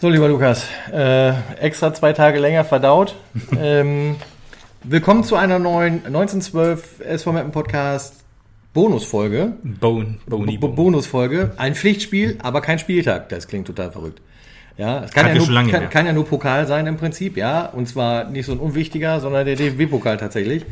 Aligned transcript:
So, 0.00 0.08
lieber 0.08 0.28
Lukas, 0.28 0.66
äh, 0.92 1.32
extra 1.60 1.94
zwei 1.94 2.12
Tage 2.12 2.40
länger 2.40 2.64
verdaut. 2.64 3.14
ähm, 3.60 4.16
willkommen 4.82 5.22
zu 5.22 5.36
einer 5.36 5.60
neuen 5.60 6.04
1912 6.06 7.00
SV 7.00 7.32
Mappen 7.32 7.52
Podcast 7.52 8.24
Bonusfolge. 8.74 9.52
Bone, 9.62 10.18
Bony 10.26 10.58
Bo 10.58 10.68
Bonusfolge. 10.68 11.52
Ein 11.56 11.76
Pflichtspiel, 11.76 12.36
aber 12.42 12.62
kein 12.62 12.80
Spieltag. 12.80 13.28
Das 13.28 13.46
klingt 13.46 13.68
total 13.68 13.92
verrückt. 13.92 14.20
Ja, 14.76 15.04
es 15.04 15.12
kann, 15.12 15.28
ja 15.28 15.34
nur, 15.34 15.70
kann, 15.70 15.88
kann 15.88 16.04
ja 16.04 16.12
nur 16.12 16.26
Pokal 16.26 16.66
sein 16.66 16.88
im 16.88 16.96
Prinzip, 16.96 17.36
ja. 17.36 17.64
Und 17.64 17.88
zwar 17.88 18.24
nicht 18.24 18.46
so 18.46 18.52
ein 18.52 18.58
unwichtiger, 18.58 19.20
sondern 19.20 19.46
der 19.46 19.54
DFB-Pokal 19.54 20.16
tatsächlich. 20.16 20.66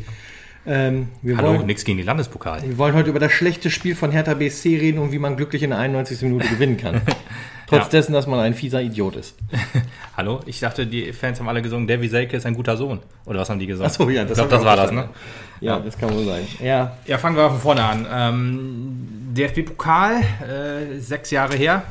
Ähm, 0.67 1.09
wir, 1.21 1.37
Hallo, 1.37 1.49
wollen, 1.57 1.65
nix 1.67 1.83
gegen 1.85 1.97
die 1.99 2.03
Landespokal. 2.03 2.63
wir 2.63 2.77
wollen 2.77 2.95
heute 2.95 3.09
über 3.09 3.19
das 3.19 3.31
schlechte 3.31 3.69
Spiel 3.69 3.95
von 3.95 4.11
Hertha 4.11 4.33
BSC 4.33 4.77
reden 4.77 4.97
und 4.99 5.11
wie 5.11 5.19
man 5.19 5.35
glücklich 5.37 5.61
in 5.61 5.69
der 5.69 5.79
91. 5.79 6.21
Minute 6.23 6.47
gewinnen 6.47 6.77
kann. 6.77 7.01
Trotz 7.67 7.83
Ja. 7.85 7.89
dessen, 7.89 8.13
dass 8.13 8.25
man 8.27 8.39
ein 8.39 8.53
fieser 8.55 8.81
Idiot 8.81 9.15
ist. 9.15 9.35
Hallo, 10.17 10.39
ich 10.45 10.59
dachte, 10.59 10.85
die 10.87 11.13
Fans 11.13 11.39
haben 11.39 11.49
alle 11.49 11.61
gesungen, 11.61 11.87
Davy 11.87 12.07
Selke 12.07 12.37
ist 12.37 12.45
ein 12.45 12.53
guter 12.55 12.77
Sohn. 12.77 12.99
Oder 13.25 13.39
was 13.39 13.49
haben 13.49 13.59
die 13.59 13.67
gesungen? 13.67 13.91
Ach 13.91 13.95
so, 13.95 14.09
ja, 14.09 14.23
das 14.23 14.31
ich 14.31 14.35
glaube, 14.35 14.51
hab 14.51 14.59
das 14.59 14.65
war 14.65 14.75
das, 14.75 14.91
ne? 14.91 15.01
verstanden. 15.03 15.19
Ja, 15.61 15.79
das 15.79 15.97
kann 15.97 16.13
wohl 16.13 16.25
sein. 16.25 16.47
Ja, 16.63 16.97
Ja, 17.05 17.17
fangen 17.17 17.35
wir 17.37 17.49
von 17.49 17.59
vorne 17.59 17.83
an. 17.83 18.07
Ähm, 18.11 19.07
DFB-Pokal, 19.35 20.21
äh, 20.21 20.99
sechs 20.99 21.31
Jahre 21.31 21.55
her, 21.55 21.83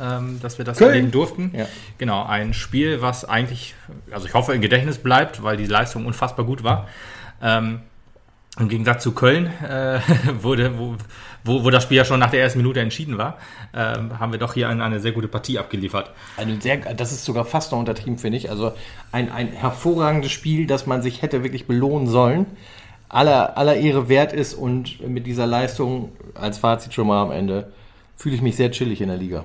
ähm, 0.00 0.38
dass 0.42 0.58
wir 0.58 0.64
das 0.64 0.78
Köln. 0.78 0.90
erleben 0.90 1.10
durften. 1.10 1.52
Ja. 1.56 1.66
Genau, 1.98 2.24
ein 2.26 2.54
Spiel, 2.54 3.00
was 3.02 3.24
eigentlich, 3.24 3.74
also 4.10 4.26
ich 4.26 4.34
hoffe, 4.34 4.52
im 4.54 4.60
Gedächtnis 4.60 4.98
bleibt, 4.98 5.42
weil 5.42 5.56
die 5.56 5.66
Leistung 5.66 6.06
unfassbar 6.06 6.44
gut 6.46 6.62
war. 6.64 6.88
Ähm, 7.42 7.80
Im 8.60 8.68
Gegensatz 8.68 9.02
zu 9.02 9.12
Köln, 9.12 9.46
äh, 9.62 10.00
wurde, 10.42 10.78
wo, 10.78 10.96
wo, 11.44 11.64
wo 11.64 11.70
das 11.70 11.84
Spiel 11.84 11.96
ja 11.96 12.04
schon 12.04 12.20
nach 12.20 12.30
der 12.30 12.42
ersten 12.42 12.58
Minute 12.58 12.80
entschieden 12.80 13.18
war, 13.18 13.38
ähm, 13.74 14.18
haben 14.18 14.32
wir 14.32 14.38
doch 14.38 14.54
hier 14.54 14.68
eine, 14.68 14.84
eine 14.84 15.00
sehr 15.00 15.12
gute 15.12 15.28
Partie 15.28 15.58
abgeliefert. 15.58 16.10
eine 16.36 16.60
sehr, 16.60 16.76
das 16.76 17.12
ist 17.12 17.24
sogar 17.24 17.44
fast 17.44 17.72
noch 17.72 17.78
untertrieben, 17.78 18.18
finde 18.18 18.38
ich. 18.38 18.50
Also 18.50 18.72
ein, 19.12 19.32
ein 19.32 19.48
hervorragendes 19.48 20.30
Spiel, 20.30 20.66
das 20.66 20.86
man 20.86 21.02
sich 21.02 21.22
hätte 21.22 21.42
wirklich 21.42 21.66
belohnen 21.66 22.06
sollen. 22.06 22.46
Aller, 23.08 23.56
aller 23.58 23.76
Ehre 23.76 24.08
wert 24.08 24.32
ist 24.32 24.54
und 24.54 25.06
mit 25.06 25.26
dieser 25.26 25.46
Leistung 25.46 26.12
als 26.34 26.58
Fazit 26.58 26.94
schon 26.94 27.08
mal 27.08 27.22
am 27.22 27.32
Ende 27.32 27.72
fühle 28.16 28.36
ich 28.36 28.42
mich 28.42 28.56
sehr 28.56 28.70
chillig 28.70 29.00
in 29.00 29.08
der 29.08 29.16
Liga. 29.16 29.44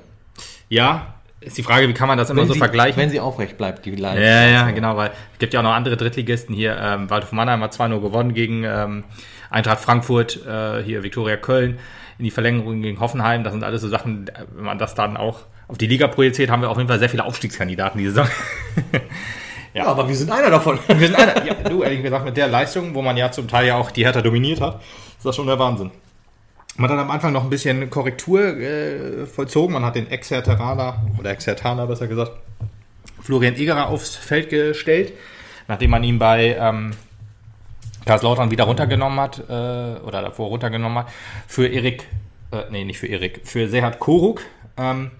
Ja, 0.69 1.15
ist 1.45 1.57
die 1.57 1.63
Frage, 1.63 1.87
wie 1.87 1.93
kann 1.93 2.07
man 2.07 2.17
das 2.17 2.29
immer 2.29 2.41
Wenn 2.41 2.47
so 2.47 2.53
sie, 2.53 2.59
vergleichen? 2.59 3.01
Wenn 3.01 3.09
sie 3.09 3.19
aufrecht 3.19 3.57
bleibt, 3.57 3.85
die 3.85 3.95
Leistung. 3.95 4.23
Ja, 4.23 4.45
ja, 4.45 4.71
genau, 4.71 4.97
weil 4.97 5.11
es 5.33 5.39
gibt 5.39 5.53
ja 5.53 5.59
auch 5.59 5.63
noch 5.63 5.73
andere 5.73 5.97
Drittligisten 5.97 6.55
hier. 6.55 6.77
Ähm, 6.79 7.09
Waldhof 7.09 7.31
Mannheim 7.31 7.61
hat 7.61 7.73
2-0 7.73 8.01
gewonnen 8.01 8.33
gegen 8.33 8.63
ähm, 8.63 9.03
Eintracht 9.49 9.79
Frankfurt, 9.79 10.45
äh, 10.45 10.83
hier 10.83 11.03
Viktoria 11.03 11.37
Köln 11.37 11.79
in 12.17 12.25
die 12.25 12.31
Verlängerung 12.31 12.81
gegen 12.81 12.99
Hoffenheim. 12.99 13.43
Das 13.43 13.53
sind 13.53 13.63
alles 13.63 13.81
so 13.81 13.89
Sachen, 13.89 14.31
wenn 14.55 14.65
man 14.65 14.77
das 14.77 14.95
dann 14.95 15.17
auch 15.17 15.41
auf 15.67 15.77
die 15.77 15.87
Liga 15.87 16.07
projiziert, 16.07 16.49
haben 16.49 16.61
wir 16.61 16.69
auf 16.69 16.77
jeden 16.77 16.89
Fall 16.89 16.99
sehr 16.99 17.09
viele 17.09 17.25
Aufstiegskandidaten 17.25 17.99
diese 17.99 18.11
Saison. 18.11 18.29
Ja, 19.75 19.87
aber 19.87 20.07
wir 20.07 20.15
sind 20.15 20.31
einer 20.31 20.49
davon. 20.49 20.79
Wir 20.87 21.07
sind 21.07 21.17
einer, 21.17 21.45
ja, 21.45 21.53
du, 21.53 21.83
ehrlich 21.83 22.01
gesagt, 22.01 22.23
mit 22.23 22.37
der 22.37 22.47
Leistung, 22.47 22.95
wo 22.95 23.01
man 23.01 23.17
ja 23.17 23.29
zum 23.29 23.49
Teil 23.49 23.67
ja 23.67 23.75
auch 23.75 23.91
die 23.91 24.05
Hertha 24.05 24.21
dominiert 24.21 24.61
hat, 24.61 24.81
ist 25.17 25.25
das 25.25 25.35
schon 25.35 25.47
der 25.47 25.59
Wahnsinn. 25.59 25.91
Man 26.77 26.89
hat 26.89 26.99
am 26.99 27.09
Anfang 27.09 27.31
noch 27.31 27.43
ein 27.43 27.49
bisschen 27.49 27.89
Korrektur 27.89 28.41
äh, 28.41 29.25
vollzogen. 29.25 29.73
Man 29.73 29.85
hat 29.85 29.95
den 29.95 30.09
Ex-Herteraner, 30.09 31.05
oder 31.17 31.31
Ex-Hertaner 31.31 31.87
besser 31.87 32.07
gesagt, 32.07 32.33
Florian 33.21 33.55
Egerer 33.55 33.87
aufs 33.87 34.15
Feld 34.15 34.49
gestellt, 34.49 35.13
nachdem 35.67 35.91
man 35.91 36.03
ihn 36.03 36.19
bei 36.19 36.55
ähm, 36.59 36.91
Karlslautern 38.05 38.51
wieder 38.51 38.65
runtergenommen 38.65 39.19
hat, 39.19 39.39
äh, 39.49 39.99
oder 40.01 40.21
davor 40.21 40.49
runtergenommen 40.49 40.99
hat, 40.99 41.07
für 41.47 41.67
Erik, 41.67 42.07
äh, 42.51 42.63
nee, 42.69 42.83
nicht 42.83 42.99
für 42.99 43.07
Erik, 43.07 43.41
für 43.45 43.69
Serhat 43.69 43.99
Koruk. 43.99 44.41
Ähm, 44.77 45.11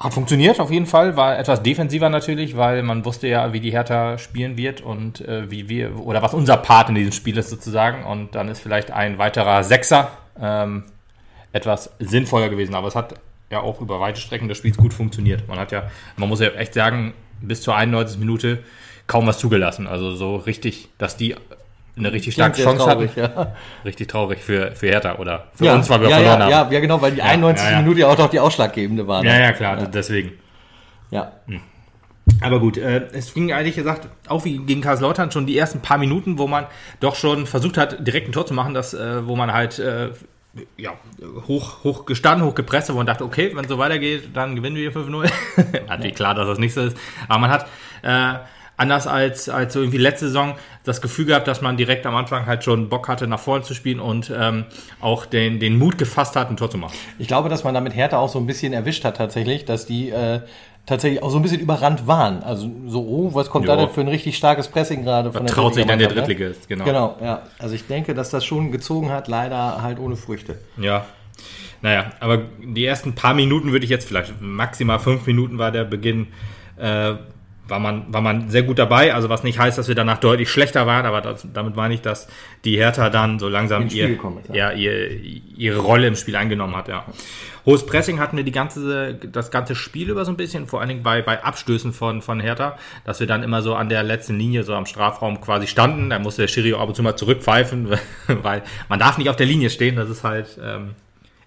hat 0.00 0.14
funktioniert 0.14 0.58
auf 0.60 0.70
jeden 0.70 0.86
Fall, 0.86 1.16
war 1.16 1.38
etwas 1.38 1.62
defensiver 1.62 2.08
natürlich, 2.08 2.56
weil 2.56 2.82
man 2.82 3.04
wusste 3.04 3.28
ja, 3.28 3.52
wie 3.52 3.60
die 3.60 3.70
Hertha 3.70 4.16
spielen 4.16 4.56
wird 4.56 4.80
und 4.80 5.20
äh, 5.20 5.50
wie 5.50 5.68
wir, 5.68 6.00
oder 6.00 6.22
was 6.22 6.32
unser 6.32 6.56
Part 6.56 6.88
in 6.88 6.94
diesem 6.94 7.12
Spiel 7.12 7.36
ist 7.36 7.50
sozusagen. 7.50 8.04
Und 8.04 8.34
dann 8.34 8.48
ist 8.48 8.60
vielleicht 8.60 8.90
ein 8.90 9.18
weiterer 9.18 9.62
Sechser 9.62 10.10
ähm, 10.40 10.84
etwas 11.52 11.90
sinnvoller 11.98 12.48
gewesen. 12.48 12.74
Aber 12.74 12.88
es 12.88 12.94
hat 12.94 13.14
ja 13.50 13.60
auch 13.60 13.82
über 13.82 14.00
weite 14.00 14.20
Strecken 14.22 14.48
des 14.48 14.56
Spiels 14.56 14.78
gut 14.78 14.94
funktioniert. 14.94 15.46
Man 15.48 15.58
hat 15.58 15.70
ja, 15.70 15.90
man 16.16 16.30
muss 16.30 16.40
ja 16.40 16.48
echt 16.48 16.72
sagen, 16.72 17.12
bis 17.42 17.60
zur 17.60 17.76
91. 17.76 18.18
Minute 18.18 18.60
kaum 19.06 19.26
was 19.26 19.38
zugelassen. 19.38 19.86
Also 19.86 20.14
so 20.14 20.36
richtig, 20.36 20.88
dass 20.96 21.18
die 21.18 21.36
eine 22.00 22.12
richtig 22.12 22.34
starke 22.34 22.62
Chance 22.62 22.84
traurig, 22.84 23.10
hatten. 23.16 23.34
ja. 23.36 23.52
Richtig 23.84 24.08
traurig 24.08 24.40
für, 24.40 24.72
für 24.72 24.88
Hertha 24.88 25.16
oder 25.16 25.48
für 25.54 25.66
ja, 25.66 25.74
uns, 25.74 25.88
weil 25.88 26.00
wir 26.00 26.08
ja, 26.08 26.16
verloren 26.16 26.40
ja, 26.40 26.44
haben. 26.44 26.50
Ja, 26.50 26.70
ja, 26.70 26.80
genau, 26.80 27.00
weil 27.00 27.12
die 27.12 27.22
91. 27.22 27.64
ja, 27.64 27.72
ja. 27.72 27.78
Minute 27.80 28.00
ja 28.00 28.08
auch 28.08 28.18
noch 28.18 28.30
die 28.30 28.40
ausschlaggebende 28.40 29.06
war. 29.06 29.22
ne? 29.22 29.30
ja, 29.30 29.38
ja, 29.38 29.52
klar, 29.52 29.76
deswegen. 29.86 30.32
Ja. 31.10 31.32
Aber 32.40 32.60
gut, 32.60 32.76
äh, 32.78 33.08
es 33.12 33.34
ging 33.34 33.52
eigentlich 33.52 33.76
gesagt, 33.76 34.08
auch 34.28 34.44
wie 34.44 34.58
gegen 34.58 34.80
Karlslautern 34.80 35.30
schon 35.30 35.46
die 35.46 35.56
ersten 35.56 35.80
paar 35.80 35.98
Minuten, 35.98 36.38
wo 36.38 36.46
man 36.46 36.66
doch 37.00 37.16
schon 37.16 37.46
versucht 37.46 37.76
hat, 37.76 38.06
direkt 38.06 38.28
ein 38.28 38.32
Tor 38.32 38.46
zu 38.46 38.54
machen, 38.54 38.74
das, 38.74 38.94
äh, 38.94 39.26
wo 39.26 39.36
man 39.36 39.52
halt 39.52 39.78
äh, 39.78 40.10
ja, 40.76 40.92
hoch, 41.48 41.84
hoch 41.84 42.06
gestanden, 42.06 42.46
hoch 42.46 42.54
gepresst, 42.54 42.88
hat, 42.88 42.94
wo 42.94 42.98
man 42.98 43.06
dachte, 43.06 43.24
okay, 43.24 43.52
wenn 43.54 43.64
es 43.64 43.70
so 43.70 43.78
weitergeht, 43.78 44.30
dann 44.34 44.56
gewinnen 44.56 44.76
wir 44.76 44.92
5-0. 44.92 45.30
Natürlich 45.88 46.14
klar, 46.14 46.34
dass 46.34 46.46
das 46.46 46.58
nicht 46.58 46.74
so 46.74 46.82
ist. 46.82 46.96
Aber 47.28 47.38
man 47.38 47.50
hat 47.50 47.66
äh, 48.02 48.34
anders 48.80 49.06
als, 49.06 49.48
als 49.48 49.74
so 49.74 49.80
irgendwie 49.80 49.98
letzte 49.98 50.26
Saison 50.26 50.54
das 50.84 51.02
Gefühl 51.02 51.26
gehabt, 51.26 51.46
dass 51.46 51.60
man 51.60 51.76
direkt 51.76 52.06
am 52.06 52.16
Anfang 52.16 52.46
halt 52.46 52.64
schon 52.64 52.88
Bock 52.88 53.08
hatte, 53.08 53.26
nach 53.26 53.38
vorne 53.38 53.62
zu 53.62 53.74
spielen 53.74 54.00
und 54.00 54.32
ähm, 54.36 54.64
auch 55.00 55.26
den, 55.26 55.60
den 55.60 55.78
Mut 55.78 55.98
gefasst 55.98 56.34
hat, 56.34 56.48
ein 56.50 56.56
Tor 56.56 56.70
zu 56.70 56.78
machen. 56.78 56.94
Ich 57.18 57.28
glaube, 57.28 57.48
dass 57.50 57.62
man 57.62 57.74
damit 57.74 57.94
Hertha 57.94 58.18
auch 58.18 58.30
so 58.30 58.38
ein 58.38 58.46
bisschen 58.46 58.72
erwischt 58.72 59.04
hat 59.04 59.18
tatsächlich, 59.18 59.66
dass 59.66 59.84
die 59.84 60.08
äh, 60.10 60.40
tatsächlich 60.86 61.22
auch 61.22 61.30
so 61.30 61.36
ein 61.38 61.42
bisschen 61.42 61.60
überrannt 61.60 62.06
waren. 62.06 62.42
Also 62.42 62.70
so, 62.86 63.06
oh, 63.06 63.34
was 63.34 63.50
kommt 63.50 63.68
da 63.68 63.74
Ja. 63.74 63.84
denn 63.84 63.90
für 63.94 64.00
ein 64.00 64.08
richtig 64.08 64.36
starkes 64.36 64.68
Pressing 64.68 65.04
gerade 65.04 65.30
von 65.30 65.44
Was 65.44 65.52
traut 65.52 65.74
sich 65.74 65.84
dann 65.84 65.98
der 65.98 66.08
ne? 66.08 66.14
Drittligist, 66.14 66.66
genau. 66.66 66.84
Genau, 66.84 67.16
ja. 67.22 67.42
Also 67.58 67.74
ich 67.74 67.86
denke, 67.86 68.14
dass 68.14 68.30
das 68.30 68.44
schon 68.46 68.72
gezogen 68.72 69.10
hat, 69.12 69.28
leider 69.28 69.82
halt 69.82 69.98
ohne 69.98 70.16
Früchte. 70.16 70.58
Ja. 70.78 71.04
Naja, 71.82 72.10
aber 72.20 72.42
die 72.62 72.84
ersten 72.84 73.14
paar 73.14 73.34
Minuten 73.34 73.72
würde 73.72 73.84
ich 73.84 73.90
jetzt 73.90 74.08
vielleicht, 74.08 74.40
maximal 74.40 74.98
fünf 74.98 75.26
Minuten 75.26 75.58
war 75.58 75.70
der 75.70 75.84
Beginn, 75.84 76.28
äh, 76.76 77.14
war, 77.70 77.78
man, 77.78 78.12
war 78.12 78.20
man 78.20 78.50
sehr 78.50 78.62
gut 78.62 78.78
dabei. 78.78 79.14
Also 79.14 79.28
was 79.28 79.42
nicht 79.42 79.58
heißt, 79.58 79.78
dass 79.78 79.88
wir 79.88 79.94
danach 79.94 80.18
deutlich 80.18 80.50
schlechter 80.50 80.86
waren, 80.86 81.06
aber 81.06 81.20
das, 81.20 81.46
damit 81.52 81.76
meine 81.76 81.94
ich, 81.94 82.02
dass 82.02 82.28
die 82.64 82.76
Hertha 82.76 83.08
dann 83.10 83.38
so 83.38 83.48
langsam 83.48 83.88
ihr, 83.88 84.08
gekommen 84.08 84.40
ist, 84.42 84.54
ja. 84.54 84.72
ihr, 84.72 85.10
ihre 85.56 85.78
Rolle 85.78 86.06
im 86.06 86.16
Spiel 86.16 86.36
eingenommen 86.36 86.76
hat. 86.76 86.88
Ja. 86.88 87.04
Hohes 87.66 87.86
Pressing 87.86 88.18
hatten 88.18 88.36
wir 88.36 88.44
die 88.44 88.52
ganze, 88.52 89.14
das 89.14 89.50
ganze 89.50 89.74
Spiel 89.74 90.10
über 90.10 90.24
so 90.24 90.32
ein 90.32 90.36
bisschen, 90.36 90.66
vor 90.66 90.80
allen 90.80 90.88
Dingen 90.88 91.02
bei, 91.02 91.22
bei 91.22 91.42
Abstößen 91.42 91.92
von, 91.92 92.22
von 92.22 92.40
Hertha, 92.40 92.76
dass 93.04 93.20
wir 93.20 93.26
dann 93.26 93.42
immer 93.42 93.62
so 93.62 93.74
an 93.74 93.88
der 93.88 94.02
letzten 94.02 94.38
Linie, 94.38 94.64
so 94.64 94.74
am 94.74 94.86
Strafraum 94.86 95.40
quasi 95.40 95.66
standen. 95.66 96.10
Da 96.10 96.18
musste 96.18 96.42
der 96.42 96.48
Schiri 96.48 96.74
ab 96.74 96.88
und 96.88 96.94
zu 96.94 97.02
mal 97.02 97.16
zurückpfeifen, 97.16 97.88
weil 98.26 98.62
man 98.88 98.98
darf 98.98 99.18
nicht 99.18 99.28
auf 99.28 99.36
der 99.36 99.46
Linie 99.46 99.70
stehen. 99.70 99.96
Das 99.96 100.08
ist 100.08 100.24
halt, 100.24 100.58
ähm, 100.62 100.94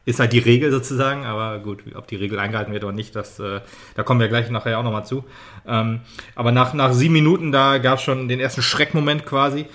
ist 0.06 0.20
halt 0.20 0.34
die 0.34 0.40
Regel 0.40 0.72
sozusagen, 0.72 1.26
aber 1.26 1.60
gut, 1.60 1.84
ob 1.96 2.08
die 2.08 2.18
Regel 2.18 2.38
eingehalten 2.38 2.74
wird 2.74 2.84
oder 2.84 2.94
nicht, 2.94 3.16
das, 3.16 3.40
äh, 3.40 3.62
da 3.96 4.04
kommen 4.04 4.20
wir 4.20 4.28
gleich 4.28 4.50
nachher 4.50 4.78
auch 4.78 4.84
nochmal 4.84 5.06
zu. 5.06 5.24
Ähm, 5.66 6.02
aber 6.36 6.52
nach, 6.52 6.74
nach 6.74 6.92
sieben 6.92 7.14
Minuten, 7.14 7.52
da 7.54 7.78
gab 7.78 8.00
es 8.00 8.04
schon 8.04 8.28
den 8.28 8.40
ersten 8.42 8.62
Schreckmoment 8.62 9.26
quasi. 9.26 9.66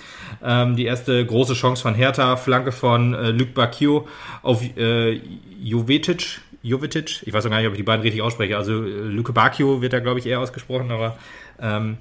Ähm, 0.43 0.75
die 0.75 0.85
erste 0.85 1.25
große 1.25 1.53
Chance 1.53 1.81
von 1.81 1.95
Hertha, 1.95 2.35
Flanke 2.35 2.71
von 2.71 3.13
äh, 3.15 3.31
Luc 3.31 3.55
Bacchio 3.55 4.07
auf 4.43 4.61
äh, 4.77 5.19
Jovetic. 5.61 6.41
Jovetic, 6.61 7.23
ich 7.25 7.33
weiß 7.33 7.45
auch 7.45 7.49
gar 7.49 7.57
nicht, 7.57 7.67
ob 7.67 7.73
ich 7.73 7.79
die 7.79 7.83
beiden 7.83 8.03
richtig 8.03 8.21
ausspreche. 8.21 8.55
Also 8.55 8.83
äh, 8.83 8.87
Luke 8.87 9.33
Bacchio 9.33 9.81
wird 9.81 9.93
da, 9.93 9.99
glaube 9.99 10.19
ich, 10.19 10.27
eher 10.27 10.39
ausgesprochen, 10.39 10.91
aber 10.91 11.17
ähm, 11.59 11.97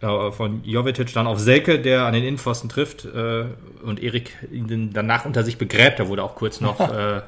äh, 0.00 0.30
von 0.30 0.62
Jovetic 0.64 1.12
dann 1.14 1.26
auf 1.26 1.40
Selke, 1.40 1.80
der 1.80 2.04
an 2.04 2.12
den 2.12 2.22
Innenpfosten 2.22 2.68
trifft 2.68 3.06
äh, 3.06 3.46
und 3.82 4.00
Erik 4.00 4.36
ihn 4.52 4.90
danach 4.92 5.24
unter 5.24 5.42
sich 5.42 5.58
begräbt. 5.58 5.98
Da 5.98 6.06
wurde 6.06 6.22
auch 6.22 6.36
kurz 6.36 6.60
noch 6.60 6.78
äh, 6.94 7.22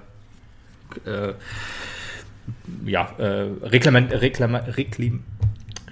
äh, 1.04 1.32
ja, 2.84 3.08
äh, 3.18 3.46
reklament, 3.62 4.12
reklam, 4.12 4.54
reklim, 4.54 5.22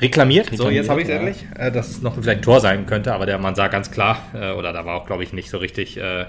reklamiert. 0.00 0.50
So, 0.52 0.70
jetzt 0.70 0.88
habe 0.88 1.02
ich 1.02 1.08
es 1.08 1.14
endlich. 1.14 1.46
Äh, 1.56 1.70
dass 1.70 1.90
es 1.90 2.02
noch 2.02 2.14
vielleicht 2.14 2.40
ein 2.40 2.42
Tor 2.42 2.60
sein 2.60 2.86
könnte, 2.86 3.14
aber 3.14 3.26
der 3.26 3.38
man 3.38 3.54
sah 3.54 3.68
ganz 3.68 3.90
klar, 3.90 4.18
äh, 4.34 4.52
oder 4.52 4.72
da 4.72 4.84
war 4.84 4.96
auch, 4.96 5.06
glaube 5.06 5.22
ich, 5.22 5.32
nicht 5.32 5.50
so 5.50 5.58
richtig 5.58 5.96
äh, 5.96 6.26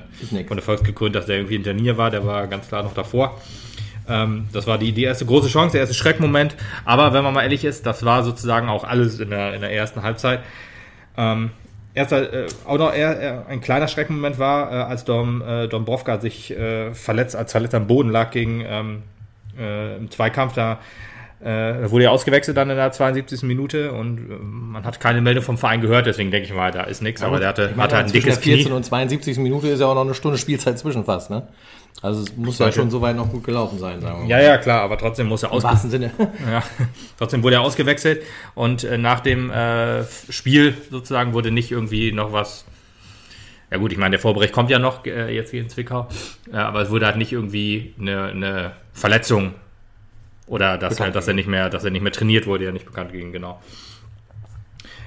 von 0.47 0.57
der 0.57 0.63
Volksgekrönt, 0.63 1.15
dass 1.15 1.25
der 1.25 1.37
irgendwie 1.37 1.55
hinter 1.55 1.73
Nier 1.73 1.97
war. 1.97 2.11
Der 2.11 2.25
war 2.25 2.47
ganz 2.47 2.67
klar 2.67 2.83
noch 2.83 2.93
davor. 2.93 3.39
Ähm, 4.07 4.47
das 4.51 4.67
war 4.67 4.77
die, 4.77 4.91
die 4.91 5.03
erste 5.03 5.25
große 5.25 5.49
Chance, 5.49 5.73
der 5.73 5.81
erste 5.81 5.95
Schreckmoment. 5.95 6.55
Aber 6.85 7.13
wenn 7.13 7.23
man 7.23 7.33
mal 7.33 7.43
ehrlich 7.43 7.65
ist, 7.65 7.85
das 7.85 8.03
war 8.05 8.23
sozusagen 8.23 8.69
auch 8.69 8.83
alles 8.83 9.19
in 9.19 9.29
der, 9.29 9.53
in 9.53 9.61
der 9.61 9.71
ersten 9.71 10.03
Halbzeit. 10.03 10.41
Ähm, 11.17 11.51
erster, 11.93 12.33
äh, 12.33 12.47
auch 12.65 12.77
noch 12.77 12.93
eher, 12.93 13.19
eher 13.19 13.45
ein 13.47 13.61
kleiner 13.61 13.87
Schreckmoment 13.87 14.39
war, 14.39 14.71
äh, 14.71 14.75
als 14.75 15.05
Dom, 15.05 15.41
äh, 15.41 15.67
Dombrovka 15.67 16.19
sich 16.19 16.51
äh, 16.51 16.93
verletzt, 16.93 17.35
als 17.35 17.51
verletzt 17.51 17.75
am 17.75 17.87
Boden 17.87 18.09
lag 18.09 18.31
gegen 18.31 18.63
ähm, 18.65 19.03
äh, 19.57 19.97
im 19.97 20.09
Zweikampf 20.11 20.53
da 20.53 20.79
Äh, 21.43 21.91
wurde 21.91 22.05
ja 22.05 22.11
ausgewechselt 22.11 22.55
dann 22.55 22.69
in 22.69 22.77
der 22.77 22.91
72. 22.93 23.43
Minute 23.43 23.91
und 23.91 24.17
äh, 24.17 24.35
man 24.41 24.85
hat 24.85 25.01
keine 25.01 25.19
Meldung 25.19 25.43
vom 25.43 25.57
Verein 25.57 25.81
gehört, 25.81 26.05
deswegen 26.05 26.31
denke 26.31 26.47
ich 26.47 26.53
mal, 26.53 26.71
da 26.71 26.83
ist 26.83 27.01
nichts. 27.01 27.21
aber 27.21 27.39
der 27.39 27.49
hatte, 27.49 27.71
meine, 27.71 27.83
hatte 27.83 27.95
halt 27.97 28.05
ein 28.05 28.11
dickes 28.13 28.35
der 28.35 28.43
14 28.43 28.65
Knie. 28.67 28.75
und 28.75 28.83
72. 28.85 29.37
Minute 29.39 29.67
ist 29.67 29.81
ja 29.81 29.87
auch 29.87 29.95
noch 29.95 30.05
eine 30.05 30.13
Stunde 30.13 30.37
Spielzeit 30.37 30.79
zwischen 30.79 31.03
fast, 31.03 31.29
ne? 31.29 31.47
Also 32.01 32.21
es 32.23 32.35
muss 32.37 32.59
ja 32.59 32.71
schon 32.71 32.89
soweit 32.89 33.17
noch 33.17 33.29
gut 33.29 33.43
gelaufen 33.43 33.77
sein, 33.77 33.99
sagen 33.99 34.19
wir 34.19 34.23
mal. 34.23 34.29
Ja, 34.29 34.41
ja, 34.41 34.57
klar, 34.57 34.81
aber 34.81 34.97
trotzdem 34.97 35.27
muss 35.27 35.43
er 35.43 35.51
wahrsten 35.51 35.89
Sinne. 35.89 36.11
Ja, 36.49 36.63
trotzdem 37.17 37.43
wurde 37.43 37.57
er 37.57 37.61
ausgewechselt 37.61 38.23
und 38.55 38.85
äh, 38.85 38.97
nach 38.97 39.19
dem 39.19 39.51
äh, 39.51 40.03
Spiel 40.29 40.75
sozusagen 40.91 41.33
wurde 41.33 41.51
nicht 41.51 41.71
irgendwie 41.71 42.13
noch 42.13 42.31
was. 42.31 42.65
Ja 43.69 43.77
gut, 43.79 43.91
ich 43.91 43.97
meine, 43.97 44.11
der 44.11 44.19
Vorbericht 44.19 44.53
kommt 44.53 44.69
ja 44.69 44.79
noch 44.79 45.05
äh, 45.05 45.33
jetzt 45.35 45.51
hier 45.51 45.61
in 45.61 45.69
Zwickau, 45.69 46.07
äh, 46.51 46.55
aber 46.55 46.81
es 46.81 46.89
wurde 46.89 47.05
halt 47.05 47.17
nicht 47.17 47.33
irgendwie 47.33 47.93
eine, 47.99 48.25
eine 48.27 48.71
Verletzung 48.93 49.55
oder 50.47 50.77
dass, 50.77 50.95
Bekannt 50.95 51.15
er, 51.15 51.19
dass 51.19 51.27
er 51.27 51.33
nicht 51.33 51.47
mehr, 51.47 51.69
dass 51.69 51.83
er 51.83 51.91
nicht 51.91 52.01
mehr 52.01 52.11
trainiert 52.11 52.47
wurde, 52.47 52.65
ja 52.65 52.71
nicht 52.71 52.85
bekannt 52.85 53.11
gegeben, 53.11 53.31
genau. 53.31 53.61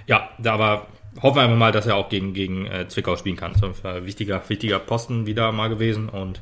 Ja, 0.07 0.31
da 0.39 0.55
aber 0.55 0.87
hoffen 1.23 1.37
wir 1.37 1.43
einfach 1.43 1.57
mal, 1.57 1.73
dass 1.73 1.87
er 1.87 1.97
auch 1.97 2.09
gegen, 2.09 2.33
gegen 2.33 2.67
äh, 2.67 2.89
Zwickau 2.89 3.17
spielen 3.17 3.37
kann. 3.37 3.53
Das 3.53 3.63
ist 3.63 3.85
ein 3.85 4.07
wichtiger, 4.07 4.43
wichtiger 4.49 4.79
Posten 4.79 5.27
wieder 5.27 5.53
mal 5.53 5.69
gewesen 5.69 6.09
und 6.09 6.41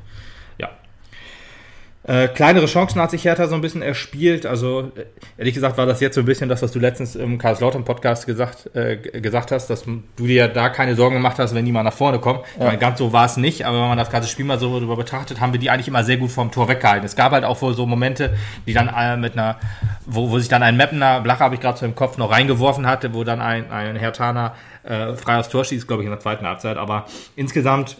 äh, 2.07 2.27
kleinere 2.27 2.67
Chancen 2.67 3.01
hat 3.01 3.09
sich 3.09 3.25
Hertha 3.25 3.47
so 3.47 3.55
ein 3.55 3.61
bisschen 3.61 3.81
erspielt. 3.81 4.45
Also 4.45 4.91
äh, 4.95 5.05
ehrlich 5.37 5.55
gesagt 5.55 5.77
war 5.77 5.87
das 5.87 6.01
jetzt 6.01 6.13
so 6.13 6.21
ein 6.21 6.25
bisschen 6.25 6.49
das, 6.49 6.61
was 6.61 6.71
du 6.71 6.79
letztens 6.79 7.15
im 7.15 7.39
Karlslautern-Podcast 7.39 8.27
gesagt, 8.27 8.69
äh, 8.75 8.97
gesagt 8.97 9.51
hast, 9.51 9.69
dass 9.71 9.83
du 9.83 10.27
dir 10.27 10.47
da 10.47 10.69
keine 10.69 10.95
Sorgen 10.95 11.15
gemacht 11.15 11.39
hast, 11.39 11.55
wenn 11.55 11.65
die 11.65 11.71
mal 11.71 11.81
nach 11.81 11.93
vorne 11.93 12.19
kommen. 12.19 12.41
Ich 12.53 12.63
meine, 12.63 12.77
ganz 12.77 12.99
so 12.99 13.11
war 13.11 13.25
es 13.25 13.37
nicht, 13.37 13.65
aber 13.65 13.81
wenn 13.81 13.89
man 13.89 13.97
das 13.97 14.11
ganze 14.11 14.29
Spiel 14.29 14.45
mal 14.45 14.59
so 14.59 14.71
darüber 14.79 14.97
betrachtet, 14.97 15.41
haben 15.41 15.51
wir 15.51 15.59
die 15.59 15.71
eigentlich 15.71 15.87
immer 15.87 16.03
sehr 16.03 16.17
gut 16.17 16.31
vom 16.31 16.51
Tor 16.51 16.67
weggehalten. 16.67 17.05
Es 17.05 17.15
gab 17.15 17.31
halt 17.31 17.43
auch 17.43 17.59
wohl 17.63 17.73
so 17.73 17.87
Momente, 17.87 18.35
die 18.67 18.73
dann 18.73 18.87
äh, 18.87 19.17
mit 19.17 19.33
einer, 19.33 19.57
wo, 20.05 20.29
wo 20.29 20.37
sich 20.37 20.47
dann 20.47 20.61
ein 20.61 20.77
Mappener, 20.77 21.21
Blacher 21.21 21.45
habe 21.45 21.55
ich 21.55 21.61
gerade 21.61 21.79
so 21.79 21.85
im 21.85 21.95
Kopf, 21.95 22.17
noch 22.17 22.29
reingeworfen 22.29 22.85
hatte, 22.85 23.15
wo 23.15 23.23
dann 23.23 23.41
ein, 23.41 23.71
ein 23.71 23.95
Hertaner 23.95 24.53
äh, 24.83 25.15
frei 25.15 25.39
aufs 25.39 25.49
Tor 25.49 25.65
schießt, 25.65 25.87
glaube 25.87 26.03
ich, 26.03 26.05
in 26.05 26.11
der 26.11 26.19
zweiten 26.19 26.45
Halbzeit. 26.45 26.77
Aber 26.77 27.05
insgesamt 27.35 27.97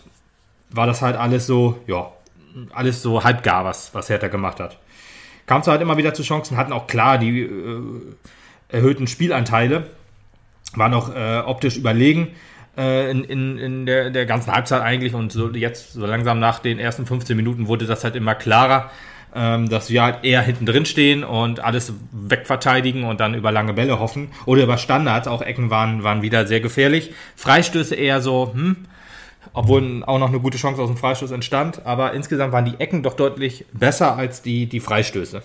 war 0.69 0.85
das 0.85 1.01
halt 1.01 1.15
alles 1.15 1.47
so, 1.47 1.79
ja, 1.87 2.11
alles 2.73 3.01
so 3.01 3.23
halbgar, 3.23 3.65
was, 3.65 3.93
was 3.93 4.09
Hertha 4.09 4.27
gemacht 4.27 4.59
hat. 4.59 4.77
Kam 5.45 5.63
zwar 5.63 5.73
halt 5.73 5.81
immer 5.81 5.97
wieder 5.97 6.13
zu 6.13 6.23
Chancen, 6.23 6.57
hatten 6.57 6.73
auch 6.73 6.87
klar 6.87 7.17
die 7.17 7.41
äh, 7.41 7.81
erhöhten 8.69 9.07
Spielanteile, 9.07 9.87
waren 10.75 10.93
auch 10.93 11.13
äh, 11.15 11.39
optisch 11.39 11.77
überlegen 11.77 12.29
äh, 12.77 13.09
in, 13.11 13.23
in, 13.23 13.57
in 13.57 13.85
der, 13.85 14.09
der 14.09 14.25
ganzen 14.25 14.51
Halbzeit 14.51 14.81
eigentlich 14.81 15.13
und 15.13 15.31
so 15.31 15.49
jetzt 15.49 15.93
so 15.93 16.05
langsam 16.05 16.39
nach 16.39 16.59
den 16.59 16.79
ersten 16.79 17.05
15 17.05 17.35
Minuten 17.37 17.67
wurde 17.67 17.85
das 17.85 18.03
halt 18.03 18.15
immer 18.15 18.35
klarer, 18.35 18.89
ähm, 19.33 19.69
dass 19.69 19.89
wir 19.89 20.03
halt 20.03 20.23
eher 20.23 20.41
hinten 20.41 20.65
drin 20.65 20.85
stehen 20.85 21.23
und 21.23 21.59
alles 21.59 21.93
wegverteidigen 22.11 23.03
und 23.03 23.19
dann 23.19 23.33
über 23.33 23.51
lange 23.51 23.73
Bälle 23.73 23.99
hoffen 23.99 24.29
oder 24.45 24.63
über 24.63 24.77
Standards, 24.77 25.27
auch 25.27 25.41
Ecken 25.41 25.69
waren, 25.69 26.03
waren 26.03 26.21
wieder 26.21 26.47
sehr 26.47 26.59
gefährlich. 26.59 27.13
Freistöße 27.35 27.95
eher 27.95 28.21
so, 28.21 28.51
hm, 28.53 28.85
obwohl 29.55 30.03
auch 30.05 30.19
noch 30.19 30.27
eine 30.29 30.39
gute 30.39 30.57
Chance 30.57 30.81
aus 30.81 30.89
dem 30.89 30.97
Freistoß 30.97 31.31
entstand. 31.31 31.85
Aber 31.85 32.13
insgesamt 32.13 32.53
waren 32.53 32.65
die 32.65 32.79
Ecken 32.79 33.01
doch 33.01 33.13
deutlich 33.13 33.65
besser 33.73 34.15
als 34.15 34.41
die, 34.41 34.67
die 34.67 34.79
Freistöße. 34.79 35.41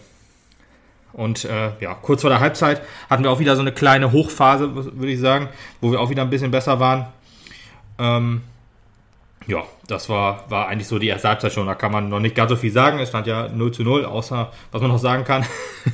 Und 1.12 1.44
äh, 1.44 1.72
ja, 1.80 1.94
kurz 1.94 2.20
vor 2.20 2.30
der 2.30 2.40
Halbzeit 2.40 2.82
hatten 3.08 3.22
wir 3.22 3.30
auch 3.30 3.40
wieder 3.40 3.56
so 3.56 3.62
eine 3.62 3.72
kleine 3.72 4.12
Hochphase, 4.12 4.74
würde 4.74 5.12
ich 5.12 5.20
sagen, 5.20 5.48
wo 5.80 5.90
wir 5.90 6.00
auch 6.00 6.10
wieder 6.10 6.22
ein 6.22 6.30
bisschen 6.30 6.50
besser 6.50 6.78
waren. 6.78 7.06
Ähm, 7.98 8.42
ja, 9.46 9.64
das 9.88 10.08
war, 10.08 10.44
war 10.50 10.68
eigentlich 10.68 10.86
so 10.86 10.98
die 10.98 11.08
erste 11.08 11.28
Halbzeit 11.28 11.52
schon. 11.52 11.66
Da 11.66 11.74
kann 11.74 11.90
man 11.90 12.08
noch 12.08 12.20
nicht 12.20 12.34
ganz 12.34 12.50
so 12.50 12.56
viel 12.56 12.70
sagen. 12.70 12.98
Es 13.00 13.08
stand 13.08 13.26
ja 13.26 13.48
0 13.48 13.72
zu 13.72 13.82
0, 13.82 14.04
außer 14.04 14.52
was 14.70 14.80
man 14.82 14.90
noch 14.90 14.98
sagen 14.98 15.24
kann, 15.24 15.44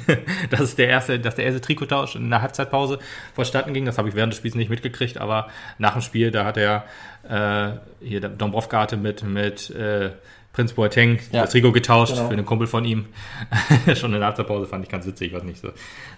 dass 0.51 0.61
es 0.61 0.77
der 0.77 0.89
erste, 0.89 1.19
dass 1.21 1.37
der 1.37 1.45
erste 1.47 1.61
Trikottausch 1.61 2.17
in 2.17 2.29
der 2.29 2.43
Halbzeitpause 2.43 2.99
vonstatten 3.35 3.73
ging. 3.73 3.85
Das 3.87 3.99
habe 3.99 4.09
ich 4.09 4.15
während 4.15 4.33
des 4.33 4.39
Spiels 4.39 4.57
nicht 4.57 4.69
mitgekriegt, 4.69 5.19
aber 5.19 5.49
nach 5.79 5.93
dem 5.93 6.03
Spiel, 6.03 6.31
da 6.31 6.45
hat 6.45 6.57
er 6.57 6.85
äh, 7.29 7.79
hier 8.05 8.21
Dombrovka 8.21 8.81
hatte 8.81 8.97
mit, 8.97 9.23
mit 9.23 9.71
äh, 9.71 10.11
Prinz 10.53 10.73
Boateng 10.73 11.19
Ja. 11.33 11.43
das 11.43 11.51
Trikot 11.53 11.73
getauscht 11.73 12.15
Genau. 12.15 12.27
für 12.29 12.33
einen 12.33 12.47
Kumpel 12.47 12.67
von 12.67 12.85
ihm. 12.85 13.07
Schon 13.95 14.13
in 14.13 14.19
der 14.21 14.27
Halbzeitpause 14.27 14.67
fand 14.67 14.85
ich 14.85 14.91
ganz 14.91 15.07
witzig, 15.07 15.33
was 15.33 15.45
nicht 15.45 15.61
so. 15.61 15.69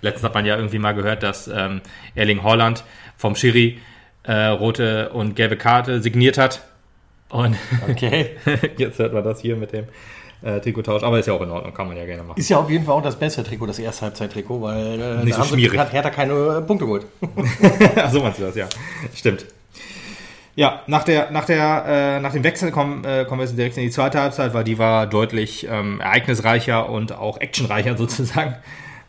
Letztens 0.00 0.24
hat 0.24 0.34
man 0.34 0.46
ja 0.46 0.56
irgendwie 0.56 0.78
mal 0.78 0.92
gehört, 0.92 1.22
dass 1.22 1.46
ähm, 1.48 1.82
Erling 2.14 2.42
Haaland 2.42 2.84
vom 3.16 3.34
Schiri 3.36 3.78
äh, 4.24 4.46
rote 4.46 5.10
und 5.10 5.34
gelbe 5.36 5.56
Karte 5.56 6.00
signiert 6.00 6.38
hat. 6.38 6.62
Und 7.30 7.56
Okay. 7.90 8.30
jetzt 8.78 8.98
hört 8.98 9.12
man 9.12 9.24
das 9.24 9.40
hier 9.40 9.56
mit 9.56 9.72
dem 9.72 9.84
äh, 10.42 10.60
Trikottausch. 10.60 11.02
Aber 11.02 11.18
ist 11.18 11.26
ja 11.26 11.34
auch 11.34 11.42
in 11.42 11.50
Ordnung, 11.50 11.74
kann 11.74 11.88
man 11.88 11.96
ja 11.96 12.04
gerne 12.06 12.22
machen. 12.22 12.38
Ist 12.38 12.48
ja 12.48 12.58
auf 12.58 12.70
jeden 12.70 12.84
Fall 12.84 12.94
auch 12.94 13.02
das 13.02 13.16
bessere 13.16 13.44
Trikot, 13.44 13.66
das 13.66 13.78
erste 13.78 14.02
Halbzeit-Trikot, 14.06 14.62
weil 14.62 15.00
äh, 15.00 15.24
Nicht 15.24 15.34
so 15.36 15.44
schmierig. 15.44 15.78
hat 15.78 15.92
Hertha 15.92 16.10
keine 16.10 16.32
äh, 16.32 16.60
Punkte 16.62 16.84
geholt. 16.86 17.06
So 18.10 18.20
meinst 18.22 18.38
du 18.38 18.44
das, 18.44 18.56
ja. 18.56 18.66
Stimmt. 19.14 19.46
Ja, 20.56 20.82
nach, 20.88 21.04
der, 21.04 21.30
nach, 21.30 21.44
der, 21.44 21.84
äh, 21.86 22.20
nach 22.20 22.32
dem 22.32 22.42
Wechsel 22.42 22.72
kommen, 22.72 23.04
äh, 23.04 23.24
kommen 23.28 23.40
wir 23.40 23.46
jetzt 23.46 23.56
direkt 23.56 23.76
in 23.76 23.84
die 23.84 23.90
zweite 23.90 24.20
Halbzeit, 24.20 24.54
weil 24.54 24.64
die 24.64 24.76
war 24.78 25.06
deutlich 25.06 25.68
ähm, 25.70 26.00
ereignisreicher 26.00 26.88
und 26.88 27.12
auch 27.12 27.38
actionreicher 27.40 27.96
sozusagen. 27.96 28.56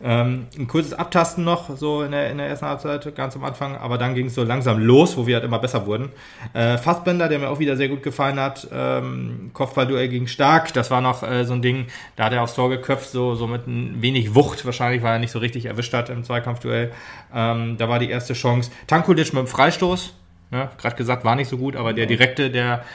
Ähm, 0.01 0.48
ein 0.57 0.68
kurzes 0.68 0.94
Abtasten 0.94 1.44
noch, 1.44 1.75
so 1.75 2.04
in 2.04 2.12
der, 2.12 2.31
in 2.31 2.38
der 2.38 2.48
ersten 2.48 2.66
Halbzeit, 2.66 3.16
ganz 3.16 3.36
am 3.36 3.44
Anfang, 3.44 3.75
aber 3.75 3.98
dann 3.98 4.16
ging 4.16 4.28
es 4.28 4.36
so 4.36 4.44
langsam 4.44 4.80
los, 4.80 5.18
wo 5.18 5.28
wir 5.28 5.36
halt 5.36 5.44
immer 5.44 5.60
besser 5.60 5.86
wurden. 5.86 6.10
Äh, 6.54 6.78
Fassbender, 6.78 7.28
der 7.28 7.40
mir 7.40 7.50
auch 7.50 7.60
wieder 7.60 7.75
sehr 7.75 7.90
gut 7.90 8.01
gefallen 8.01 8.40
hat, 8.40 8.68
ähm, 8.72 9.51
Kopfballduell 9.54 10.07
gegen 10.07 10.28
Stark, 10.28 10.74
das 10.74 10.90
war 10.90 11.01
noch 11.01 11.24
äh, 11.24 11.44
so 11.44 11.54
ein 11.54 11.62
Ding, 11.62 11.88
da 12.16 12.25
hat 12.25 12.34
er 12.34 12.44
aufs 12.44 12.56
Tor 12.56 12.69
geköpft, 12.69 13.10
so, 13.10 13.36
so 13.36 13.46
mit 13.46 13.68
ein 13.68 14.01
wenig 14.01 14.36
Wucht 14.36 14.66
wahrscheinlich, 14.66 15.04
weil 15.04 15.13
er 15.13 15.19
nicht 15.19 15.31
so 15.31 15.40
richtig 15.40 15.66
erwischt 15.66 15.94
hat 15.94 16.10
im 16.10 16.24
Zweikampfduell. 16.24 16.92
Ähm, 17.36 17.75
da 17.78 17.90
war 17.90 18.00
die 18.00 18.10
erste 18.10 18.34
Chance. 18.34 18.72
Tankulic 18.88 19.34
mit 19.34 19.44
dem 19.44 19.48
Freistoß, 19.48 20.13
ne, 20.52 20.69
gerade 20.78 20.95
gesagt, 20.95 21.25
war 21.25 21.36
nicht 21.36 21.50
so 21.50 21.57
gut, 21.57 21.75
aber 21.75 21.92
der 21.92 22.06
direkte, 22.06 22.50
der 22.50 22.86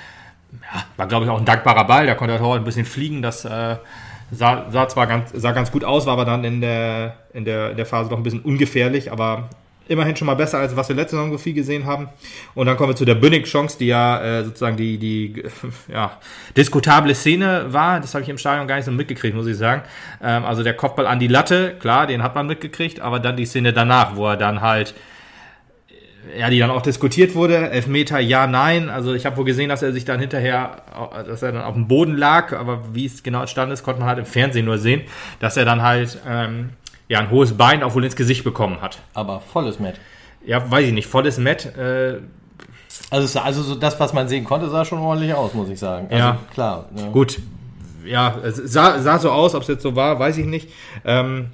ja, 0.63 0.85
war, 0.97 1.07
glaube 1.07 1.25
ich, 1.25 1.31
auch 1.31 1.39
ein 1.39 1.45
dankbarer 1.45 1.85
Ball. 1.85 2.07
Da 2.07 2.15
konnte 2.15 2.33
der 2.33 2.41
Torwart 2.41 2.61
ein 2.61 2.65
bisschen 2.65 2.87
fliegen. 2.87 3.23
Das 3.23 3.45
äh, 3.45 3.77
sah, 4.31 4.71
sah 4.71 4.89
zwar 4.89 5.07
ganz, 5.07 5.31
sah 5.33 5.53
ganz 5.53 5.71
gut 5.71 5.85
aus, 5.85 6.07
war 6.07 6.15
aber 6.15 6.25
dann 6.25 6.45
in 6.45 6.61
der, 6.61 7.17
in, 7.33 7.45
der, 7.45 7.71
in 7.71 7.77
der 7.77 7.87
Phase 7.87 8.11
doch 8.11 8.17
ein 8.17 8.23
bisschen 8.23 8.41
ungefährlich, 8.41 9.13
aber 9.13 9.49
immerhin 9.89 10.17
schon 10.17 10.27
mal 10.27 10.35
besser, 10.35 10.59
als 10.59 10.77
was 10.77 10.89
wir 10.89 10.97
letzte 10.97 11.17
Saison 11.17 11.31
so 11.31 11.39
viel 11.39 11.53
gesehen 11.53 11.85
haben. 11.85 12.09
Und 12.55 12.67
dann 12.67 12.77
kommen 12.77 12.91
wir 12.91 12.97
zu 12.97 13.05
der 13.05 13.17
Bünnig-Chance, 13.17 13.79
die 13.79 13.87
ja 13.87 14.23
äh, 14.23 14.45
sozusagen 14.45 14.77
die, 14.77 14.99
die 14.99 15.43
ja, 15.93 16.19
diskutable 16.57 17.15
Szene 17.15 17.67
war. 17.69 18.01
Das 18.01 18.15
habe 18.15 18.23
ich 18.23 18.29
im 18.29 18.39
Stadion 18.39 18.67
gar 18.67 18.77
nicht 18.77 18.87
so 18.87 18.93
mitgekriegt, 18.93 19.35
muss 19.35 19.47
ich 19.47 19.57
sagen. 19.57 19.83
Ähm, 20.23 20.45
also 20.45 20.63
der 20.63 20.75
Kopfball 20.75 21.07
an 21.07 21.19
die 21.19 21.29
Latte, 21.29 21.75
klar, 21.79 22.07
den 22.07 22.23
hat 22.23 22.35
man 22.35 22.47
mitgekriegt, 22.47 23.01
aber 23.01 23.21
dann 23.21 23.37
die 23.37 23.47
Szene 23.47 23.73
danach, 23.73 24.17
wo 24.17 24.27
er 24.27 24.37
dann 24.37 24.61
halt 24.61 24.95
ja, 26.39 26.51
die 26.51 26.59
dann 26.59 26.71
auch 26.71 26.83
diskutiert 26.83 27.35
wurde. 27.35 27.71
Elfmeter, 27.71 28.19
ja, 28.19 28.47
nein. 28.47 28.89
Also 28.89 29.15
ich 29.15 29.27
habe 29.27 29.37
wohl 29.37 29.45
gesehen, 29.45 29.69
dass 29.69 29.83
er 29.83 29.93
sich 29.93 30.05
dann 30.05 30.21
hinterher, 30.21 30.83
dass 31.27 31.43
er 31.43 31.53
dann 31.53 31.63
auf 31.63 31.75
dem 31.75 31.87
Boden 31.89 32.17
lag, 32.17 32.53
aber 32.53 32.83
wie 32.93 33.07
es 33.07 33.23
genau 33.23 33.41
entstanden 33.41 33.73
ist, 33.73 33.83
konnte 33.83 34.01
man 34.01 34.09
halt 34.09 34.19
im 34.19 34.27
Fernsehen 34.27 34.65
nur 34.65 34.79
sehen, 34.79 35.03
dass 35.41 35.57
er 35.57 35.65
dann 35.65 35.83
halt 35.83 36.19
ähm, 36.29 36.71
ja 37.09 37.19
ein 37.21 37.31
hohes 37.31 37.57
Bein 37.57 37.83
auch 37.83 37.95
wohl 37.95 38.05
ins 38.05 38.17
Gesicht 38.17 38.45
bekommen 38.45 38.81
hat. 38.81 38.99
Aber 39.13 39.41
volles 39.41 39.79
Met. 39.79 39.97
Ja, 40.47 40.71
weiß 40.71 40.87
ich 40.87 40.93
nicht, 40.93 41.07
volles 41.07 41.39
Met. 41.39 41.67
Äh, 41.77 42.19
Also, 43.11 43.41
also 43.41 43.63
so 43.63 43.75
das, 43.75 43.99
was 43.99 44.13
man 44.13 44.29
sehen 44.29 44.45
konnte, 44.45 44.69
sah 44.71 44.85
schon 44.85 44.99
ordentlich 45.01 45.35
aus, 45.35 45.53
muss 45.55 45.69
ich 45.69 45.79
sagen. 45.79 46.07
Also, 46.11 46.17
Ja. 46.19 46.39
klar. 46.53 46.85
Ne? 46.95 47.11
Gut, 47.13 47.41
ja, 48.07 48.37
es 48.45 48.57
sah, 48.57 48.99
sah 49.01 49.19
so 49.19 49.31
aus, 49.31 49.55
ob 49.55 49.63
es 49.63 49.69
jetzt 49.69 49.83
so 49.83 49.97
war, 49.97 50.19
weiß 50.19 50.37
ich 50.39 50.47
nicht. 50.47 50.69
Ähm, 51.05 51.47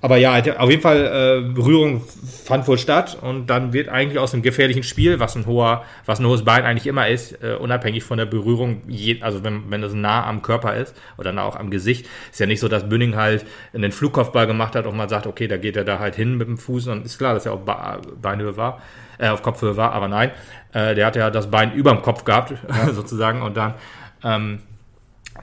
aber 0.00 0.16
ja, 0.16 0.38
auf 0.58 0.70
jeden 0.70 0.82
Fall 0.82 1.42
äh, 1.48 1.52
Berührung 1.52 2.02
fand 2.44 2.68
wohl 2.68 2.78
statt 2.78 3.18
und 3.20 3.48
dann 3.48 3.72
wird 3.72 3.88
eigentlich 3.88 4.18
aus 4.18 4.32
einem 4.32 4.42
gefährlichen 4.42 4.84
Spiel, 4.84 5.18
was 5.18 5.34
ein 5.34 5.46
hoher, 5.46 5.84
was 6.06 6.20
ein 6.20 6.26
hohes 6.26 6.44
Bein 6.44 6.64
eigentlich 6.64 6.86
immer 6.86 7.08
ist, 7.08 7.42
äh, 7.42 7.54
unabhängig 7.54 8.04
von 8.04 8.16
der 8.16 8.26
Berührung, 8.26 8.82
je, 8.86 9.20
also 9.22 9.42
wenn, 9.42 9.70
wenn 9.70 9.82
das 9.82 9.94
nah 9.94 10.24
am 10.24 10.42
Körper 10.42 10.76
ist 10.76 10.94
oder 11.16 11.32
nah 11.32 11.42
auch 11.42 11.56
am 11.56 11.70
Gesicht, 11.70 12.06
ist 12.30 12.38
ja 12.38 12.46
nicht 12.46 12.60
so, 12.60 12.68
dass 12.68 12.88
Bünning 12.88 13.16
halt 13.16 13.44
einen 13.74 13.90
Flugkopfball 13.90 14.46
gemacht 14.46 14.76
hat 14.76 14.86
und 14.86 14.96
man 14.96 15.08
sagt, 15.08 15.26
okay, 15.26 15.48
da 15.48 15.56
geht 15.56 15.76
er 15.76 15.84
da 15.84 15.98
halt 15.98 16.14
hin 16.14 16.36
mit 16.36 16.46
dem 16.46 16.58
Fuß 16.58 16.86
und 16.88 17.04
ist 17.04 17.18
klar, 17.18 17.34
dass 17.34 17.46
er 17.46 17.54
auf 17.54 17.60
Beinhöhe 17.64 18.56
war, 18.56 18.80
äh, 19.18 19.28
auf 19.28 19.42
Kopfhöhe 19.42 19.76
war, 19.76 19.92
aber 19.92 20.06
nein, 20.06 20.30
äh, 20.74 20.94
der 20.94 21.06
hat 21.06 21.16
ja 21.16 21.30
das 21.30 21.50
Bein 21.50 21.72
überm 21.72 22.02
Kopf 22.02 22.22
gehabt, 22.22 22.54
sozusagen 22.92 23.42
und 23.42 23.56
dann 23.56 23.74
ähm, 24.22 24.60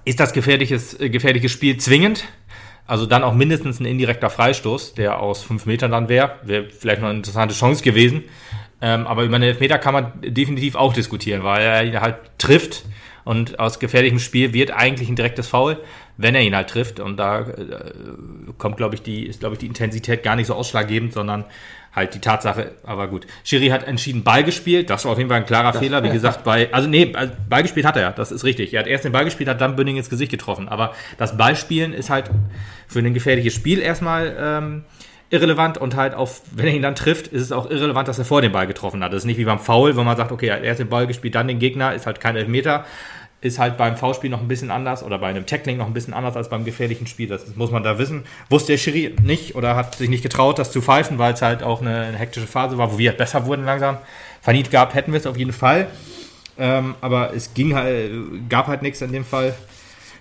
ist 0.06 0.20
das 0.20 0.34
gefährliches, 0.34 1.00
äh, 1.00 1.10
gefährliches 1.10 1.52
Spiel 1.52 1.78
zwingend? 1.78 2.26
Also 2.88 3.06
dann 3.06 3.24
auch 3.24 3.34
mindestens 3.34 3.80
ein 3.80 3.86
indirekter 3.86 4.30
Freistoß, 4.30 4.94
der 4.94 5.20
aus 5.20 5.42
fünf 5.44 5.66
Metern 5.66 5.92
dann 5.92 6.08
wäre. 6.08 6.36
Wäre 6.44 6.70
vielleicht 6.70 7.02
noch 7.02 7.10
eine 7.10 7.18
interessante 7.18 7.56
Chance 7.56 7.84
gewesen. 7.84 8.24
Ähm, 8.82 9.08
aber 9.08 9.24
über 9.24 9.36
einen 9.36 9.46
Elfmeter 9.46 9.80
kann 9.80 9.94
man 9.94 10.14
definitiv 10.22 10.76
auch 10.76 10.94
diskutieren, 10.94 11.44
weil 11.44 11.62
er 11.62 11.84
ihn 11.84 12.00
halt 12.00 12.18
trifft. 12.38 12.86
Und 13.24 13.60
aus 13.60 13.80
gefährlichem 13.80 14.20
Spiel 14.20 14.54
wird 14.54 14.70
eigentlich 14.70 15.10
ein 15.10 15.16
direktes 15.16 15.48
Foul, 15.48 15.80
wenn 16.18 16.36
er 16.36 16.42
ihn 16.42 16.56
halt 16.56 16.70
trifft. 16.70 17.00
Und 17.00 17.18
da 17.18 17.42
äh, 17.42 17.94
kommt, 18.60 18.78
glaube 18.78 18.94
ich, 18.94 19.02
die, 19.02 19.26
ist, 19.26 19.40
glaube 19.40 19.56
ich, 19.56 19.60
die 19.60 19.66
Intensität 19.66 20.22
gar 20.22 20.36
nicht 20.36 20.46
so 20.46 20.54
ausschlaggebend, 20.54 21.14
sondern 21.14 21.46
halt 21.96 22.14
die 22.14 22.20
Tatsache, 22.20 22.74
aber 22.84 23.08
gut. 23.08 23.26
Schiri 23.44 23.70
hat 23.70 23.88
entschieden 23.88 24.24
Ball 24.24 24.44
gespielt, 24.44 24.90
das 24.90 25.06
war 25.06 25.14
auf 25.14 25.18
jeden 25.18 25.30
Fall 25.30 25.40
ein 25.40 25.46
klarer 25.46 25.74
Fehler, 25.74 26.04
wie 26.04 26.10
gesagt, 26.12 26.44
bei, 26.44 26.72
also 26.74 26.90
nee, 26.90 27.14
also 27.16 27.34
Ball 27.50 27.64
gespielt 27.64 27.86
hat 27.86 27.96
er 27.96 28.02
ja, 28.02 28.12
das 28.12 28.32
ist 28.32 28.44
richtig. 28.44 28.74
Er 28.74 28.82
hat 28.82 28.88
erst 28.88 29.06
den 29.06 29.12
Ball 29.12 29.26
gespielt, 29.26 29.50
hat 29.50 29.62
dann 29.62 29.76
Bünding 29.76 29.98
ins 29.98 30.10
Gesicht 30.10 30.32
getroffen, 30.32 30.68
aber 30.68 30.94
das 31.18 31.38
Ballspielen 31.38 31.94
ist 31.94 32.10
halt 32.10 32.30
für 32.88 33.00
ein 33.00 33.14
gefährliches 33.14 33.54
Spiel 33.54 33.80
erstmal 33.80 34.36
ähm, 34.38 34.84
irrelevant 35.30 35.78
und 35.78 35.96
halt 35.96 36.14
auf, 36.14 36.42
wenn 36.52 36.68
er 36.68 36.74
ihn 36.74 36.82
dann 36.82 36.96
trifft, 36.96 37.28
ist 37.28 37.42
es 37.42 37.52
auch 37.52 37.70
irrelevant, 37.70 38.08
dass 38.08 38.20
er 38.20 38.26
vor 38.26 38.42
den 38.42 38.52
Ball 38.52 38.68
getroffen 38.68 39.04
hat. 39.04 39.12
Das 39.12 39.20
ist 39.20 39.26
nicht 39.26 39.38
wie 39.38 39.46
beim 39.46 39.60
Foul, 39.60 39.96
wo 39.96 40.04
man 40.04 40.18
sagt, 40.18 40.32
okay, 40.32 40.48
er 40.48 40.58
hat 40.58 40.64
erst 40.64 40.80
den 40.80 40.90
Ball 40.90 41.08
gespielt, 41.08 41.36
dann 41.36 41.48
den 41.48 41.60
Gegner, 41.60 41.94
ist 41.94 42.06
halt 42.06 42.20
kein 42.20 42.36
Elfmeter 42.36 42.86
ist 43.46 43.60
halt 43.60 43.78
beim 43.78 43.96
Foulspiel 43.96 44.32
noch 44.32 44.42
ein 44.42 44.48
bisschen 44.48 44.72
anders 44.72 45.04
oder 45.04 45.20
bei 45.20 45.28
einem 45.28 45.46
Tackling 45.46 45.78
noch 45.78 45.86
ein 45.86 45.94
bisschen 45.94 46.14
anders 46.14 46.36
als 46.36 46.50
beim 46.50 46.66
gefährlichen 46.66 47.06
Spiel. 47.06 47.28
Das 47.28 47.56
muss 47.56 47.70
man 47.70 47.84
da 47.84 48.00
wissen. 48.00 48.24
Wusste 48.50 48.74
der 48.74 48.78
Schiri 48.80 49.16
nicht 49.22 49.56
oder 49.56 49.76
hat 49.76 49.96
sich 49.96 50.10
nicht 50.10 50.24
getraut, 50.24 50.58
das 50.58 50.72
zu 50.72 50.82
pfeifen, 50.82 51.20
weil 51.20 51.34
es 51.34 51.42
halt 51.44 51.62
auch 51.62 51.82
eine, 51.82 52.02
eine 52.02 52.18
hektische 52.18 52.48
Phase 52.48 52.78
war, 52.80 52.92
wo 52.92 52.98
wir 52.98 53.12
halt 53.12 53.20
besser 53.20 53.46
wurden 53.46 53.64
langsam. 53.64 54.00
Verniet 54.42 54.72
gab, 54.72 54.96
hätten 54.96 55.12
wir 55.12 55.20
es 55.20 55.28
auf 55.28 55.38
jeden 55.38 55.54
Fall. 55.54 55.88
Ähm, 56.58 56.96
aber 57.02 57.34
es 57.36 57.54
ging 57.54 57.76
halt, 57.76 58.12
gab 58.50 58.68
halt 58.68 58.82
nichts 58.82 59.02
in 59.02 59.12
dem 59.12 59.26
Fall 59.26 59.54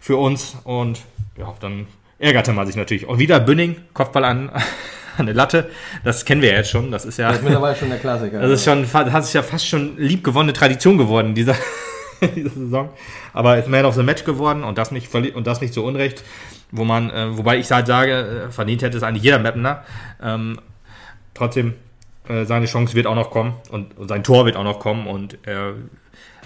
für 0.00 0.16
uns 0.16 0.56
und 0.64 1.00
ja, 1.38 1.54
dann 1.60 1.86
ärgerte 2.18 2.52
man 2.52 2.66
sich 2.66 2.76
natürlich. 2.76 3.06
Und 3.06 3.18
wieder 3.18 3.40
Bünning, 3.40 3.76
Kopfball 3.94 4.24
an, 4.24 4.50
an 4.50 4.60
eine 5.16 5.32
Latte. 5.32 5.70
Das 6.04 6.26
kennen 6.26 6.42
wir 6.42 6.50
ja 6.50 6.56
jetzt 6.56 6.70
schon. 6.70 6.90
Das 6.90 7.06
ist 7.06 7.18
ja. 7.18 7.28
Das 7.28 7.38
ist 7.38 7.44
mittlerweile 7.44 7.74
schon 7.74 7.88
der 7.88 7.98
Klassiker. 7.98 8.38
Das 8.42 8.50
ist 8.50 8.64
schon, 8.64 8.82
das 8.82 8.92
hat 8.92 9.24
sich 9.24 9.34
ja 9.34 9.42
fast 9.42 9.66
schon 9.66 9.96
liebgewonnene 9.96 10.52
Tradition 10.52 10.98
geworden, 10.98 11.34
dieser, 11.34 11.54
diese 12.34 12.50
Saison. 12.50 12.90
Aber 13.32 13.58
ist 13.58 13.68
Man 13.68 13.84
of 13.84 13.94
the 13.94 14.02
Match 14.02 14.24
geworden 14.24 14.64
und 14.64 14.78
das 14.78 14.90
nicht, 14.90 15.14
und 15.14 15.46
das 15.46 15.60
nicht 15.60 15.74
zu 15.74 15.84
Unrecht. 15.84 16.22
Wo 16.70 16.84
man, 16.84 17.10
äh, 17.10 17.36
wobei 17.36 17.58
ich 17.58 17.70
halt 17.70 17.86
sage, 17.86 18.46
äh, 18.46 18.50
verdient 18.50 18.82
hätte 18.82 18.96
es 18.96 19.02
eigentlich 19.02 19.22
jeder 19.22 19.38
Mapner. 19.38 19.84
Ähm, 20.22 20.58
trotzdem, 21.32 21.74
äh, 22.28 22.44
seine 22.44 22.66
Chance 22.66 22.94
wird 22.94 23.06
auch 23.06 23.14
noch 23.14 23.30
kommen 23.30 23.54
und, 23.70 23.96
und 23.96 24.08
sein 24.08 24.24
Tor 24.24 24.44
wird 24.46 24.56
auch 24.56 24.64
noch 24.64 24.80
kommen 24.80 25.06
und 25.06 25.38
er 25.44 25.74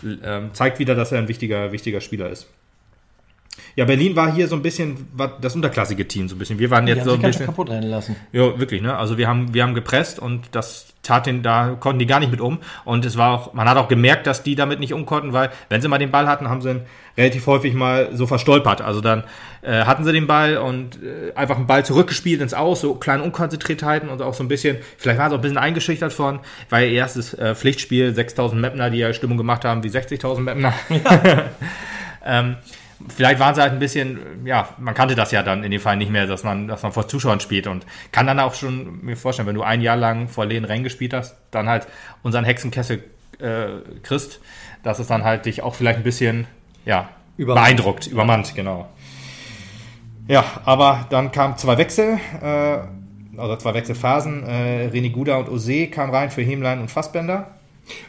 ähm, 0.03 0.51
zeigt 0.53 0.79
wieder, 0.79 0.95
dass 0.95 1.13
er 1.13 1.19
ein 1.19 1.29
wichtiger, 1.29 1.73
wichtiger 1.73 2.01
Spieler 2.01 2.29
ist. 2.29 2.49
Ja, 3.79 3.85
Berlin 3.85 4.17
war 4.17 4.35
hier 4.35 4.49
so 4.49 4.57
ein 4.57 4.63
bisschen 4.63 5.07
war 5.15 5.39
das 5.41 5.55
unterklassige 5.55 6.09
Team, 6.09 6.29
so 6.29 6.35
ein 6.35 6.39
bisschen. 6.41 6.59
Wir 6.59 6.69
waren 6.69 6.85
Die 6.85 6.91
jetzt 6.91 7.03
haben 7.03 7.11
so 7.11 7.15
ein 7.15 7.23
bisschen. 7.23 7.47
kaputt 7.47 7.71
rennen 7.71 7.89
lassen. 7.89 8.17
Ja, 8.33 8.59
wirklich, 8.59 8.83
ne? 8.83 8.97
Also 8.97 9.19
wir 9.19 9.29
haben, 9.29 9.55
wir 9.55 9.63
haben 9.63 9.75
gepresst 9.75 10.19
und 10.19 10.49
das 10.51 10.87
tat 11.05 11.27
den, 11.27 11.45
da 11.45 11.77
konnten 11.79 12.01
die 12.01 12.07
gar 12.07 12.19
nicht 12.19 12.33
mit 12.33 12.41
um. 12.41 12.59
Und 12.85 13.05
es 13.05 13.17
war 13.17 13.31
auch, 13.33 13.55
man 13.55 13.69
hat 13.69 13.77
auch 13.77 13.87
gemerkt, 13.87 14.27
dass 14.27 14.43
die 14.43 14.57
damit 14.57 14.81
nicht 14.81 14.95
um 14.95 15.07
konnten, 15.07 15.33
weil 15.33 15.51
wenn 15.69 15.81
sie 15.81 15.87
mal 15.87 15.99
den 15.99 16.11
Ball 16.11 16.27
hatten, 16.27 16.49
haben 16.49 16.61
sie 16.61 16.71
ihn 16.71 16.81
relativ 17.17 17.47
häufig 17.47 17.73
mal 17.73 18.09
so 18.17 18.27
verstolpert. 18.27 18.81
Also 18.81 19.01
dann 19.01 19.23
äh, 19.63 19.85
hatten 19.85 20.03
sie 20.03 20.13
den 20.13 20.27
Ball 20.27 20.57
und 20.57 20.99
äh, 21.01 21.33
einfach 21.37 21.55
einen 21.55 21.69
Ball 21.69 21.85
zurückgespielt 21.85 22.41
ins 22.41 22.55
Aus, 22.55 22.81
so 22.81 22.97
kleine 22.97 23.23
Unkonzentriertheiten 23.23 24.09
und 24.09 24.21
auch 24.23 24.35
so 24.35 24.43
ein 24.43 24.49
bisschen, 24.49 24.79
vielleicht 24.97 25.21
waren 25.21 25.31
sie 25.31 25.37
auch 25.37 25.39
ein 25.39 25.43
bisschen 25.43 25.57
eingeschüchtert 25.57 26.13
von, 26.13 26.41
weil 26.69 26.89
ihr 26.89 26.95
erstes 26.95 27.33
äh, 27.35 27.55
Pflichtspiel, 27.55 28.13
6000 28.13 28.61
Mapner, 28.61 28.91
die 28.91 28.99
ja 28.99 29.13
Stimmung 29.13 29.37
gemacht 29.37 29.65
haben, 29.65 29.85
wie 29.85 29.89
60.000 29.89 30.41
Mapner. 30.41 30.75
ähm, 32.27 32.57
vielleicht 33.09 33.39
waren 33.39 33.55
sie 33.55 33.63
halt 33.63 33.73
ein 33.73 33.79
bisschen, 33.79 34.45
ja, 34.45 34.69
man 34.79 34.95
kannte 34.95 35.15
das 35.15 35.31
ja 35.31 35.43
dann 35.43 35.63
in 35.63 35.71
dem 35.71 35.81
Fall 35.81 35.97
nicht 35.97 36.11
mehr, 36.11 36.27
dass 36.27 36.43
man, 36.43 36.69
dass 36.69 36.83
man 36.83 36.93
vor 36.93 37.07
Zuschauern 37.07 37.41
spielt 37.41 37.67
und 37.67 37.87
kann 38.13 38.27
dann 38.27 38.41
auch 38.41 38.55
schon 38.55 39.05
mir 39.05 39.17
vorstellen, 39.17 39.47
wenn 39.47 39.55
du 39.55 39.63
ein 39.63 39.81
Jahr 39.81 39.97
lang 39.97 40.29
vor 40.29 40.47
leeren 40.47 40.65
Rängen 40.65 40.85
gespielt 40.85 41.15
hast, 41.15 41.37
dann 41.51 41.69
halt 41.69 41.87
unseren 42.23 42.45
Hexenkessel 42.45 43.05
äh, 43.39 43.67
kriegst, 44.03 44.41
dass 44.83 44.99
es 44.99 45.07
dann 45.07 45.25
halt 45.25 45.47
dich 45.47 45.63
auch 45.63 45.75
vielleicht 45.75 45.99
ein 45.99 46.05
bisschen, 46.05 46.47
ja, 46.85 47.09
Übermannt. 47.37 47.67
beeindruckt, 47.67 48.07
übermannt, 48.09 48.55
genau. 48.57 48.89
Ja, 50.27 50.45
aber 50.65 51.07
dann 51.11 51.31
kamen 51.31 51.57
zwei 51.57 51.79
Wechsel, 51.79 52.19
äh, 52.43 52.79
also 53.39 53.57
zwei 53.57 53.75
Wechselphasen. 53.75 54.43
Äh, 54.45 54.91
René 54.93 55.11
Guda 55.11 55.37
und 55.37 55.49
Ose 55.49 55.87
kamen 55.87 56.13
rein 56.13 56.31
für 56.31 56.43
Hemlein 56.43 56.81
und 56.81 56.91
Fassbender. 56.91 57.58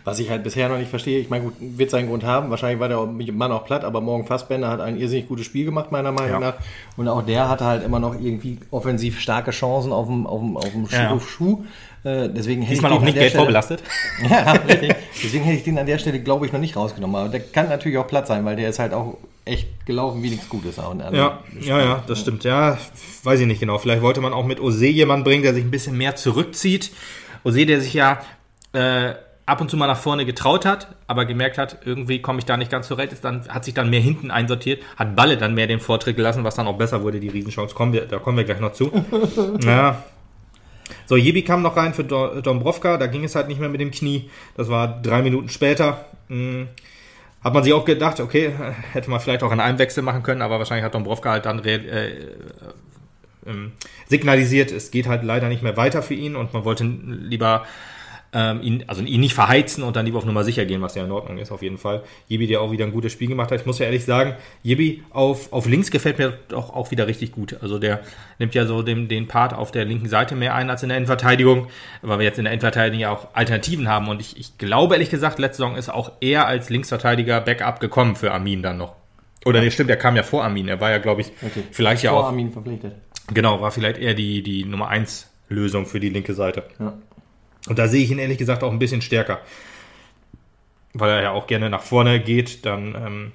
Was 0.04 0.20
ich 0.20 0.30
halt 0.30 0.44
bisher 0.44 0.70
noch 0.70 0.78
nicht 0.78 0.90
verstehe, 0.90 1.20
ich 1.20 1.30
meine, 1.30 1.46
gut, 1.46 1.54
wird 1.60 1.90
seinen 1.90 2.08
Grund 2.10 2.24
haben. 2.24 2.50
Wahrscheinlich 2.50 2.80
war 2.80 2.90
der 2.90 3.06
Mann 3.34 3.52
auch 3.52 3.66
platt, 3.66 3.84
aber 3.84 4.02
morgen 4.02 4.26
Fassbender 4.26 4.70
hat 4.70 4.82
ein 4.82 4.98
irrsinnig 4.98 5.28
gutes 5.28 5.46
Spiel 5.46 5.66
gemacht, 5.66 5.92
meiner 5.92 6.12
Meinung 6.12 6.42
Ja. 6.42 6.52
nach. 6.52 6.54
Und 6.98 7.08
auch 7.08 7.22
der 7.26 7.50
hatte 7.50 7.66
halt 7.66 7.84
immer 7.84 8.00
noch 8.00 8.16
irgendwie 8.20 8.58
offensiv 8.72 9.20
starke 9.20 9.52
Chancen 9.52 9.92
auf 9.92 10.08
dem, 10.08 10.28
auf 10.28 10.40
dem, 10.42 10.58
auf 10.58 10.70
dem 10.72 10.88
Schuh. 10.90 10.96
Ja. 10.96 11.12
Auf 11.12 11.30
Schuh. 11.30 11.64
Äh, 12.04 12.30
deswegen 12.30 12.62
hätte 12.62 12.76
Diesmal 12.76 12.92
ich 12.94 12.98
auch 12.98 13.02
nicht 13.04 13.14
Geld 13.16 13.30
Stelle- 13.30 13.40
vorbelastet. 13.44 13.84
Ja, 14.30 14.52
richtig. 14.54 14.96
Deswegen 15.24 15.44
hätte 15.44 15.58
ich 15.58 15.64
den 15.64 15.78
an 15.78 15.86
der 15.86 15.98
Stelle, 15.98 16.20
glaube 16.20 16.46
ich, 16.46 16.54
noch 16.54 16.60
nicht 16.60 16.76
rausgenommen. 16.78 17.16
Aber 17.16 17.30
der 17.30 17.42
kann 17.42 17.68
natürlich 17.70 17.98
auch 17.98 18.08
platt 18.08 18.26
sein, 18.28 18.46
weil 18.46 18.56
der 18.56 18.70
ist 18.70 18.80
halt 18.80 18.94
auch 18.94 19.18
echt 19.46 19.86
gelaufen 19.86 20.22
wie 20.24 20.30
nichts 20.30 20.48
Gutes. 20.48 20.80
Also, 20.80 20.98
Ja, 21.14 21.40
ja, 21.60 21.80
ja, 21.82 22.04
das 22.08 22.20
stimmt. 22.22 22.44
Ja, 22.46 22.78
weiß 23.24 23.40
ich 23.42 23.48
nicht 23.48 23.60
genau. 23.60 23.78
Vielleicht 23.80 24.02
wollte 24.02 24.22
man 24.22 24.32
auch 24.32 24.46
mit 24.46 24.62
Ose 24.62 24.86
jemanden 24.88 25.24
bringen, 25.26 25.44
der 25.44 25.54
sich 25.54 25.64
ein 25.64 25.72
bisschen 25.72 25.98
mehr 25.98 26.16
zurückzieht. 26.16 26.92
Ose, 27.44 27.66
der 27.66 27.82
sich 27.82 27.94
ja 27.94 28.20
äh, 28.74 29.14
ab 29.50 29.62
und 29.62 29.70
zu 29.70 29.78
mal 29.78 29.88
nach 29.88 29.98
vorne 29.98 30.26
getraut 30.26 30.66
hat, 30.66 30.88
aber 31.08 31.26
gemerkt 31.26 31.58
hat, 31.58 31.80
irgendwie 31.84 32.22
komme 32.22 32.40
ich 32.40 32.46
da 32.46 32.56
nicht 32.56 32.72
ganz 32.72 32.88
zurecht, 32.88 33.12
ist 33.12 33.24
dann, 33.26 33.48
hat 33.50 33.66
sich 33.66 33.74
dann 33.74 33.90
mehr 33.90 34.00
hinten 34.00 34.32
einsortiert, 34.32 34.82
hat 34.96 35.16
Balle 35.16 35.38
dann 35.38 35.56
mehr 35.56 35.68
den 35.68 35.80
Vortritt 35.80 36.16
gelassen, 36.16 36.44
was 36.44 36.56
dann 36.56 36.68
auch 36.68 36.78
besser 36.78 37.02
wurde, 37.02 37.20
die 37.20 37.30
Riesenchance. 37.30 37.74
Kommen 37.76 37.94
wir, 37.94 38.06
da 38.06 38.20
kommen 38.20 38.38
wir 38.38 38.44
gleich 38.44 38.60
noch 38.60 38.74
zu. 38.74 38.92
ja. 39.64 40.04
So, 41.06 41.18
Jebi 41.18 41.44
kam 41.44 41.62
noch 41.62 41.76
rein 41.76 41.94
für 41.94 42.04
Do- 42.04 42.42
Dombrovka, 42.42 42.98
da 42.98 43.08
ging 43.08 43.24
es 43.24 43.36
halt 43.36 43.48
nicht 43.48 43.60
mehr 43.60 43.70
mit 43.70 43.82
dem 43.82 43.92
Knie. 43.92 44.30
Das 44.56 44.70
war 44.70 45.02
drei 45.02 45.22
Minuten 45.22 45.50
später. 45.50 46.06
Hm. 46.28 46.68
Hat 47.44 47.54
man 47.54 47.64
sich 47.64 47.74
auch 47.74 47.86
gedacht, 47.86 48.20
okay, 48.20 48.52
hätte 48.94 49.10
man 49.10 49.20
vielleicht 49.20 49.44
auch 49.44 49.52
an 49.52 49.60
einem 49.60 49.80
Wechsel 49.80 50.04
machen 50.04 50.24
können, 50.24 50.42
aber 50.42 50.60
wahrscheinlich 50.60 50.86
hat 50.86 50.94
Dombrovka 50.94 51.32
halt 51.32 51.46
dann 51.46 51.64
äh, 51.64 52.10
ähm, 53.48 53.72
signalisiert, 54.08 54.72
es 54.72 54.92
geht 54.92 55.08
halt 55.08 55.24
leider 55.24 55.48
nicht 55.48 55.64
mehr 55.64 55.78
weiter 55.78 56.04
für 56.04 56.14
ihn 56.14 56.36
und 56.36 56.54
man 56.54 56.66
wollte 56.66 56.84
lieber 56.84 57.66
ähm, 58.34 58.62
ihn, 58.62 58.84
also 58.88 59.02
ihn 59.02 59.20
nicht 59.22 59.34
verheizen 59.34 59.84
und 59.84 59.96
dann 59.96 60.06
lieber 60.06 60.20
auf 60.20 60.26
Nummer 60.26 60.44
sicher 60.44 60.66
gehen, 60.66 60.82
was 60.82 60.96
ja 60.96 61.04
in 61.04 61.12
Ordnung 61.12 61.38
ist 61.38 61.52
auf 61.52 61.62
jeden 61.62 61.78
Fall. 61.78 62.04
Jebi, 62.28 62.48
der 62.48 62.62
auch 62.62 62.72
wieder 62.72 62.86
ein 62.86 62.92
gutes 62.92 63.12
Spiel 63.12 63.28
gemacht 63.28 63.52
hat. 63.52 63.60
Ich 63.60 63.66
muss 63.66 63.80
ja 63.80 63.86
ehrlich 63.86 64.06
sagen, 64.06 64.36
Jebi 64.62 65.04
auf, 65.10 65.52
auf 65.52 65.66
links 65.68 65.90
gefällt 65.92 66.20
mir 66.20 66.38
doch 66.48 66.70
auch 66.70 66.92
wieder 66.92 67.08
richtig 67.08 67.32
gut. 67.32 67.58
Also 67.62 67.80
der 67.80 68.02
nimmt 68.38 68.54
ja 68.56 68.66
so 68.66 68.84
den, 68.84 69.08
den 69.08 69.28
Part 69.28 69.54
auf 69.54 69.72
der 69.72 69.86
linken 69.86 70.08
Seite 70.08 70.36
mehr 70.36 70.54
ein 70.56 70.70
als 70.70 70.84
in 70.84 70.90
der 70.90 70.98
Innenverteidigung, 70.98 71.68
weil 72.02 72.20
wir 72.20 72.26
jetzt 72.26 72.38
in 72.38 72.46
der 72.46 72.54
Innenverteidigung 72.54 73.00
ja 73.00 73.12
auch 73.12 73.28
Alternativen 73.34 73.88
haben 73.88 74.08
und 74.08 74.22
ich, 74.22 74.38
ich 74.38 74.58
glaube 74.58 74.96
ehrlich 74.96 75.10
gesagt, 75.10 75.40
letzte 75.40 75.64
Saison 75.64 75.76
ist 75.76 75.90
auch 75.90 76.12
er 76.22 76.46
als 76.48 76.70
Linksverteidiger 76.70 77.42
Backup 77.42 77.80
gekommen 77.80 78.16
für 78.16 78.32
Armin 78.32 78.62
dann 78.62 78.78
noch. 78.78 78.96
Oder 79.46 79.62
nee, 79.62 79.72
stimmt, 79.72 79.90
er 79.90 79.96
kam 79.98 80.16
ja 80.16 80.24
vor 80.24 80.44
Armin. 80.44 80.68
Er 80.68 80.82
war 80.82 80.92
ja, 80.92 80.98
glaube 80.98 81.22
ich, 81.22 81.32
Okay. 81.42 81.64
vielleicht 81.72 82.04
ja 82.04 82.12
Vor 82.12 82.20
auch 82.22 82.26
Armin 82.28 82.52
verpflichtet. 82.52 82.94
Genau, 83.34 83.62
war 83.62 83.72
vielleicht 83.72 83.98
eher 83.98 84.14
die, 84.14 84.44
die 84.44 84.66
Nummer 84.66 84.90
1 84.90 85.28
Lösung 85.50 85.86
für 85.86 86.00
die 86.00 86.10
linke 86.10 86.34
Seite. 86.34 86.64
Ja. 86.80 86.94
Und 87.70 87.80
da 87.80 87.88
sehe 87.88 88.04
ich 88.04 88.12
ihn 88.12 88.20
ehrlich 88.20 88.38
gesagt 88.38 88.64
auch 88.64 88.72
ein 88.72 88.80
bisschen 88.80 89.02
stärker. 89.02 89.40
Weil 90.94 91.12
er 91.12 91.22
ja 91.22 91.32
auch 91.32 91.48
gerne 91.48 91.70
nach 91.70 91.84
vorne 91.84 92.20
geht, 92.20 92.66
dann 92.66 92.96
ähm, 92.96 93.32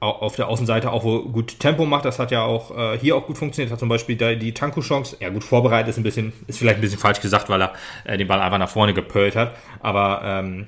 au- 0.00 0.10
auf 0.10 0.36
der 0.36 0.48
Außenseite 0.48 0.92
auch 0.92 1.02
gut 1.02 1.58
Tempo 1.58 1.86
macht. 1.86 2.04
Das 2.04 2.18
hat 2.18 2.30
ja 2.30 2.42
auch 2.44 2.76
äh, 2.76 2.98
hier 2.98 3.16
auch 3.16 3.26
gut 3.26 3.38
funktioniert. 3.38 3.72
Hat 3.72 3.80
zum 3.80 3.88
Beispiel 3.88 4.16
da 4.16 4.34
die 4.34 4.52
Tanku-Chance, 4.52 5.16
ja 5.20 5.30
gut 5.30 5.42
vorbereitet, 5.42 5.88
ist 5.88 5.96
ein 5.96 6.02
bisschen, 6.02 6.32
ist 6.46 6.58
vielleicht 6.58 6.76
ein 6.78 6.82
bisschen 6.82 6.98
falsch 6.98 7.20
gesagt, 7.20 7.48
weil 7.48 7.62
er 7.62 7.72
äh, 8.04 8.18
den 8.18 8.28
Ball 8.28 8.40
einfach 8.40 8.58
nach 8.58 8.68
vorne 8.68 8.92
gepölt 8.92 9.36
hat. 9.36 9.56
Aber 9.80 10.20
ähm, 10.22 10.66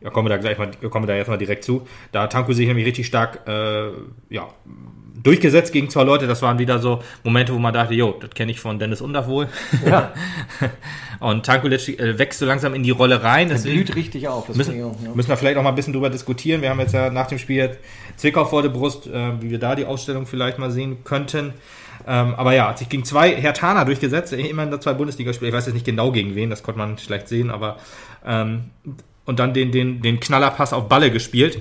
ja, 0.00 0.10
kommen 0.10 0.26
wir 0.26 0.30
da 0.30 0.36
gleich 0.36 0.58
mal, 0.58 0.70
kommen 0.90 1.06
wir 1.06 1.12
da 1.12 1.16
jetzt 1.16 1.28
mal 1.28 1.38
direkt 1.38 1.64
zu. 1.64 1.86
Da 2.12 2.22
hat 2.22 2.32
Tanku 2.32 2.52
sich 2.52 2.66
nämlich 2.66 2.86
richtig 2.86 3.06
stark 3.06 3.46
äh, 3.48 3.88
ja, 4.30 4.48
durchgesetzt 5.22 5.72
gegen 5.72 5.90
zwei 5.90 6.04
Leute. 6.04 6.26
Das 6.26 6.42
waren 6.42 6.58
wieder 6.58 6.78
so 6.78 7.02
Momente, 7.24 7.52
wo 7.52 7.58
man 7.58 7.74
dachte, 7.74 7.94
jo, 7.94 8.16
das 8.20 8.30
kenne 8.30 8.52
ich 8.52 8.60
von 8.60 8.78
Dennis 8.78 9.00
Undaff 9.00 9.26
wohl. 9.26 9.48
Ja. 9.84 10.12
Und 11.20 11.44
Tankulic 11.44 11.98
äh, 11.98 12.18
wächst 12.18 12.38
so 12.38 12.46
langsam 12.46 12.74
in 12.74 12.84
die 12.84 12.90
Rolle 12.90 13.22
rein. 13.22 13.48
Der 13.48 13.56
Deswegen 13.56 13.76
blüht 13.76 13.96
richtig 13.96 14.28
auf. 14.28 14.46
Das 14.46 14.56
müssen, 14.56 14.82
auch, 14.84 14.96
ja. 15.02 15.10
müssen 15.14 15.28
wir 15.28 15.36
vielleicht 15.36 15.56
auch 15.56 15.62
mal 15.62 15.70
ein 15.70 15.74
bisschen 15.74 15.92
drüber 15.92 16.10
diskutieren. 16.10 16.62
Wir 16.62 16.70
haben 16.70 16.78
jetzt 16.78 16.94
ja 16.94 17.10
nach 17.10 17.26
dem 17.26 17.38
Spiel 17.38 17.76
Zwickau 18.16 18.44
vor 18.44 18.62
der 18.62 18.68
Brust, 18.68 19.08
äh, 19.08 19.42
wie 19.42 19.50
wir 19.50 19.58
da 19.58 19.74
die 19.74 19.84
Ausstellung 19.84 20.26
vielleicht 20.26 20.58
mal 20.58 20.70
sehen 20.70 21.02
könnten. 21.02 21.54
Ähm, 22.06 22.34
aber 22.36 22.54
ja, 22.54 22.68
hat 22.68 22.78
sich 22.78 22.88
gegen 22.88 23.04
zwei 23.04 23.34
Hertaner 23.34 23.84
durchgesetzt, 23.84 24.32
immerhin 24.32 24.70
da 24.70 24.80
zwei 24.80 24.94
Bundesligaspieler. 24.94 25.48
Ich 25.48 25.54
weiß 25.54 25.66
jetzt 25.66 25.74
nicht 25.74 25.84
genau 25.84 26.12
gegen 26.12 26.36
wen, 26.36 26.48
das 26.50 26.62
konnte 26.62 26.78
man 26.78 26.96
schlecht 26.96 27.28
sehen, 27.28 27.50
aber 27.50 27.78
ähm, 28.24 28.70
und 29.28 29.38
dann 29.38 29.52
den, 29.52 29.72
den, 29.72 30.00
den 30.00 30.20
Knallerpass 30.20 30.72
auf 30.72 30.88
Balle 30.88 31.10
gespielt. 31.10 31.60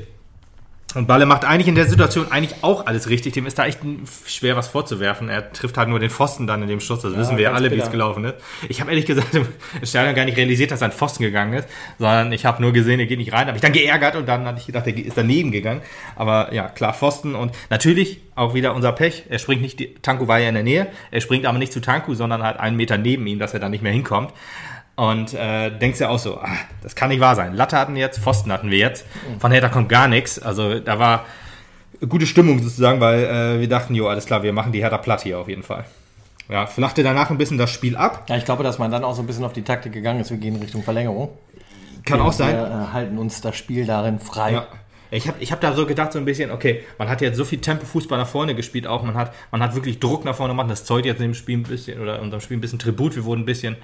Und 0.95 1.05
Balle 1.05 1.25
macht 1.25 1.43
eigentlich 1.43 1.67
in 1.67 1.75
der 1.75 1.85
Situation 1.85 2.31
eigentlich 2.31 2.63
auch 2.63 2.85
alles 2.85 3.09
richtig. 3.09 3.33
Dem 3.33 3.45
ist 3.45 3.59
da 3.59 3.65
echt 3.65 3.79
schwer 4.25 4.55
was 4.55 4.69
vorzuwerfen. 4.69 5.27
Er 5.27 5.51
trifft 5.51 5.77
halt 5.77 5.89
nur 5.89 5.99
den 5.99 6.09
Pfosten 6.09 6.47
dann 6.47 6.61
in 6.61 6.69
dem 6.69 6.79
Schuss. 6.79 7.01
Das 7.01 7.17
wissen 7.17 7.35
wir 7.35 7.43
ja 7.43 7.51
alle, 7.51 7.69
wie 7.69 7.77
es 7.77 7.91
gelaufen 7.91 8.23
ist. 8.23 8.35
Ich 8.69 8.79
habe 8.79 8.91
ehrlich 8.91 9.05
gesagt 9.05 9.35
im 9.35 9.45
Stadion 9.83 10.15
gar 10.15 10.23
nicht 10.23 10.37
realisiert, 10.37 10.71
dass 10.71 10.81
ein 10.81 10.93
Pfosten 10.93 11.23
gegangen 11.23 11.51
ist, 11.55 11.67
sondern 11.99 12.31
ich 12.31 12.45
habe 12.45 12.61
nur 12.61 12.71
gesehen, 12.71 13.01
er 13.01 13.05
geht 13.05 13.19
nicht 13.19 13.33
rein. 13.33 13.47
Habe 13.47 13.57
ich 13.57 13.61
dann 13.61 13.73
geärgert 13.73 14.15
und 14.15 14.29
dann 14.29 14.45
hatte 14.45 14.61
ich 14.61 14.67
gedacht, 14.67 14.87
er 14.87 14.95
ist 14.95 15.17
daneben 15.17 15.51
gegangen. 15.51 15.81
Aber 16.15 16.53
ja, 16.53 16.69
klar, 16.69 16.93
Pfosten 16.93 17.35
und 17.35 17.51
natürlich 17.69 18.21
auch 18.35 18.53
wieder 18.53 18.73
unser 18.73 18.93
Pech. 18.93 19.25
Er 19.27 19.39
springt 19.39 19.61
nicht, 19.61 19.81
die, 19.81 19.93
Tanku 19.95 20.29
war 20.29 20.39
ja 20.39 20.47
in 20.47 20.55
der 20.55 20.63
Nähe. 20.63 20.87
Er 21.11 21.19
springt 21.19 21.45
aber 21.45 21.57
nicht 21.57 21.73
zu 21.73 21.81
Tanku, 21.81 22.15
sondern 22.15 22.43
halt 22.43 22.61
einen 22.61 22.77
Meter 22.77 22.97
neben 22.97 23.27
ihm, 23.27 23.39
dass 23.39 23.53
er 23.53 23.59
dann 23.59 23.71
nicht 23.71 23.83
mehr 23.83 23.91
hinkommt. 23.91 24.31
Und 24.97 25.35
äh, 25.35 25.69
denkst 25.69 25.99
ja 25.99 26.09
auch 26.09 26.17
so, 26.17 26.39
ah, 26.39 26.57
das 26.81 26.95
kann 26.95 27.09
nicht 27.09 27.19
wahr 27.19 27.35
sein. 27.35 27.53
Latte 27.53 27.77
hatten 27.77 27.93
wir 27.93 28.01
jetzt, 28.01 28.19
Pfosten 28.19 28.51
hatten 28.51 28.71
wir 28.71 28.79
jetzt. 28.79 29.05
Von 29.37 29.51
Hertha 29.51 29.69
kommt 29.69 29.89
gar 29.89 30.07
nichts. 30.07 30.39
Also 30.39 30.79
da 30.79 30.97
war 30.97 31.25
gute 32.09 32.25
Stimmung 32.25 32.61
sozusagen, 32.63 32.99
weil 32.99 33.23
äh, 33.23 33.59
wir 33.59 33.69
dachten, 33.69 33.93
jo, 33.93 34.07
alles 34.07 34.25
klar, 34.25 34.41
wir 34.41 34.53
machen 34.53 34.71
die 34.71 34.81
Hertha 34.81 34.97
platt 34.97 35.21
hier 35.21 35.37
auf 35.37 35.47
jeden 35.47 35.61
Fall. 35.61 35.85
ja, 36.49 36.65
flachte 36.65 37.03
danach 37.03 37.29
ein 37.29 37.37
bisschen 37.37 37.59
das 37.59 37.71
Spiel 37.71 37.95
ab. 37.95 38.25
Ja, 38.27 38.37
ich 38.37 38.45
glaube, 38.45 38.63
dass 38.63 38.79
man 38.79 38.89
dann 38.89 39.03
auch 39.03 39.13
so 39.13 39.21
ein 39.21 39.27
bisschen 39.27 39.43
auf 39.43 39.53
die 39.53 39.61
Taktik 39.61 39.93
gegangen 39.93 40.19
ist. 40.19 40.31
Wir 40.31 40.37
gehen 40.37 40.55
Richtung 40.55 40.81
Verlängerung. 40.81 41.29
Kann 42.03 42.19
auch 42.19 42.33
sein. 42.33 42.55
Wir 42.55 42.65
äh, 42.65 42.93
halten 42.93 43.19
uns 43.19 43.41
das 43.41 43.55
Spiel 43.55 43.85
darin 43.85 44.19
frei. 44.19 44.53
Ja. 44.53 44.67
Ich 45.11 45.27
habe 45.27 45.37
ich 45.39 45.51
hab 45.51 45.61
da 45.61 45.73
so 45.73 45.85
gedacht, 45.85 46.11
so 46.11 46.19
ein 46.19 46.25
bisschen, 46.25 46.51
okay, 46.51 46.83
man 46.97 47.07
hat 47.07 47.21
jetzt 47.21 47.37
so 47.37 47.45
viel 47.45 47.61
Tempo-Fußball 47.61 48.17
nach 48.17 48.27
vorne 48.27 48.55
gespielt, 48.55 48.87
auch 48.87 49.03
man 49.03 49.15
hat, 49.15 49.33
man 49.51 49.61
hat 49.61 49.73
wirklich 49.73 49.99
Druck 49.99 50.25
nach 50.25 50.35
vorne 50.35 50.53
gemacht. 50.53 50.69
Das 50.69 50.83
zeugt 50.83 51.05
jetzt 51.05 51.19
in 51.19 51.27
dem 51.27 51.33
Spiel 51.33 51.59
ein 51.59 51.63
bisschen, 51.63 52.01
oder 52.01 52.21
unserem 52.21 52.41
Spiel 52.41 52.57
ein 52.57 52.61
bisschen 52.61 52.79
Tribut. 52.79 53.15
Wir 53.15 53.23
wurden 53.23 53.41
ein 53.41 53.45
bisschen 53.45 53.77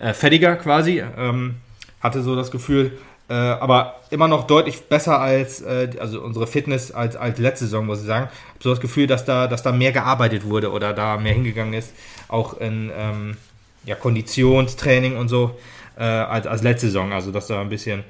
äh, 0.00 0.12
fertiger 0.14 0.56
quasi. 0.56 1.02
Ähm, 1.16 1.56
hatte 2.00 2.22
so 2.22 2.34
das 2.34 2.50
Gefühl, 2.50 2.98
äh, 3.28 3.34
aber 3.34 3.96
immer 4.10 4.26
noch 4.26 4.46
deutlich 4.46 4.82
besser 4.88 5.20
als, 5.20 5.60
äh, 5.60 5.90
also 6.00 6.20
unsere 6.20 6.46
Fitness 6.46 6.90
als, 6.90 7.14
als 7.14 7.38
letzte 7.38 7.66
Saison, 7.66 7.86
muss 7.86 8.00
ich 8.00 8.06
sagen. 8.06 8.26
Hab 8.26 8.62
so 8.62 8.70
das 8.70 8.80
Gefühl, 8.80 9.06
dass 9.06 9.24
da, 9.24 9.46
dass 9.46 9.62
da 9.62 9.70
mehr 9.70 9.92
gearbeitet 9.92 10.44
wurde 10.44 10.72
oder 10.72 10.92
da 10.92 11.16
mehr 11.16 11.34
hingegangen 11.34 11.74
ist, 11.74 11.92
auch 12.28 12.58
in 12.58 12.90
ähm, 12.96 13.36
ja, 13.84 13.94
Konditionstraining 13.94 15.16
und 15.16 15.28
so, 15.28 15.56
äh, 15.96 16.02
als, 16.02 16.46
als 16.46 16.62
letzte 16.62 16.86
Saison. 16.86 17.12
Also, 17.12 17.30
dass 17.30 17.46
da 17.46 17.60
ein 17.60 17.68
bisschen 17.68 18.02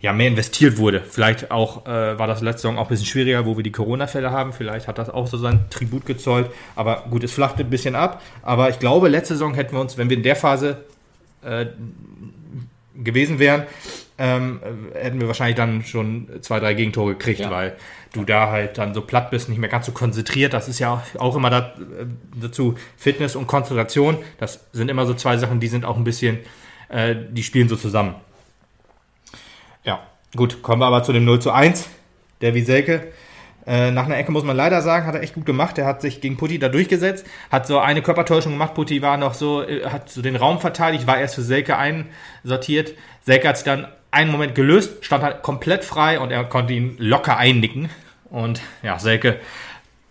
ja, 0.00 0.12
mehr 0.12 0.28
investiert 0.28 0.78
wurde. 0.78 1.02
Vielleicht 1.02 1.50
auch 1.50 1.86
äh, 1.86 2.18
war 2.18 2.26
das 2.26 2.40
letzte 2.40 2.62
Saison 2.62 2.78
auch 2.78 2.84
ein 2.84 2.88
bisschen 2.88 3.06
schwieriger, 3.06 3.44
wo 3.44 3.56
wir 3.56 3.64
die 3.64 3.72
Corona-Fälle 3.72 4.30
haben. 4.30 4.52
Vielleicht 4.52 4.88
hat 4.88 4.98
das 4.98 5.10
auch 5.10 5.26
so 5.26 5.36
sein 5.36 5.64
Tribut 5.68 6.06
gezollt. 6.06 6.50
Aber 6.76 7.04
gut, 7.10 7.24
es 7.24 7.32
flachte 7.32 7.62
ein 7.62 7.70
bisschen 7.70 7.94
ab. 7.94 8.22
Aber 8.42 8.70
ich 8.70 8.78
glaube, 8.78 9.08
letzte 9.08 9.34
Saison 9.34 9.54
hätten 9.54 9.74
wir 9.74 9.80
uns, 9.80 9.98
wenn 9.98 10.08
wir 10.08 10.16
in 10.16 10.22
der 10.22 10.36
Phase 10.36 10.84
äh, 11.46 11.66
gewesen 13.02 13.38
wären, 13.38 13.64
ähm, 14.18 14.60
hätten 14.94 15.20
wir 15.20 15.26
wahrscheinlich 15.28 15.56
dann 15.56 15.84
schon 15.84 16.28
zwei, 16.40 16.58
drei 16.60 16.72
Gegentore 16.74 17.12
gekriegt, 17.12 17.40
Ja. 17.40 17.50
weil 17.50 17.76
du 18.12 18.24
da 18.24 18.50
halt 18.50 18.78
dann 18.78 18.94
so 18.94 19.02
platt 19.02 19.30
bist, 19.30 19.48
nicht 19.50 19.58
mehr 19.58 19.68
ganz 19.68 19.84
so 19.86 19.92
konzentriert. 19.92 20.54
Das 20.54 20.68
ist 20.68 20.78
ja 20.78 21.02
auch 21.18 21.36
immer 21.36 21.50
da, 21.50 21.58
äh, 21.98 22.06
dazu 22.40 22.74
Fitness 22.96 23.36
und 23.36 23.46
Konzentration. 23.46 24.18
Das 24.38 24.66
sind 24.72 24.90
immer 24.90 25.04
so 25.06 25.12
zwei 25.14 25.36
Sachen, 25.36 25.60
die 25.60 25.68
sind 25.68 25.84
auch 25.84 25.96
ein 25.98 26.04
bisschen, 26.04 26.38
äh, 26.88 27.14
die 27.30 27.42
spielen 27.42 27.68
so 27.68 27.76
zusammen. 27.76 28.14
Ja, 29.84 30.02
gut, 30.34 30.62
kommen 30.62 30.80
wir 30.80 30.86
aber 30.86 31.02
zu 31.02 31.12
dem 31.12 31.24
0 31.26 31.40
zu 31.40 31.52
1. 31.52 31.88
Der 32.40 32.54
Wieselke. 32.54 33.12
Äh, 33.66 33.90
nach 33.90 34.06
einer 34.06 34.16
Ecke 34.16 34.30
muss 34.30 34.44
man 34.44 34.56
leider 34.56 34.80
sagen, 34.80 35.06
hat 35.06 35.14
er 35.14 35.22
echt 35.22 35.34
gut 35.34 35.44
gemacht. 35.44 35.76
Er 35.78 35.86
hat 35.86 36.00
sich 36.00 36.20
gegen 36.20 36.36
Putti 36.36 36.58
da 36.58 36.68
durchgesetzt, 36.68 37.26
hat 37.50 37.66
so 37.66 37.78
eine 37.78 38.00
Körpertäuschung 38.00 38.52
gemacht. 38.52 38.74
Putti 38.74 39.02
war 39.02 39.16
noch 39.16 39.34
so, 39.34 39.62
äh, 39.62 39.86
hat 39.86 40.08
so 40.08 40.22
den 40.22 40.36
Raum 40.36 40.60
verteidigt, 40.60 41.06
war 41.06 41.18
erst 41.18 41.34
für 41.34 41.42
Selke 41.42 41.76
einsortiert. 41.76 42.94
Selke 43.22 43.48
hat 43.48 43.56
sich 43.56 43.64
dann 43.64 43.88
einen 44.12 44.30
Moment 44.30 44.54
gelöst, 44.54 45.04
stand 45.04 45.24
halt 45.24 45.42
komplett 45.42 45.84
frei 45.84 46.20
und 46.20 46.30
er 46.30 46.44
konnte 46.44 46.74
ihn 46.74 46.94
locker 46.98 47.36
einnicken. 47.36 47.88
Und 48.30 48.60
ja, 48.82 48.98
Selke 48.98 49.40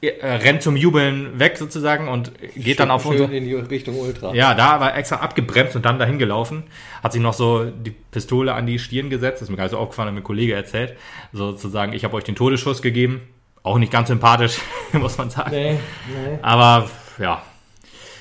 äh, 0.02 0.26
rennt 0.26 0.62
zum 0.62 0.76
Jubeln 0.76 1.40
weg 1.40 1.58
sozusagen 1.58 2.08
und 2.10 2.32
geht 2.56 2.80
dann 2.80 2.92
auf 2.92 3.04
Schön 3.04 3.22
unser, 3.22 3.32
in 3.32 3.46
die 3.46 3.54
Richtung 3.54 3.98
Ultra. 3.98 4.34
ja, 4.34 4.54
da 4.54 4.80
war 4.80 4.92
er 4.92 4.98
extra 4.98 5.18
abgebremst 5.18 5.76
und 5.76 5.86
dann 5.86 5.98
dahin 5.98 6.20
gelaufen. 6.20 6.64
Hat 7.02 7.14
sich 7.14 7.22
noch 7.22 7.34
so 7.34 7.66
die 7.66 7.92
Pistole 7.92 8.54
an 8.54 8.66
die 8.66 8.80
Stirn 8.80 9.10
gesetzt. 9.10 9.38
Das 9.38 9.44
ist 9.44 9.50
mir 9.50 9.56
gerade 9.56 9.70
so 9.70 9.78
aufgefallen, 9.78 10.08
hat 10.08 10.14
mir 10.14 10.22
ein 10.22 10.26
Kollege 10.26 10.54
erzählt. 10.54 10.96
Sozusagen, 11.32 11.94
ich 11.94 12.04
habe 12.04 12.16
euch 12.16 12.26
den 12.26 12.36
Todesschuss 12.36 12.82
gegeben. 12.82 13.22
Auch 13.66 13.78
nicht 13.80 13.92
ganz 13.92 14.08
sympathisch, 14.10 14.60
muss 14.94 15.18
man 15.18 15.30
sagen. 15.30 15.50
Nee, 15.52 15.72
nee. 16.08 16.38
Aber 16.42 16.88
ja, 17.18 17.42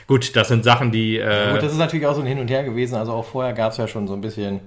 gut, 0.06 0.34
das 0.36 0.48
sind 0.48 0.64
Sachen, 0.64 0.90
die. 0.90 1.18
Äh, 1.18 1.52
Gut, 1.52 1.62
das 1.62 1.72
ist 1.72 1.78
natürlich 1.78 2.06
auch 2.06 2.14
so 2.14 2.22
ein 2.22 2.26
Hin 2.26 2.38
und 2.38 2.48
Her 2.50 2.64
gewesen. 2.64 2.94
Also 2.96 3.12
auch 3.12 3.24
vorher 3.26 3.52
gab 3.52 3.72
es 3.72 3.78
ja 3.78 3.86
schon 3.86 4.08
so 4.08 4.14
ein 4.14 4.22
bisschen 4.22 4.60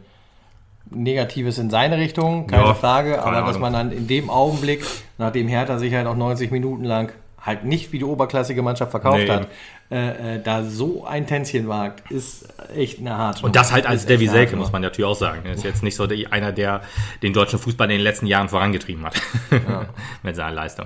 Negatives 0.89 1.57
in 1.57 1.69
seine 1.69 1.97
Richtung, 1.97 2.47
keine 2.47 2.63
Ja, 2.63 2.73
Frage. 2.73 3.11
keine 3.13 3.23
Aber 3.23 3.35
dass 3.41 3.49
Ahnung. 3.57 3.61
man 3.61 3.73
dann 3.73 3.91
in 3.91 4.07
dem 4.07 4.29
Augenblick, 4.29 4.85
nachdem 5.17 5.47
Hertha 5.47 5.79
sich 5.79 5.93
halt 5.93 6.07
auch 6.07 6.15
90 6.15 6.51
Minuten 6.51 6.83
lang 6.85 7.11
halt 7.47 7.63
nicht 7.63 7.91
wie 7.91 7.97
die 7.99 8.03
oberklassige 8.05 8.61
Mannschaft 8.61 8.91
verkauft 8.91 9.17
Nee. 9.19 9.29
hat, 9.29 9.47
äh, 9.89 10.35
äh, 10.35 10.43
da 10.43 10.63
so 10.63 11.05
ein 11.05 11.25
Tänzchen 11.25 11.67
wagt, 11.67 12.11
ist 12.11 12.47
echt 12.75 12.99
eine 12.99 13.17
harte 13.17 13.45
und 13.45 13.55
das 13.55 13.71
halt 13.71 13.87
als 13.87 14.05
Davy 14.05 14.25
harte 14.25 14.37
Selke, 14.37 14.55
muss 14.57 14.71
man 14.71 14.81
natürlich 14.81 15.09
auch 15.09 15.15
sagen. 15.15 15.41
Er 15.45 15.53
ist 15.53 15.63
jetzt 15.63 15.81
nicht 15.81 15.95
so 15.95 16.05
die, 16.05 16.27
einer, 16.27 16.51
der 16.51 16.81
den 17.23 17.33
deutschen 17.33 17.57
Fußball 17.57 17.87
in 17.89 17.97
den 17.97 18.01
letzten 18.01 18.27
Jahren 18.27 18.49
vorangetrieben 18.49 19.05
hat. 19.05 19.15
Mit 20.23 20.35
seiner 20.35 20.53
Leistung. 20.53 20.85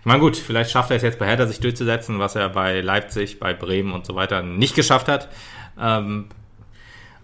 Ich 0.00 0.06
meine, 0.06 0.20
gut, 0.20 0.36
vielleicht 0.36 0.70
schafft 0.70 0.90
er 0.90 0.96
es 0.96 1.02
jetzt 1.02 1.18
bei 1.18 1.26
Hertha, 1.26 1.46
sich 1.46 1.60
durchzusetzen, 1.60 2.18
was 2.18 2.34
er 2.36 2.48
bei 2.48 2.80
Leipzig, 2.80 3.38
bei 3.38 3.52
Bremen 3.52 3.92
und 3.92 4.06
so 4.06 4.14
weiter 4.14 4.42
nicht 4.42 4.74
geschafft 4.74 5.08
hat. 5.08 5.28
Ähm, 5.78 6.28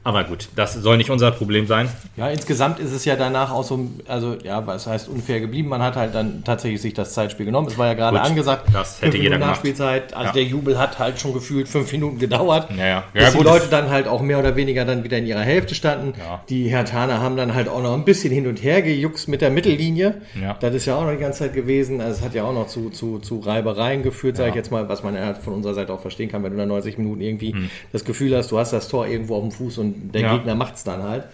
aber 0.05 0.25
gut, 0.25 0.49
das 0.55 0.75
soll 0.75 0.97
nicht 0.99 1.11
unser 1.11 1.31
Problem 1.33 1.67
sein. 1.67 1.89
Ja, 2.17 2.29
insgesamt 2.29 2.79
ist 2.79 2.93
es 2.93 3.05
ja 3.05 3.17
danach 3.17 3.51
auch 3.51 3.65
so, 3.65 3.89
also 4.07 4.37
ja, 4.45 4.67
was 4.67 4.87
heißt 4.87 5.09
unfair 5.09 5.41
geblieben. 5.41 5.69
Man 5.69 5.83
hat 5.83 5.97
halt 5.97 6.15
dann 6.15 6.45
tatsächlich 6.45 6.81
sich 6.83 6.95
das 6.95 7.15
Zeitspiel 7.15 7.47
genommen. 7.47 7.69
Es 7.69 7.79
war 7.79 7.87
ja 7.87 7.95
gerade 7.95 8.19
Gut, 8.19 8.27
angesagt. 8.27 8.69
das 8.73 9.01
hätte 9.03 9.17
jeder 9.17 9.37
gemacht. 9.39 9.51
Nachspielzeit. 9.53 10.15
Also 10.15 10.27
Ja. 10.29 10.33
der 10.33 10.45
Jubel 10.45 10.79
hat 10.79 10.99
halt 10.99 11.19
schon 11.19 11.33
gefühlt 11.33 11.67
fünf 11.69 11.91
Minuten 11.91 12.19
gedauert. 12.19 12.69
Ja, 12.77 12.87
ja. 12.87 13.05
Bis 13.13 13.23
Ja, 13.23 13.31
die 13.31 13.37
gut, 13.39 13.47
Leute 13.47 13.61
das- 13.63 13.71
dann 13.71 13.91
halt 13.91 14.07
auch 14.07 14.21
mehr 14.23 14.39
oder 14.39 14.55
weniger 14.57 14.85
dann 14.85 15.03
wieder 15.05 15.19
in 15.19 15.27
ihrer 15.27 15.41
Hälfte 15.41 15.75
standen. 15.75 16.13
Ja. 16.19 16.43
Die 16.49 16.69
Hertaner 16.69 17.21
haben 17.21 17.37
dann 17.37 17.55
halt 17.55 17.69
auch 17.69 17.83
noch 17.83 17.95
ein 17.95 18.05
bisschen 18.05 18.33
hin 18.33 18.47
und 18.47 18.63
her 18.63 18.83
gejuckst 18.83 19.29
mit 19.29 19.41
der 19.41 19.51
Mittellinie. 19.51 20.21
Ja. 20.41 20.57
Das 20.61 20.75
ist 20.75 20.85
ja 20.87 20.97
auch 20.97 21.05
noch 21.05 21.13
die 21.13 21.19
ganze 21.19 21.41
Zeit 21.41 21.55
gewesen. 21.55 22.01
Also 22.01 22.19
es 22.19 22.23
hat 22.25 22.35
ja 22.35 22.45
auch 22.45 22.53
noch 22.53 22.67
zu, 22.67 22.91
zu, 22.91 23.19
zu 23.21 23.39
Reibereien 23.41 24.03
geführt, 24.03 24.37
sage 24.37 24.51
ich 24.51 24.55
jetzt 24.57 24.71
mal, 24.71 24.89
was 24.89 25.03
man 25.03 25.17
von 25.37 25.55
unserer 25.55 25.75
Seite 25.75 25.93
auch 25.93 26.01
verstehen 26.01 26.31
kann, 26.31 26.43
wenn 26.43 26.53
du 26.53 26.59
nach 26.59 26.67
90 26.67 26.99
Minuten 26.99 27.21
irgendwie 27.23 27.55
das 27.93 28.05
Gefühl 28.05 28.37
hast, 28.37 28.51
du 28.53 28.59
hast 28.59 28.73
das 28.73 28.89
Tor 28.89 29.07
irgendwo 29.07 29.37
auf 29.37 29.43
dem 29.43 29.51
Fuß 29.53 29.79
und 29.79 29.94
der. 29.95 30.21
Ja. 30.23 30.37
Gegner 30.37 30.55
macht's 30.55 30.85
dann 30.85 31.03
halt. 31.03 31.25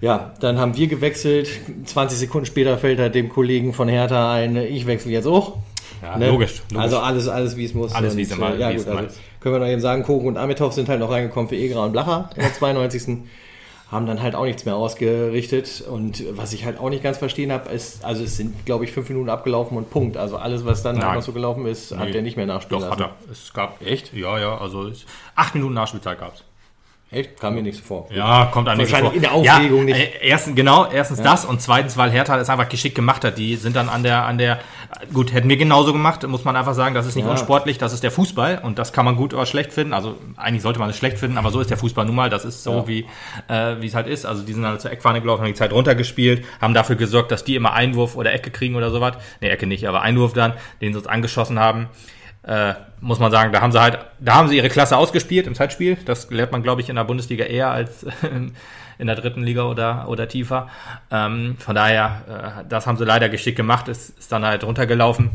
Ja, 0.00 0.34
dann 0.40 0.58
haben 0.58 0.76
wir 0.76 0.86
gewechselt. 0.86 1.48
20 1.86 2.18
Sekunden 2.18 2.46
später 2.46 2.76
fällt 2.78 2.98
halt 2.98 3.14
dem 3.14 3.28
Kollegen 3.28 3.72
von 3.72 3.88
Hertha 3.88 4.34
ein, 4.34 4.56
ich 4.56 4.86
wechsle 4.86 5.12
jetzt 5.12 5.26
auch. 5.26 5.58
Ja, 6.02 6.16
logisch, 6.18 6.60
logisch. 6.70 6.82
Also 6.82 6.98
alles, 6.98 7.28
alles 7.28 7.56
wie 7.56 7.64
es 7.64 7.72
muss. 7.72 7.94
Alles, 7.94 8.16
wie 8.16 8.22
es 8.22 8.30
immer- 8.32 8.54
äh, 8.54 8.60
ja, 8.60 8.70
es 8.72 8.84
gut, 8.84 8.94
also 8.94 9.16
können 9.40 9.54
wir 9.54 9.58
noch 9.60 9.66
eben 9.68 9.80
sagen, 9.80 10.02
Kogo 10.02 10.28
und 10.28 10.36
Amitov 10.36 10.74
sind 10.74 10.88
halt 10.88 11.00
noch 11.00 11.10
reingekommen 11.10 11.48
für 11.48 11.56
Egra 11.56 11.84
und 11.84 11.92
Blacher 11.92 12.28
in 12.36 12.42
der 12.42 12.52
92. 12.52 13.18
haben 13.90 14.06
dann 14.06 14.20
halt 14.20 14.34
auch 14.34 14.44
nichts 14.44 14.64
mehr 14.66 14.74
ausgerichtet. 14.76 15.84
Und 15.88 16.24
was 16.36 16.52
ich 16.52 16.64
halt 16.66 16.78
auch 16.80 16.90
nicht 16.90 17.02
ganz 17.02 17.16
verstehen 17.18 17.52
habe, 17.52 17.70
ist, 17.70 18.04
also 18.04 18.24
es 18.24 18.36
sind, 18.36 18.66
glaube 18.66 18.84
ich, 18.84 18.92
fünf 18.92 19.08
Minuten 19.08 19.30
abgelaufen 19.30 19.76
und 19.78 19.88
Punkt. 19.90 20.16
Also 20.16 20.36
alles, 20.36 20.66
was 20.66 20.82
dann 20.82 21.02
halt 21.02 21.14
noch 21.14 21.22
so 21.22 21.32
gelaufen 21.32 21.64
ist, 21.66 21.96
hat 21.96 22.06
Nee. 22.06 22.12
der 22.12 22.22
nicht 22.22 22.36
mehr 22.36 22.46
nachspielen 22.46 22.82
Doch, 22.82 22.90
lassen. 22.90 23.04
hat 23.04 23.12
er. 23.28 23.32
Es 23.32 23.52
gab. 23.54 23.80
Echt? 23.86 24.12
Ja, 24.12 24.38
ja, 24.38 24.58
also 24.58 24.88
es, 24.88 25.06
acht 25.36 25.54
Minuten 25.54 25.74
Nachspielzeit 25.74 26.18
gab 26.18 26.34
es. 26.34 26.44
Echt? 27.14 27.40
Kam 27.40 27.54
mir 27.54 27.62
nicht 27.62 27.78
so 27.78 27.84
vor. 27.84 28.08
Ja, 28.10 28.46
kommt 28.46 28.68
einem 28.68 28.80
nicht 28.80 28.94
vor. 28.96 29.12
In 29.14 29.20
der 29.22 29.32
Aufregung 29.32 29.86
ja, 29.88 29.94
nicht. 29.94 30.22
äh, 30.22 30.26
Erstens, 30.28 30.56
genau, 30.56 30.86
erstens 30.90 31.22
das 31.22 31.44
und 31.44 31.60
zweitens, 31.62 31.96
weil 31.96 32.10
Hertha 32.10 32.36
das 32.36 32.50
einfach 32.50 32.68
geschickt 32.68 32.94
gemacht 32.96 33.24
hat. 33.24 33.38
Die 33.38 33.56
sind 33.56 33.76
dann 33.76 33.88
an 33.88 34.02
der, 34.02 34.24
an 34.24 34.36
der, 34.38 34.58
gut, 35.12 35.32
hätten 35.32 35.48
wir 35.48 35.56
genauso 35.56 35.92
gemacht, 35.92 36.26
muss 36.26 36.44
man 36.44 36.56
einfach 36.56 36.74
sagen, 36.74 36.94
das 36.94 37.06
ist 37.06 37.14
nicht 37.14 37.24
Ja. 37.24 37.30
unsportlich, 37.30 37.78
das 37.78 37.92
ist 37.92 38.02
der 38.02 38.10
Fußball 38.10 38.60
und 38.62 38.78
das 38.78 38.92
kann 38.92 39.04
man 39.04 39.16
gut 39.16 39.32
oder 39.32 39.46
schlecht 39.46 39.72
finden. 39.72 39.92
Also 39.92 40.16
eigentlich 40.36 40.62
sollte 40.62 40.78
man 40.80 40.90
es 40.90 40.96
schlecht 40.96 41.18
finden, 41.18 41.38
aber 41.38 41.50
so 41.50 41.60
ist 41.60 41.70
der 41.70 41.76
Fußball 41.76 42.04
nun 42.04 42.16
mal, 42.16 42.30
das 42.30 42.44
ist 42.44 42.64
so, 42.64 42.72
Ja. 42.78 42.88
wie, 42.88 43.06
äh, 43.48 43.76
wie 43.80 43.86
es 43.86 43.94
halt 43.94 44.06
ist. 44.08 44.26
Also 44.26 44.42
die 44.42 44.52
sind 44.52 44.66
halt 44.66 44.80
zur 44.80 44.90
Eckfahne 44.90 45.20
gelaufen, 45.20 45.42
haben 45.42 45.48
die 45.48 45.54
Zeit 45.54 45.72
runtergespielt, 45.72 46.44
haben 46.60 46.74
dafür 46.74 46.96
gesorgt, 46.96 47.30
dass 47.30 47.44
die 47.44 47.54
immer 47.54 47.72
Einwurf 47.74 48.16
oder 48.16 48.32
Ecke 48.32 48.50
kriegen 48.50 48.74
oder 48.74 48.90
sowas. 48.90 49.16
Ne, 49.40 49.50
Ecke 49.50 49.66
nicht, 49.66 49.86
aber 49.88 50.02
Einwurf 50.02 50.32
dann, 50.32 50.54
den 50.80 50.92
sie 50.92 50.98
uns 50.98 51.06
angeschossen 51.06 51.58
haben. 51.60 51.88
Äh, 52.46 52.74
muss 53.00 53.18
man 53.18 53.30
sagen, 53.30 53.52
da 53.52 53.60
haben 53.60 53.72
sie 53.72 53.80
halt, 53.80 53.98
da 54.20 54.34
haben 54.34 54.48
sie 54.48 54.56
ihre 54.56 54.68
Klasse 54.68 54.96
ausgespielt 54.96 55.46
im 55.46 55.54
Zeitspiel. 55.54 55.96
Das 56.04 56.30
lernt 56.30 56.52
man, 56.52 56.62
glaube 56.62 56.80
ich, 56.80 56.88
in 56.88 56.96
der 56.96 57.04
Bundesliga 57.04 57.44
eher 57.44 57.70
als 57.70 58.06
in 58.98 59.06
der 59.06 59.16
dritten 59.16 59.42
Liga 59.42 59.64
oder, 59.64 60.08
oder 60.08 60.28
tiefer. 60.28 60.68
Ähm, 61.10 61.56
von 61.58 61.74
daher, 61.74 62.62
äh, 62.62 62.68
das 62.68 62.86
haben 62.86 62.96
sie 62.96 63.04
leider 63.04 63.28
geschickt 63.28 63.56
gemacht, 63.56 63.88
ist, 63.88 64.18
ist 64.18 64.30
dann 64.30 64.44
halt 64.44 64.64
runtergelaufen. 64.64 65.30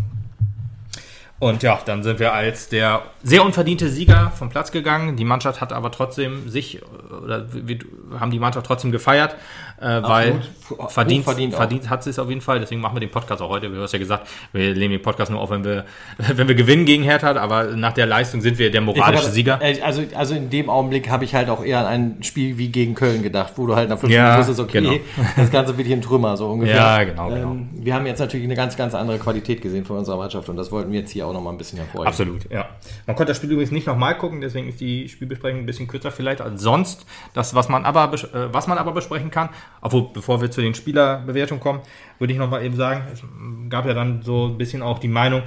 Und 1.40 1.64
ja, 1.64 1.80
dann 1.86 2.04
sind 2.04 2.20
wir 2.20 2.34
als 2.34 2.68
der 2.68 3.02
sehr 3.24 3.46
unverdiente 3.46 3.88
Sieger 3.88 4.32
vom 4.36 4.50
Platz 4.50 4.72
gegangen. 4.72 5.16
Die 5.16 5.24
Mannschaft 5.24 5.62
hat 5.62 5.72
aber 5.72 5.90
trotzdem 5.90 6.50
sich, 6.50 6.82
oder 7.24 7.46
wir 7.54 7.78
haben 8.20 8.30
die 8.32 8.40
Mannschaft 8.40 8.66
trotzdem 8.66 8.92
gefeiert, 8.92 9.36
äh, 9.80 10.02
weil 10.04 10.42
Absolut. 10.70 10.92
verdient, 10.92 11.24
verdient, 11.24 11.56
auch. 11.56 11.90
hat 11.90 12.04
sie 12.04 12.10
es 12.10 12.20
auf 12.20 12.28
jeden 12.28 12.42
Fall. 12.42 12.60
Deswegen 12.60 12.82
machen 12.82 12.96
wir 12.98 13.00
den 13.00 13.12
Podcast 13.12 13.42
auch 13.42 13.48
heute. 13.48 13.70
Du 13.70 13.82
hast 13.82 13.94
ja 13.94 14.00
gesagt, 14.00 14.28
wir 14.52 14.74
nehmen 14.76 14.92
den 14.92 15.02
Podcast 15.02 15.32
nur 15.32 15.40
auf, 15.40 15.50
wenn 15.50 15.64
wir, 15.64 15.86
wenn 16.18 16.50
wir 16.50 16.56
gewinnen 16.56 16.84
gegen 16.84 17.04
Hertha. 17.04 17.34
Aber 17.38 17.64
nach 17.76 17.94
der 17.94 18.06
Leistung 18.06 18.42
sind 18.42 18.58
wir 18.58 18.70
der 18.70 18.82
moralische 18.82 19.24
Aber, 19.24 19.32
Sieger. 19.32 19.60
äh, 19.62 19.80
Also, 19.82 20.04
also 20.16 20.36
in 20.36 20.50
dem 20.50 20.70
Augenblick 20.70 21.10
habe 21.10 21.24
ich 21.24 21.36
halt 21.36 21.50
auch 21.50 21.64
eher 21.64 21.80
an 21.80 22.18
ein 22.18 22.24
Spiel 22.24 22.58
wie 22.58 22.68
gegen 22.68 22.96
Köln 22.96 23.24
gedacht, 23.24 23.54
wo 23.56 23.66
du 23.66 23.78
halt 23.78 23.88
nach 23.90 23.98
fünf 23.98 24.12
Ja, 24.12 24.24
Minuten 24.24 24.40
wusstest, 24.40 24.60
okay, 24.60 24.82
genau. 24.82 24.94
das 25.38 25.52
Ganze 25.52 25.78
wird 25.78 25.88
hier 25.88 25.96
ein 25.96 26.02
Trümmer, 26.02 26.36
so 26.36 26.48
ungefähr. 26.50 26.76
Ja, 26.76 27.04
genau, 27.06 27.30
genau. 27.30 27.52
Ähm, 27.52 27.70
wir 27.74 27.96
haben 27.96 28.06
jetzt 28.06 28.20
natürlich 28.20 28.46
eine 28.46 28.56
ganz, 28.56 28.76
ganz 28.76 28.94
andere 28.94 29.20
Qualität 29.20 29.62
gesehen 29.62 29.86
von 29.86 29.98
unserer 29.98 30.18
Mannschaft 30.18 30.50
und 30.50 30.58
das 30.58 30.70
wollten 30.72 30.92
wir 30.92 31.00
jetzt 31.00 31.12
hier 31.12 31.28
auch 31.28 31.29
noch 31.34 31.42
mal 31.42 31.52
ein 31.52 31.58
bisschen 31.58 31.80
hervorheben. 31.80 32.08
Absolut, 32.08 32.52
ja. 32.52 32.70
Man 33.08 33.16
konnte 33.16 33.32
das 33.32 33.38
Spiel 33.38 33.52
übrigens 33.52 33.72
nicht 33.72 33.88
nochmal 33.88 34.18
gucken, 34.18 34.42
deswegen 34.42 34.68
ist 34.68 34.80
die 34.80 35.10
Spielbesprechung 35.10 35.60
ein 35.60 35.66
bisschen 35.66 35.88
kürzer 35.88 36.12
vielleicht 36.12 36.42
als 36.42 36.62
sonst. 36.62 37.06
Das, 37.34 37.56
was 37.56 37.70
man 37.70 37.86
aber, 37.86 38.14
äh, 38.14 38.54
was 38.54 38.68
man 38.68 38.78
aber 38.78 38.92
besprechen 38.92 39.32
kann, 39.32 39.50
obwohl, 39.82 40.10
bevor 40.14 40.42
wir 40.42 40.52
zu 40.52 40.62
den 40.62 40.76
Spielerbewertungen 40.76 41.62
kommen, 41.62 41.82
würde 42.18 42.34
ich 42.34 42.40
nochmal 42.40 42.64
eben 42.66 42.76
sagen, 42.76 43.04
es 43.12 43.22
gab 43.70 43.86
ja 43.86 43.94
dann 43.94 44.22
so 44.22 44.48
ein 44.48 44.58
bisschen 44.58 44.82
auch 44.82 45.00
die 45.00 45.08
Meinung, 45.08 45.44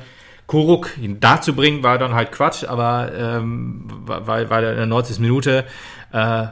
Kuruk 0.47 0.99
ihn 1.01 1.21
da 1.21 1.41
zu 1.41 1.55
bringen, 1.55 1.83
war 1.83 1.99
dann 1.99 2.15
halt 2.15 2.33
Quatsch, 2.33 2.65
aber 2.65 3.11
ähm, 3.17 3.85
weil, 4.05 4.51
weil 4.51 4.65
er 4.65 4.71
in 4.73 4.77
der 4.77 4.87
90. 4.87 5.21
Minute 5.21 5.65
äh, 6.13 6.47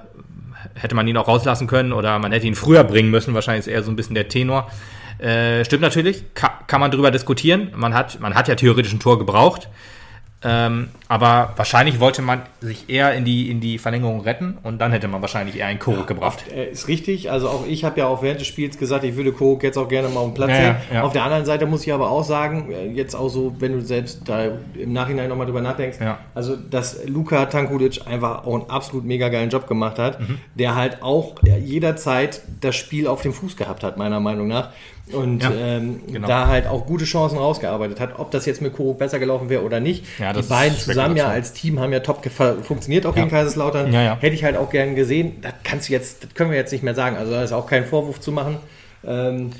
hätte 0.74 0.94
man 0.94 1.06
ihn 1.06 1.16
auch 1.16 1.28
rauslassen 1.28 1.66
können 1.66 1.92
oder 1.92 2.18
man 2.18 2.32
hätte 2.32 2.46
ihn 2.46 2.54
früher 2.54 2.84
bringen 2.84 3.10
müssen, 3.10 3.34
wahrscheinlich 3.34 3.66
ist 3.66 3.72
eher 3.72 3.82
so 3.82 3.90
ein 3.90 3.96
bisschen 3.96 4.14
der 4.14 4.28
Tenor. 4.28 4.70
Äh, 5.20 5.64
stimmt 5.64 5.82
natürlich, 5.82 6.24
kann, 6.34 6.50
kann 6.66 6.80
man 6.80 6.90
drüber 6.90 7.10
diskutieren. 7.10 7.70
Man 7.76 7.94
hat, 7.94 8.20
man 8.20 8.34
hat 8.34 8.48
ja 8.48 8.54
theoretisch 8.54 8.92
ein 8.92 9.00
Tor 9.00 9.18
gebraucht. 9.18 9.68
Ähm, 10.42 10.88
aber 11.06 11.52
wahrscheinlich 11.56 12.00
wollte 12.00 12.22
man 12.22 12.40
sich 12.62 12.88
eher 12.88 13.12
in 13.12 13.26
die, 13.26 13.50
in 13.50 13.60
die 13.60 13.76
Verlängerung 13.76 14.22
retten 14.22 14.56
und 14.62 14.78
dann 14.78 14.90
hätte 14.90 15.06
man 15.06 15.20
wahrscheinlich 15.20 15.58
eher 15.58 15.66
einen 15.66 15.78
Koruk 15.78 16.06
gebracht. 16.06 16.44
Äh, 16.50 16.70
Ist 16.70 16.88
richtig. 16.88 17.30
Also 17.30 17.50
auch 17.50 17.66
ich 17.66 17.84
habe 17.84 18.00
ja 18.00 18.06
auch 18.06 18.22
während 18.22 18.40
des 18.40 18.48
Spiels 18.48 18.78
gesagt, 18.78 19.04
ich 19.04 19.16
würde 19.16 19.32
Korok 19.32 19.62
jetzt 19.64 19.76
auch 19.76 19.86
gerne 19.86 20.08
mal 20.08 20.20
auf 20.20 20.28
den 20.28 20.34
Platz 20.34 20.48
Ja, 20.48 20.56
sehen. 20.56 20.76
ja, 20.88 20.94
ja. 20.96 21.02
Auf 21.02 21.12
der 21.12 21.24
anderen 21.24 21.44
Seite 21.44 21.66
muss 21.66 21.86
ich 21.86 21.92
aber 21.92 22.08
auch 22.10 22.24
sagen, 22.24 22.72
äh, 22.72 22.86
jetzt 22.86 23.14
auch 23.14 23.28
so, 23.28 23.54
wenn 23.58 23.72
du 23.72 23.82
selbst 23.82 24.22
da 24.26 24.44
im 24.78 24.94
Nachhinein 24.94 25.28
nochmal 25.28 25.44
drüber 25.44 25.60
nachdenkst, 25.60 25.98
Ja. 26.00 26.16
also 26.34 26.56
dass 26.56 27.06
Luka 27.06 27.44
Tankulic 27.44 28.00
einfach 28.06 28.46
auch 28.46 28.54
einen 28.54 28.70
absolut 28.70 29.04
mega 29.04 29.28
geilen 29.28 29.50
Job 29.50 29.66
gemacht 29.66 29.98
hat, 29.98 30.20
Mhm. 30.20 30.38
der 30.54 30.74
halt 30.74 31.02
auch 31.02 31.34
ja, 31.44 31.58
jederzeit 31.58 32.40
das 32.62 32.76
Spiel 32.76 33.06
auf 33.08 33.20
dem 33.20 33.34
Fuß 33.34 33.58
gehabt 33.58 33.82
hat, 33.82 33.98
meiner 33.98 34.20
Meinung 34.20 34.48
nach. 34.48 34.70
Und 35.12 35.42
Ja, 35.42 35.50
ähm, 35.52 36.00
genau. 36.10 36.28
da 36.28 36.46
halt 36.46 36.66
auch 36.66 36.86
gute 36.86 37.04
Chancen 37.04 37.38
rausgearbeitet 37.38 38.00
hat. 38.00 38.18
Ob 38.18 38.30
das 38.30 38.46
jetzt 38.46 38.62
mit 38.62 38.72
Korok 38.74 38.98
besser 38.98 39.18
gelaufen 39.18 39.48
wäre 39.48 39.62
oder 39.62 39.80
nicht. 39.80 40.04
Ja, 40.18 40.32
das 40.32 40.46
Die 40.46 40.50
beiden 40.52 40.78
zusammen 40.78 41.16
ja 41.16 41.28
als 41.28 41.52
Team 41.52 41.80
haben 41.80 41.92
ja 41.92 42.00
top 42.00 42.24
funktioniert, 42.62 43.06
auch 43.06 43.14
gegen 43.14 43.28
Kaiserslautern. 43.28 43.92
Ja, 43.92 44.02
ja. 44.02 44.16
Hätte 44.20 44.34
ich 44.34 44.44
halt 44.44 44.56
auch 44.56 44.70
gern 44.70 44.94
gesehen. 44.94 45.38
Das 45.42 45.52
kannst 45.64 45.88
du 45.88 45.92
jetzt, 45.92 46.24
das 46.24 46.34
können 46.34 46.50
wir 46.50 46.58
jetzt 46.58 46.72
nicht 46.72 46.82
mehr 46.84 46.94
sagen. 46.94 47.16
Also 47.16 47.32
da 47.32 47.42
ist 47.42 47.52
auch 47.52 47.66
kein 47.66 47.84
Vorwurf 47.84 48.20
zu 48.20 48.32
machen. 48.32 48.58
Ähm, 49.06 49.50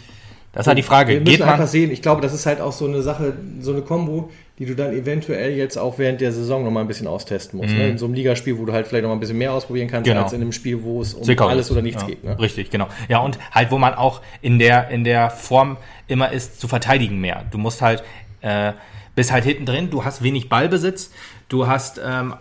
Das 0.52 0.62
ist 0.64 0.66
halt 0.68 0.78
die 0.78 0.82
Frage. 0.82 1.12
wir 1.12 1.18
Geht 1.20 1.26
müssen 1.28 1.42
einfach 1.42 1.58
man, 1.58 1.66
sehen. 1.68 1.90
Ich 1.90 2.02
glaube, 2.02 2.20
das 2.20 2.32
ist 2.34 2.46
halt 2.46 2.60
auch 2.60 2.72
so 2.72 2.86
eine 2.86 3.02
Sache, 3.02 3.34
so 3.60 3.72
eine 3.72 3.82
Kombo, 3.82 4.30
die 4.61 4.66
du 4.66 4.77
dann 4.77 4.92
eventuell 4.92 5.53
jetzt 5.57 5.79
auch 5.79 5.99
während 5.99 6.20
der 6.20 6.33
Saison 6.33 6.62
noch 6.64 6.70
mal 6.70 6.83
ein 6.83 6.87
bisschen 6.87 7.07
austesten 7.07 7.59
musst. 7.59 7.75
Ne? 7.75 7.88
In 7.88 7.99
so 7.99 8.05
einem 8.05 8.12
Ligaspiel, 8.14 8.59
wo 8.59 8.66
du 8.66 8.75
halt 8.75 8.87
vielleicht 8.87 9.03
noch 9.05 9.09
mal 9.09 9.16
ein 9.16 9.20
bisschen 9.20 9.38
mehr 9.38 9.55
ausprobieren 9.55 9.88
kannst, 9.88 10.07
Mhm. 10.07 10.12
Genau. 10.12 10.23
als 10.25 10.33
in 10.35 10.42
einem 10.42 10.53
Spiel, 10.53 10.83
wo 10.83 11.01
es 11.01 11.14
um 11.14 11.23
Zwickau 11.25 11.46
alles 11.49 11.66
ist. 11.66 11.73
oder 11.73 11.81
nichts 11.81 12.03
ja, 12.03 12.09
geht. 12.09 12.23
Ne? 12.23 12.38
Richtig, 12.38 12.68
genau. 12.70 12.87
Ja, 13.09 13.20
und 13.20 13.38
halt, 13.53 13.70
wo 13.70 13.79
man 13.79 13.94
auch 13.94 14.20
in 14.42 14.59
der, 14.59 14.90
in 14.90 15.03
der 15.03 15.31
Form 15.31 15.79
immer 16.09 16.31
ist, 16.31 16.61
zu 16.61 16.68
verteidigen 16.68 17.18
mehr. 17.23 17.46
Du 17.51 17.57
musst 17.57 17.81
halt, 17.81 18.03
äh, 18.42 18.73
bist 19.14 19.33
halt 19.33 19.44
hinten 19.44 19.64
drin, 19.64 19.88
du 19.90 20.05
hast 20.05 20.23
wenig 20.23 20.51
Ballbesitz, 20.51 21.11
du 21.49 21.66
hast, 21.66 21.99
ähm, 22.05 22.35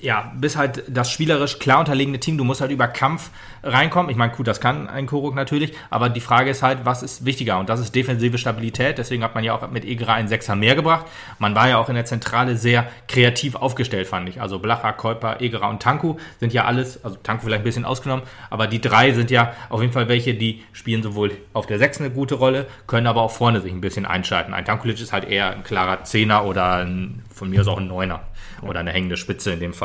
ja, 0.00 0.32
bist 0.36 0.56
halt 0.56 0.84
das 0.88 1.10
spielerisch 1.10 1.58
klar 1.58 1.80
unterlegene 1.80 2.20
Team, 2.20 2.38
du 2.38 2.44
musst 2.44 2.60
halt 2.60 2.70
über 2.70 2.88
Kampf 2.88 3.30
reinkommen. 3.62 4.10
Ich 4.10 4.16
meine, 4.16 4.32
gut, 4.32 4.46
das 4.46 4.60
kann 4.60 4.88
ein 4.88 5.06
Koruk 5.06 5.34
natürlich, 5.34 5.72
aber 5.90 6.08
die 6.08 6.20
Frage 6.20 6.50
ist 6.50 6.62
halt, 6.62 6.84
was 6.84 7.02
ist 7.02 7.24
wichtiger? 7.24 7.58
Und 7.58 7.68
das 7.68 7.80
ist 7.80 7.94
defensive 7.94 8.38
Stabilität, 8.38 8.98
deswegen 8.98 9.24
hat 9.24 9.34
man 9.34 9.44
ja 9.44 9.54
auch 9.54 9.70
mit 9.70 9.84
Egra 9.84 10.14
einen 10.14 10.28
Sechser 10.28 10.56
mehr 10.56 10.74
gebracht. 10.74 11.06
Man 11.38 11.54
war 11.54 11.68
ja 11.68 11.78
auch 11.78 11.88
in 11.88 11.94
der 11.94 12.04
Zentrale 12.04 12.56
sehr 12.56 12.86
kreativ 13.08 13.54
aufgestellt, 13.54 14.06
fand 14.06 14.28
ich. 14.28 14.40
Also 14.40 14.58
Blacher, 14.58 14.92
Käuper, 14.92 15.40
Egra 15.40 15.68
und 15.68 15.82
Tanku 15.82 16.16
sind 16.40 16.52
ja 16.52 16.64
alles, 16.64 17.02
also 17.04 17.16
Tanku 17.22 17.44
vielleicht 17.44 17.62
ein 17.62 17.64
bisschen 17.64 17.84
ausgenommen, 17.84 18.24
aber 18.50 18.66
die 18.66 18.80
drei 18.80 19.12
sind 19.12 19.30
ja 19.30 19.54
auf 19.70 19.80
jeden 19.80 19.92
Fall 19.92 20.08
welche, 20.08 20.34
die 20.34 20.62
spielen 20.72 21.02
sowohl 21.02 21.32
auf 21.52 21.66
der 21.66 21.78
Sechs 21.78 22.00
eine 22.00 22.10
gute 22.10 22.34
Rolle, 22.34 22.66
können 22.86 23.06
aber 23.06 23.22
auch 23.22 23.30
vorne 23.30 23.60
sich 23.60 23.72
ein 23.72 23.80
bisschen 23.80 24.06
einschalten. 24.06 24.54
Ein 24.54 24.64
Tankulic 24.64 25.00
ist 25.00 25.12
halt 25.12 25.24
eher 25.24 25.52
ein 25.52 25.64
klarer 25.64 26.04
Zehner 26.04 26.44
oder 26.44 26.84
ein, 26.84 27.22
von 27.30 27.50
mir 27.50 27.60
aus 27.60 27.68
auch 27.68 27.78
ein 27.78 27.88
Neuner 27.88 28.20
oder 28.62 28.80
eine 28.80 28.92
hängende 28.92 29.16
Spitze 29.16 29.52
in 29.52 29.60
dem 29.60 29.74
Fall. 29.74 29.83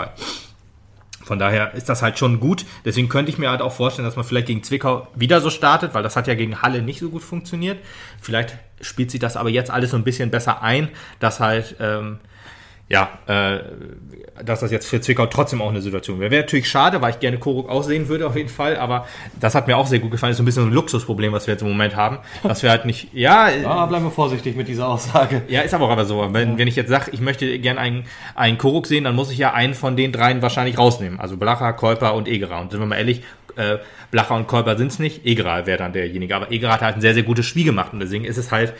Von 1.23 1.37
daher 1.37 1.75
ist 1.75 1.89
das 1.89 2.01
halt 2.01 2.17
schon 2.17 2.39
gut. 2.39 2.65
Deswegen 2.85 3.07
könnte 3.07 3.31
ich 3.31 3.37
mir 3.37 3.51
halt 3.51 3.61
auch 3.61 3.71
vorstellen, 3.71 4.07
dass 4.07 4.15
man 4.15 4.25
vielleicht 4.25 4.47
gegen 4.47 4.63
Zwickau 4.63 5.07
wieder 5.13 5.41
so 5.41 5.51
startet, 5.51 5.93
weil 5.93 6.01
das 6.01 6.15
hat 6.15 6.25
ja 6.25 6.33
gegen 6.33 6.63
Halle 6.63 6.81
nicht 6.81 6.99
so 6.99 7.09
gut 7.09 7.21
funktioniert. 7.21 7.77
Vielleicht 8.19 8.57
spielt 8.81 9.11
sich 9.11 9.19
das 9.19 9.37
aber 9.37 9.49
jetzt 9.49 9.69
alles 9.69 9.91
so 9.91 9.97
ein 9.97 10.03
bisschen 10.03 10.31
besser 10.31 10.63
ein, 10.63 10.89
dass 11.19 11.39
halt, 11.39 11.75
ähm, 11.79 12.19
ja, 12.89 13.09
äh, 13.27 13.59
dass 14.43 14.61
das 14.61 14.71
jetzt 14.71 14.87
für 14.87 14.99
Zwickau 14.99 15.25
trotzdem 15.27 15.61
auch 15.61 15.69
eine 15.69 15.81
Situation 15.81 16.19
wäre. 16.19 16.31
Wäre 16.31 16.43
natürlich 16.43 16.69
schade, 16.69 17.01
weil 17.01 17.11
ich 17.11 17.19
gerne 17.19 17.37
Koruk 17.37 17.69
auch 17.69 17.83
sehen 17.83 18.07
würde 18.07 18.25
auf 18.25 18.35
jeden 18.35 18.49
Fall, 18.49 18.77
aber 18.77 19.05
das 19.39 19.53
hat 19.53 19.67
mir 19.67 19.77
auch 19.77 19.85
sehr 19.85 19.99
gut 19.99 20.11
gefallen. 20.11 20.31
Ist 20.31 20.37
so 20.37 20.43
ein 20.43 20.45
bisschen 20.45 20.63
so 20.63 20.69
ein 20.69 20.73
Luxusproblem, 20.73 21.31
was 21.33 21.45
wir 21.45 21.53
jetzt 21.53 21.61
im 21.61 21.69
Moment 21.69 21.95
haben, 21.95 22.19
dass 22.43 22.63
wir 22.63 22.69
halt 22.69 22.85
nicht, 22.85 23.13
ja, 23.13 23.49
Ja, 23.63 23.85
bleiben 23.85 24.05
wir 24.05 24.11
vorsichtig 24.11 24.55
mit 24.55 24.67
dieser 24.67 24.87
Aussage. 24.87 25.43
ja, 25.49 25.61
ist 25.61 25.73
aber 25.73 25.85
auch 25.85 25.91
aber 25.91 26.05
so. 26.05 26.27
Wenn, 26.31 26.57
wenn 26.57 26.67
ich 26.67 26.75
jetzt 26.75 26.89
sage, 26.89 27.11
ich 27.11 27.21
möchte 27.21 27.59
gern 27.59 27.77
einen, 27.77 28.05
einen 28.35 28.57
Koruk 28.57 28.87
sehen, 28.87 29.03
dann 29.03 29.15
muss 29.15 29.31
ich 29.31 29.37
ja 29.37 29.53
einen 29.53 29.73
von 29.73 29.95
den 29.95 30.11
dreien 30.11 30.41
wahrscheinlich 30.41 30.77
rausnehmen. 30.77 31.19
Also 31.19 31.37
Blacher, 31.37 31.73
Käuper 31.73 32.15
und 32.15 32.27
Egerer. 32.27 32.61
Und 32.61 32.71
sind 32.71 32.79
wir 32.79 32.87
mal 32.87 32.97
ehrlich, 32.97 33.21
äh, 33.55 33.77
Blacher 34.11 34.35
und 34.35 34.47
Käuper 34.47 34.77
sind 34.77 34.87
es 34.87 34.99
nicht. 34.99 35.25
Egerer 35.25 35.65
wäre 35.65 35.77
dann 35.77 35.93
derjenige. 35.93 36.35
Aber 36.35 36.51
Egerer 36.51 36.73
hat 36.73 36.81
halt 36.81 36.95
ein 36.95 37.01
sehr, 37.01 37.13
sehr 37.13 37.23
gutes 37.23 37.45
Spiel 37.45 37.65
gemacht. 37.65 37.93
Und 37.93 37.99
deswegen 37.99 38.25
ist 38.25 38.37
es 38.37 38.51
halt 38.51 38.73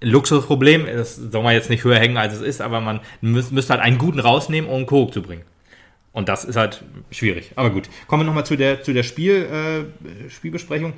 Luxusproblem. 0.00 0.86
Das 0.86 1.16
soll 1.16 1.42
man 1.42 1.54
jetzt 1.54 1.70
nicht 1.70 1.84
höher 1.84 1.98
hängen, 1.98 2.16
als 2.16 2.34
es 2.34 2.40
ist. 2.40 2.60
Aber 2.60 2.80
man 2.80 3.00
müß, 3.20 3.50
müsste 3.50 3.74
halt 3.74 3.82
einen 3.82 3.98
guten 3.98 4.20
rausnehmen, 4.20 4.68
um 4.68 4.76
einen 4.76 4.86
Koruk 4.86 5.12
zu 5.12 5.22
bringen. 5.22 5.42
Und 6.12 6.28
das 6.28 6.44
ist 6.44 6.56
halt 6.56 6.82
schwierig. 7.10 7.52
Aber 7.54 7.70
gut, 7.70 7.88
kommen 8.08 8.22
wir 8.22 8.26
nochmal 8.26 8.44
zu 8.44 8.56
der, 8.56 8.82
zu 8.82 8.92
der 8.92 9.04
Spiel, 9.04 9.86
äh, 10.26 10.30
Spielbesprechung. 10.30 10.94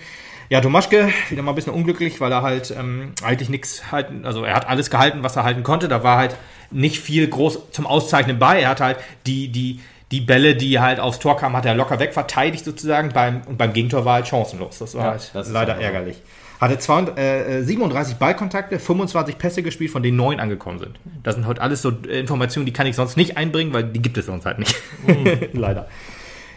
Ja, 0.48 0.60
Tomaschke, 0.60 1.10
wieder 1.28 1.42
mal 1.42 1.52
ein 1.52 1.54
bisschen 1.54 1.74
unglücklich, 1.74 2.20
weil 2.20 2.32
er 2.32 2.42
halt 2.42 2.74
ähm, 2.76 3.12
eigentlich 3.22 3.48
nichts 3.48 3.92
halten, 3.92 4.24
also 4.24 4.44
er 4.44 4.54
hat 4.54 4.68
alles 4.68 4.90
gehalten, 4.90 5.22
was 5.22 5.36
er 5.36 5.44
halten 5.44 5.62
konnte. 5.62 5.88
Da 5.88 6.02
war 6.02 6.16
halt 6.16 6.36
nicht 6.70 6.98
viel 6.98 7.28
groß 7.28 7.70
zum 7.72 7.86
Auszeichnen 7.86 8.38
bei. 8.38 8.60
Er 8.62 8.70
hat 8.70 8.80
halt 8.80 8.98
die, 9.26 9.48
die, 9.48 9.80
die 10.12 10.20
Bälle, 10.20 10.54
die 10.54 10.78
halt 10.78 11.00
aufs 11.00 11.18
Tor 11.18 11.36
kamen, 11.36 11.56
hat 11.56 11.66
er 11.66 11.74
locker 11.74 11.98
wegverteidigt 11.98 12.64
sozusagen. 12.64 13.08
Beim, 13.08 13.40
und 13.46 13.58
beim 13.58 13.72
Gegentor 13.72 14.04
war 14.04 14.14
halt 14.14 14.28
chancenlos. 14.28 14.78
Das 14.78 14.94
war 14.94 15.04
Ja, 15.04 15.10
halt 15.12 15.30
das 15.34 15.50
leider 15.50 15.74
ärgerlich. 15.80 16.22
Hatte 16.60 16.78
200, 16.78 17.18
äh, 17.18 17.62
37 17.64 18.16
Ballkontakte, 18.16 18.78
25 18.78 19.36
Pässe 19.36 19.64
gespielt, 19.64 19.90
von 19.90 20.02
denen 20.04 20.16
9 20.16 20.38
angekommen 20.38 20.78
sind. 20.78 21.00
Das 21.24 21.34
sind 21.34 21.46
heute 21.46 21.60
alles 21.60 21.82
so 21.82 21.90
äh, 22.06 22.20
Informationen, 22.20 22.66
die 22.66 22.72
kann 22.72 22.86
ich 22.86 22.94
sonst 22.94 23.16
nicht 23.16 23.36
einbringen, 23.36 23.72
weil 23.72 23.82
die 23.84 24.00
gibt 24.00 24.16
es 24.16 24.26
sonst 24.26 24.46
halt 24.46 24.60
nicht. 24.60 24.76
Leider. 25.54 25.88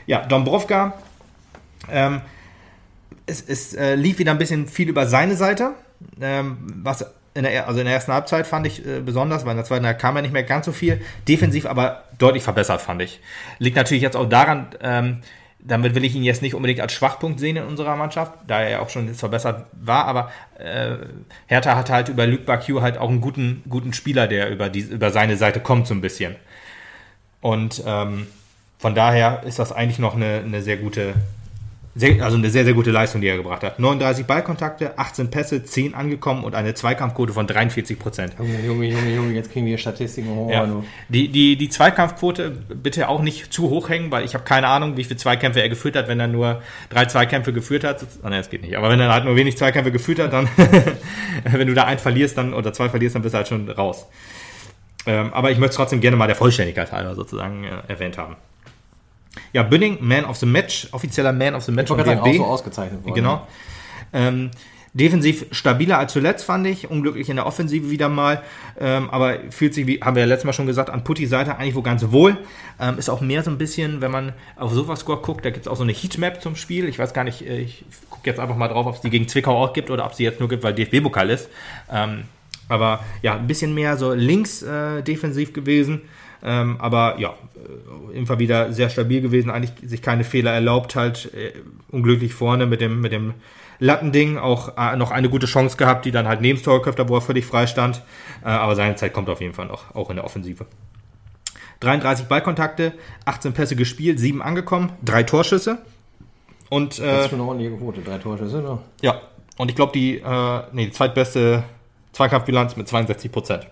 Ja, 0.06 0.24
Dombrovka. 0.26 0.94
Ähm, 1.90 2.22
es 3.26 3.42
es 3.42 3.74
äh, 3.74 3.96
lief 3.96 4.20
wieder 4.20 4.32
ein 4.32 4.38
bisschen 4.38 4.68
viel 4.68 4.90
über 4.90 5.08
seine 5.08 5.36
Seite. 5.36 5.72
Ähm, 6.22 6.58
was 6.84 7.06
in 7.36 7.44
der, 7.44 7.68
also 7.68 7.80
in 7.80 7.86
der 7.86 7.94
ersten 7.94 8.14
Halbzeit 8.14 8.48
fand 8.48 8.66
ich 8.66 8.86
äh, 8.86 9.02
besonders, 9.02 9.46
weil 9.46 9.52
in 9.52 9.58
der 9.58 9.66
zweiten 9.66 9.98
kam 9.98 10.16
er 10.16 10.22
nicht 10.22 10.34
mehr 10.34 10.44
ganz 10.44 10.66
so 10.66 10.72
viel. 10.72 11.02
Defensiv 11.28 11.66
aber 11.66 12.06
deutlich 12.18 12.44
verbessert, 12.44 12.82
fand 12.82 13.02
ich. 13.02 13.20
Liegt 13.60 13.76
natürlich 13.76 14.02
jetzt 14.02 14.16
auch 14.16 14.28
daran, 14.28 14.68
ähm, 14.82 15.22
damit 15.60 15.96
will 15.96 16.06
ich 16.06 16.16
ihn 16.16 16.24
jetzt 16.24 16.42
nicht 16.42 16.56
unbedingt 16.56 16.80
als 16.80 16.94
Schwachpunkt 16.94 17.40
sehen 17.40 17.58
in 17.58 17.64
unserer 17.64 17.96
Mannschaft, 17.96 18.34
da 18.48 18.62
er 18.62 18.70
ja 18.70 18.80
auch 18.80 18.90
schon 18.90 19.08
jetzt 19.08 19.20
verbessert 19.20 19.66
war, 19.74 20.06
aber 20.06 20.32
äh, 20.60 20.98
Hertha 21.48 21.76
hat 21.76 21.90
halt 21.90 22.10
über 22.10 22.26
Luke 22.28 22.44
Bakio 22.44 22.82
halt 22.82 22.98
auch 22.98 23.10
einen 23.10 23.22
guten, 23.22 23.64
guten 23.68 23.92
Spieler, 23.92 24.28
der 24.28 24.50
über, 24.50 24.70
die, 24.70 24.82
über 24.82 25.12
seine 25.12 25.38
Seite 25.38 25.60
kommt 25.60 25.88
so 25.88 25.94
ein 25.94 26.02
bisschen. 26.02 26.36
Und 27.42 27.84
ähm, 27.86 28.28
von 28.78 28.96
daher 28.96 29.44
ist 29.44 29.60
das 29.60 29.72
eigentlich 29.72 30.00
noch 30.00 30.16
eine, 30.16 30.42
eine 30.46 30.62
sehr 30.62 30.78
gute, 30.78 31.16
sehr, 31.98 32.22
also 32.22 32.36
eine 32.36 32.50
sehr, 32.50 32.66
sehr 32.66 32.74
gute 32.74 32.92
Leistung, 32.92 33.22
die 33.22 33.28
er 33.28 33.38
gebracht 33.38 33.64
hat. 33.64 33.80
39 33.80 34.26
Ballkontakte, 34.26 35.00
18 35.00 35.32
Pässe, 35.32 35.64
10 35.64 35.96
angekommen 35.96 36.44
und 36.44 36.54
eine 36.54 36.74
Zweikampfquote 36.74 37.32
von 37.32 37.48
43 37.48 37.98
Prozent. 37.98 38.34
Junge, 38.38 38.60
Junge, 38.66 38.86
Junge, 38.88 39.16
Junge, 39.16 39.34
jetzt 39.34 39.50
kriegen 39.54 39.66
wir 39.66 39.78
Statistiken 39.78 40.36
hoch. 40.36 40.52
Ja. 40.52 40.68
Die, 41.08 41.30
die, 41.30 41.56
die 41.56 41.70
Zweikampfquote 41.70 42.52
bitte 42.52 43.08
auch 43.08 43.22
nicht 43.22 43.54
zu 43.54 43.70
hoch 43.70 43.88
hängen, 43.88 44.12
weil 44.12 44.26
ich 44.26 44.34
habe 44.34 44.44
keine 44.44 44.68
Ahnung, 44.68 44.98
wie 44.98 45.06
viele 45.06 45.16
Zweikämpfe 45.16 45.62
er 45.62 45.70
geführt 45.70 45.96
hat, 45.96 46.10
wenn 46.10 46.20
er 46.20 46.28
nur 46.28 46.62
drei 46.90 47.06
Zweikämpfe 47.06 47.54
geführt 47.54 47.86
hat. 47.86 48.06
Oh, 48.24 48.28
ne, 48.28 48.38
das 48.38 48.50
geht 48.50 48.64
nicht. 48.64 48.76
Aber 48.76 48.90
wenn 48.90 49.00
er 49.00 49.14
halt 49.14 49.24
nur 49.24 49.38
wenig 49.38 49.58
Zweikämpfe 49.58 49.94
geführt 49.94 50.20
hat, 50.20 50.34
dann, 50.34 50.50
wenn 51.46 51.68
du 51.68 51.74
da 51.74 51.86
einen 51.86 52.00
verlierst 52.00 52.38
dann 52.38 52.54
oder 52.54 52.74
zwei 52.74 52.90
verlierst, 52.90 53.16
dann 53.16 53.22
bist 53.22 53.34
du 53.34 53.38
halt 53.38 53.48
schon 53.48 53.70
raus. 53.70 54.06
Ähm, 55.06 55.34
aber 55.34 55.52
ich 55.52 55.60
möchte 55.60 55.72
es 55.72 55.78
trotzdem 55.78 56.02
gerne 56.02 56.18
mal 56.18 56.28
der 56.28 56.36
Vollständigkeit 56.36 56.92
halber 56.92 57.16
sozusagen 57.16 57.64
äh, 57.64 57.70
erwähnt 57.88 58.18
haben. 58.18 58.36
Ja, 59.54 59.64
Bünding, 59.64 59.98
Man 60.02 60.26
of 60.26 60.38
the 60.38 60.46
Match, 60.46 60.88
offizieller 60.92 61.34
Man 61.34 61.56
of 61.56 61.64
the 61.64 61.72
Match 61.72 61.92
Ich 61.92 61.98
vom 61.98 62.20
auch 62.20 62.34
so 62.34 62.46
ausgezeichnet 62.46 63.04
worden. 63.04 63.16
Genau. 63.16 63.48
Ähm, 64.14 64.52
defensiv 64.96 65.46
stabiler 65.52 65.98
als 65.98 66.14
zuletzt, 66.14 66.46
fand 66.46 66.66
ich. 66.66 66.90
Unglücklich 66.90 67.30
in 67.30 67.36
der 67.36 67.46
Offensive 67.46 67.90
wieder 67.90 68.08
mal. 68.08 68.42
Ähm, 68.80 69.10
aber 69.10 69.38
fühlt 69.50 69.74
sich, 69.74 69.86
wie 69.88 70.00
haben 70.00 70.16
wir 70.16 70.22
ja 70.22 70.28
letztes 70.28 70.46
Mal 70.46 70.54
schon 70.54 70.68
gesagt, 70.68 70.90
an 70.90 71.04
Puttis 71.04 71.30
Seite 71.30 71.58
eigentlich 71.58 71.76
wohl 71.76 71.84
ganz 71.84 72.12
wohl. 72.12 72.38
Ähm, 72.80 72.98
ist 72.98 73.10
auch 73.10 73.20
mehr 73.20 73.44
so 73.44 73.52
ein 73.52 73.58
bisschen, 73.58 74.00
wenn 74.00 74.12
man 74.12 74.34
auf 74.56 74.74
Sofascore 74.74 75.22
guckt, 75.22 75.44
da 75.44 75.50
gibt 75.50 75.66
es 75.66 75.72
auch 75.72 75.76
so 75.76 75.84
eine 75.84 75.92
Heatmap 75.92 76.42
zum 76.42 76.56
Spiel. 76.56 76.88
Ich 76.88 76.98
weiß 76.98 77.14
gar 77.14 77.26
nicht, 77.26 77.42
äh, 77.42 77.58
ich 77.58 77.84
gucke 78.10 78.30
jetzt 78.30 78.40
einfach 78.40 78.56
mal 78.56 78.70
drauf, 78.70 78.86
ob 78.86 78.96
es 78.96 79.02
die 79.02 79.10
gegen 79.10 79.28
Zwickau 79.28 79.62
auch 79.62 79.74
gibt 79.74 79.92
oder 79.92 80.06
ob 80.06 80.14
sie 80.14 80.24
jetzt 80.24 80.40
nur 80.40 80.48
gibt, 80.48 80.64
weil 80.64 80.74
DFB-Pokal 80.74 81.30
ist. 81.30 81.50
Ähm, 81.92 82.24
aber 82.70 83.04
ja, 83.22 83.36
ein 83.36 83.48
bisschen 83.48 83.76
mehr 83.76 83.98
so 83.98 84.14
links 84.14 84.64
äh, 84.64 85.02
defensiv 85.04 85.52
gewesen. 85.52 86.02
Ähm, 86.42 86.78
aber 86.80 87.20
ja, 87.20 87.34
immer 88.14 88.40
wieder 88.40 88.72
sehr 88.74 88.90
stabil 88.90 89.22
gewesen, 89.22 89.50
eigentlich 89.50 89.90
sich 89.90 90.02
keine 90.02 90.24
Fehler 90.24 90.52
erlaubt, 90.52 90.96
halt 90.96 91.34
äh, 91.34 91.54
unglücklich 91.92 92.34
vorne 92.34 92.66
mit 92.66 92.82
dem, 92.82 93.02
mit 93.02 93.12
dem 93.12 93.34
Lattending, 93.80 94.38
auch 94.38 94.78
äh, 94.78 94.96
noch 94.96 95.12
eine 95.12 95.30
gute 95.30 95.46
Chance 95.48 95.78
gehabt, 95.78 96.06
die 96.06 96.12
dann 96.12 96.28
halt 96.28 96.42
neben 96.42 96.58
das 96.58 96.64
Tor 96.64 96.80
geköpft 96.80 97.00
hat, 97.00 97.10
wo 97.10 97.16
er 97.16 97.22
völlig 97.22 97.46
frei 97.46 97.68
stand. 97.68 98.02
Äh, 98.44 98.48
aber 98.48 98.76
seine 98.76 98.96
Zeit 98.96 99.14
kommt 99.14 99.30
auf 99.30 99.42
jeden 99.42 99.54
Fall 99.54 99.66
noch, 99.66 99.94
auch 99.94 100.10
in 100.10 100.16
der 100.16 100.26
Offensive. 100.26 100.66
33 101.82 102.28
Ballkontakte, 102.28 102.94
18 103.26 103.54
Pässe 103.54 103.76
gespielt, 103.76 104.20
7 104.20 104.42
angekommen, 104.42 104.94
3 105.04 105.24
Torschüsse. 105.24 105.80
Und 106.70 107.00
Das 107.00 107.06
äh, 107.06 107.20
ist 107.22 107.30
schon 107.30 107.40
eine 107.40 107.48
ordentliche 107.48 107.76
Quote. 107.78 108.02
Drei 108.02 108.18
Torschüsse, 108.18 108.62
ne? 108.62 108.80
ja, 109.02 109.22
und 109.58 109.70
ich 109.70 109.76
glaube, 109.76 109.92
die, 109.94 110.18
äh, 110.18 110.62
nee, 110.72 110.86
die 110.86 110.92
zweitbeste 110.92 111.64
Zweikampfbilanz 112.12 112.76
mit 112.76 112.88
62 112.88 113.32
Prozent. 113.32 113.68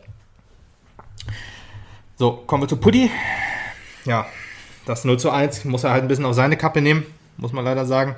So, 2.16 2.44
kommen 2.46 2.64
wir 2.64 2.68
zu 2.68 2.78
Puddy. 2.78 3.10
Ja, 4.06 4.26
das 4.86 5.06
0 5.06 5.18
zu 5.20 5.30
1 5.32 5.66
muss 5.66 5.84
er 5.84 5.92
halt 5.92 6.04
ein 6.04 6.08
bisschen 6.08 6.26
auf 6.26 6.36
seine 6.36 6.58
Kappe 6.58 6.82
nehmen, 6.82 7.06
muss 7.38 7.54
man 7.54 7.64
leider 7.64 7.86
sagen. 7.86 8.16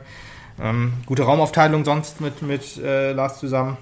Ähm, 0.62 0.94
gute 1.06 1.24
Raumaufteilung 1.24 1.86
sonst 1.86 2.22
mit, 2.22 2.42
mit 2.42 2.78
äh, 2.78 3.12
Lars 3.12 3.40
zusammen. 3.40 3.78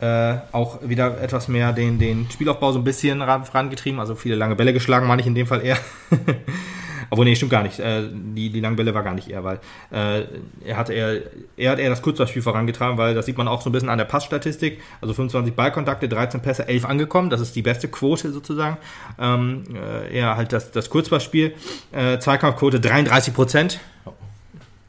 äh, 0.00 0.38
auch 0.52 0.78
wieder 0.82 1.20
etwas 1.20 1.48
mehr 1.48 1.72
den, 1.72 1.98
den 1.98 2.26
Spielaufbau 2.30 2.72
so 2.72 2.78
ein 2.78 2.84
bisschen 2.84 3.20
ran, 3.22 3.44
vorangetrieben. 3.44 4.00
Also 4.00 4.14
viele 4.14 4.34
lange 4.34 4.56
Bälle 4.56 4.72
geschlagen, 4.72 5.06
meine 5.06 5.20
ich 5.20 5.26
in 5.26 5.34
dem 5.34 5.46
Fall 5.46 5.62
eher. 5.64 5.78
Obwohl, 7.10 7.24
nee, 7.24 7.34
stimmt 7.34 7.50
gar 7.50 7.62
nicht. 7.62 7.78
Äh, 7.80 8.04
die, 8.12 8.50
die 8.50 8.60
langen 8.60 8.78
war 8.94 9.02
gar 9.02 9.14
nicht 9.14 9.28
er, 9.28 9.44
weil 9.44 9.60
äh, 9.92 10.22
er 10.64 10.76
hat 10.76 10.90
eher, 10.90 11.20
er 11.56 11.72
hat 11.72 11.78
eher 11.78 11.90
das 11.90 12.02
Kurzballspiel 12.02 12.42
vorangetragen, 12.42 12.96
weil 12.98 13.14
das 13.14 13.26
sieht 13.26 13.36
man 13.36 13.48
auch 13.48 13.62
so 13.62 13.68
ein 13.68 13.72
bisschen 13.72 13.88
an 13.88 13.98
der 13.98 14.04
Passstatistik. 14.04 14.80
Also 15.00 15.12
25 15.14 15.54
Ballkontakte, 15.54 16.08
13 16.08 16.40
Pässe, 16.40 16.68
11 16.68 16.84
angekommen. 16.84 17.30
Das 17.30 17.40
ist 17.40 17.56
die 17.56 17.62
beste 17.62 17.88
Quote 17.88 18.32
sozusagen. 18.32 18.78
Ähm, 19.18 19.64
äh, 19.74 20.16
eher 20.16 20.36
halt 20.36 20.52
das, 20.52 20.70
das 20.70 20.88
Kurzballspiel. 20.88 21.54
Äh, 21.92 22.18
Zweikampfquote 22.18 22.80
33 22.80 23.34
Prozent 23.34 23.80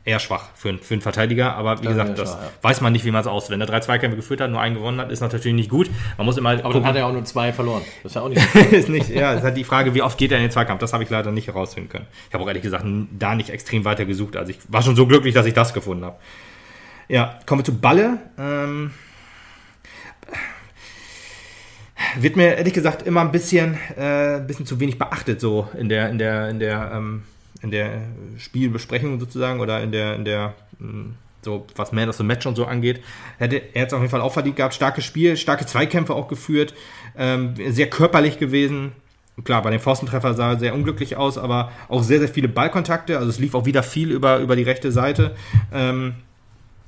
eher 0.03 0.19
schwach 0.19 0.49
für, 0.55 0.69
einen- 0.69 0.79
für 0.79 0.95
einen 0.95 1.01
Verteidiger, 1.01 1.55
aber 1.55 1.79
wie 1.79 1.83
Das 1.85 1.93
gesagt, 1.93 2.17
das 2.17 2.29
schwach, 2.31 2.41
ja. 2.41 2.49
weiß 2.63 2.81
man 2.81 2.91
nicht, 2.93 3.05
wie 3.05 3.11
man 3.11 3.21
es 3.21 3.27
aus. 3.27 3.49
Wenn 3.49 3.61
er 3.61 3.67
drei 3.67 3.79
Zweikämpfe 3.81 4.15
geführt 4.17 4.41
hat, 4.41 4.49
nur 4.49 4.59
einen 4.59 4.75
gewonnen 4.75 4.99
hat, 4.99 5.11
ist 5.11 5.21
natürlich 5.21 5.45
nicht 5.53 5.69
gut. 5.69 5.89
Man 6.17 6.25
muss 6.25 6.37
immer 6.37 6.49
Aber 6.63 6.73
dann 6.73 6.85
hat 6.85 6.95
er 6.95 7.05
auch 7.05 7.13
nur 7.13 7.23
zwei 7.25 7.53
verloren. 7.53 7.83
Das 8.03 8.11
ist 8.11 8.15
ja 8.15 8.21
auch 8.21 8.29
nicht. 8.29 8.55
ist 8.71 8.89
nicht, 8.89 9.09
ja, 9.09 9.31
es 9.33 9.39
ist 9.39 9.43
halt 9.43 9.57
die 9.57 9.63
Frage, 9.63 9.93
wie 9.93 10.01
oft 10.01 10.17
geht 10.17 10.31
er 10.31 10.37
in 10.37 10.43
den 10.45 10.51
Zweikampf. 10.51 10.79
Das 10.79 10.93
habe 10.93 11.03
ich 11.03 11.09
leider 11.09 11.31
nicht 11.31 11.47
herausfinden 11.47 11.89
können. 11.89 12.07
Ich 12.27 12.33
habe 12.33 12.43
auch 12.43 12.47
ehrlich 12.47 12.63
gesagt 12.63 12.85
da 13.17 13.35
nicht 13.35 13.49
extrem 13.51 13.85
weiter 13.85 14.05
gesucht. 14.05 14.35
Also 14.37 14.49
ich 14.51 14.59
war 14.69 14.81
schon 14.81 14.95
so 14.95 15.05
glücklich, 15.05 15.33
dass 15.35 15.45
ich 15.45 15.53
das 15.53 15.73
gefunden 15.73 16.03
habe. 16.05 16.15
Ja, 17.07 17.39
kommen 17.45 17.59
wir 17.61 17.65
zu 17.65 17.77
Balle. 17.77 18.17
Ähm, 18.39 18.91
wird 22.17 22.35
mir 22.35 22.55
ehrlich 22.57 22.73
gesagt 22.73 23.03
immer 23.05 23.21
ein 23.21 23.31
bisschen, 23.31 23.77
äh, 23.97 24.37
ein 24.37 24.47
bisschen 24.47 24.65
zu 24.65 24.79
wenig 24.79 24.97
beachtet, 24.97 25.39
so 25.39 25.69
in 25.77 25.87
der, 25.89 26.09
in 26.09 26.17
der, 26.17 26.49
in 26.49 26.59
der, 26.59 26.91
ähm, 26.95 27.23
in 27.61 27.71
der 27.71 28.01
Spielbesprechung 28.37 29.19
sozusagen 29.19 29.59
oder 29.59 29.81
in 29.81 29.91
der, 29.91 30.15
in 30.15 30.25
der, 30.25 30.53
mh, 30.79 31.11
so 31.43 31.65
was 31.75 31.91
Man 31.91 32.09
of 32.09 32.15
the 32.15 32.23
Match 32.23 32.45
und 32.45 32.55
so 32.55 32.65
angeht. 32.65 33.01
Hätte 33.37 33.61
er 33.73 33.83
jetzt 33.83 33.93
auf 33.93 33.99
jeden 34.01 34.11
Fall 34.11 34.21
auch 34.21 34.33
verdient 34.33 34.55
gehabt. 34.55 34.73
Starkes 34.73 35.05
Spiel, 35.05 35.37
starke 35.37 35.65
Zweikämpfe 35.65 36.13
auch 36.13 36.27
geführt, 36.27 36.73
ähm, 37.17 37.55
sehr 37.69 37.89
körperlich 37.89 38.37
gewesen. 38.37 38.91
Klar, 39.43 39.61
bei 39.61 39.71
dem 39.71 39.79
Pfostentreffer 39.79 40.33
sah 40.33 40.51
er 40.51 40.59
sehr 40.59 40.75
unglücklich 40.75 41.15
aus, 41.15 41.37
aber 41.37 41.71
auch 41.87 42.03
sehr, 42.03 42.19
sehr 42.19 42.27
viele 42.27 42.47
Ballkontakte. 42.47 43.17
Also 43.17 43.29
es 43.29 43.39
lief 43.39 43.55
auch 43.55 43.65
wieder 43.65 43.81
viel 43.81 44.11
über, 44.11 44.39
über 44.39 44.55
die 44.55 44.63
rechte 44.63 44.91
Seite. 44.91 45.35
Ähm, 45.73 46.15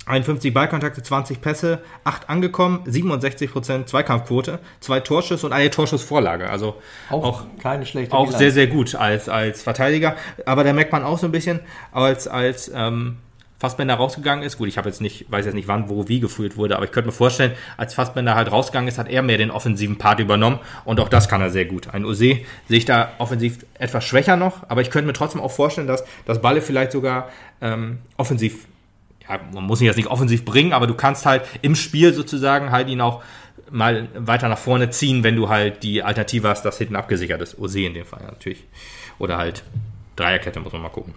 51 0.05 0.53
Ballkontakte, 0.53 1.01
20 1.01 1.39
Pässe, 1.41 1.79
8 2.03 2.29
angekommen, 2.29 2.83
67% 2.85 3.85
Zweikampfquote, 3.85 4.59
2 4.81 4.99
Torschüsse 4.99 5.45
und 5.45 5.53
eine 5.53 5.69
Torschussvorlage. 5.69 6.49
Also 6.49 6.75
Auch, 7.09 7.23
auch, 7.23 7.43
keine 7.61 7.85
schlechte 7.85 8.13
auch 8.13 8.25
Bilanz. 8.25 8.39
sehr, 8.39 8.51
sehr 8.51 8.67
gut 8.67 8.95
als, 8.95 9.29
als 9.29 9.61
Verteidiger. 9.61 10.15
Aber 10.45 10.63
da 10.63 10.73
merkt 10.73 10.91
man 10.91 11.03
auch 11.03 11.17
so 11.17 11.27
ein 11.27 11.31
bisschen, 11.31 11.61
als, 11.93 12.27
als 12.27 12.69
ähm, 12.75 13.17
Fassbender 13.63 13.93
rausgegangen 13.93 14.43
ist, 14.43 14.57
gut, 14.57 14.67
ich 14.67 14.77
habe 14.77 14.89
jetzt 14.89 14.99
nicht, 14.99 15.31
weiß 15.31 15.45
jetzt 15.45 15.53
nicht 15.53 15.69
wann, 15.69 15.87
wo, 15.87 16.09
wie 16.09 16.19
geführt 16.19 16.57
wurde, 16.57 16.75
aber 16.75 16.83
ich 16.83 16.91
könnte 16.91 17.07
mir 17.07 17.13
vorstellen, 17.13 17.53
als 17.77 17.93
Fassbender 17.93 18.35
halt 18.35 18.51
rausgegangen 18.51 18.89
ist, 18.89 18.97
hat 18.97 19.07
er 19.07 19.21
mehr 19.21 19.37
den 19.37 19.51
offensiven 19.51 19.97
Part 19.97 20.19
übernommen 20.19 20.59
und 20.83 20.99
auch 20.99 21.07
das 21.07 21.29
kann 21.29 21.39
er 21.39 21.49
sehr 21.49 21.63
gut. 21.63 21.93
Ein 21.93 22.03
Ose 22.03 22.39
sehe 22.67 22.77
ich 22.77 22.83
da 22.83 23.13
offensiv 23.19 23.65
etwas 23.79 24.03
schwächer 24.03 24.35
noch, 24.35 24.69
aber 24.69 24.81
ich 24.81 24.89
könnte 24.91 25.07
mir 25.07 25.13
trotzdem 25.13 25.39
auch 25.39 25.51
vorstellen, 25.51 25.87
dass 25.87 26.03
das 26.25 26.41
Balle 26.41 26.61
vielleicht 26.61 26.91
sogar 26.91 27.29
ähm, 27.61 27.99
offensiv 28.17 28.65
ja, 29.29 29.39
man 29.53 29.63
muss 29.63 29.81
ihn 29.81 29.85
jetzt 29.85 29.97
nicht 29.97 30.09
offensiv 30.09 30.45
bringen, 30.45 30.73
aber 30.73 30.87
du 30.87 30.93
kannst 30.93 31.25
halt 31.25 31.43
im 31.61 31.75
Spiel 31.75 32.13
sozusagen 32.13 32.71
halt 32.71 32.89
ihn 32.89 33.01
auch 33.01 33.23
mal 33.71 34.07
weiter 34.15 34.49
nach 34.49 34.57
vorne 34.57 34.89
ziehen, 34.89 35.23
wenn 35.23 35.35
du 35.35 35.49
halt 35.49 35.83
die 35.83 36.03
Alternative 36.03 36.47
hast, 36.47 36.63
das 36.63 36.77
hinten 36.77 36.95
abgesichert 36.95 37.41
ist. 37.41 37.57
Ose 37.57 37.81
in 37.81 37.93
dem 37.93 38.05
Fall 38.05 38.23
natürlich. 38.23 38.65
Oder 39.19 39.37
halt 39.37 39.63
Dreierkette, 40.15 40.59
muss 40.59 40.73
man 40.73 40.81
mal 40.81 40.89
gucken. 40.89 41.13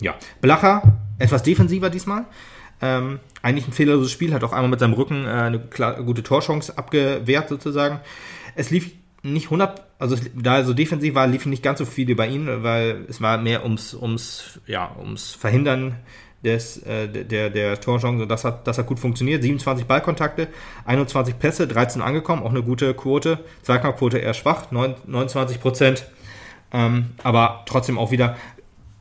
Ja, 0.00 0.14
Blacher, 0.40 0.82
etwas 1.18 1.42
defensiver 1.42 1.90
diesmal. 1.90 2.24
Ähm, 2.82 3.20
eigentlich 3.42 3.68
ein 3.68 3.72
fehlerloses 3.72 4.10
Spiel, 4.10 4.32
hat 4.32 4.42
auch 4.42 4.52
einmal 4.52 4.70
mit 4.70 4.80
seinem 4.80 4.94
Rücken 4.94 5.26
äh, 5.26 5.28
eine 5.28 5.58
gute 6.04 6.22
Torchance 6.22 6.76
abgewehrt 6.76 7.48
sozusagen. 7.48 8.00
Es 8.54 8.70
lief 8.70 8.92
nicht 9.22 9.46
100, 9.46 9.82
also 9.98 10.16
da 10.34 10.58
er 10.58 10.64
so 10.64 10.72
defensiv 10.72 11.14
war, 11.14 11.26
lief 11.26 11.44
nicht 11.44 11.62
ganz 11.62 11.78
so 11.78 11.84
viel 11.84 12.08
über 12.08 12.26
ihn, 12.26 12.62
weil 12.62 13.04
es 13.08 13.20
war 13.20 13.36
mehr 13.36 13.64
ums, 13.64 13.92
ums, 13.94 14.60
ja, 14.66 14.96
ums 14.98 15.34
Verhindern 15.34 15.96
des, 16.44 16.78
äh, 16.84 17.08
der, 17.08 17.50
der 17.50 17.80
Torchance. 17.80 18.26
Das 18.26 18.44
hat, 18.44 18.66
das 18.66 18.78
hat 18.78 18.86
gut 18.86 18.98
funktioniert. 18.98 19.42
27 19.42 19.86
Ballkontakte, 19.86 20.48
21 20.84 21.38
Pässe, 21.38 21.66
13 21.66 22.02
angekommen, 22.02 22.42
auch 22.42 22.50
eine 22.50 22.62
gute 22.62 22.94
Quote. 22.94 23.38
Zweikampfquote 23.62 24.18
eher 24.18 24.34
schwach, 24.34 24.70
9, 24.70 24.94
29 25.06 25.60
Prozent. 25.60 26.06
Ähm, 26.72 27.10
aber 27.22 27.64
trotzdem 27.66 27.98
auch 27.98 28.10
wieder 28.10 28.36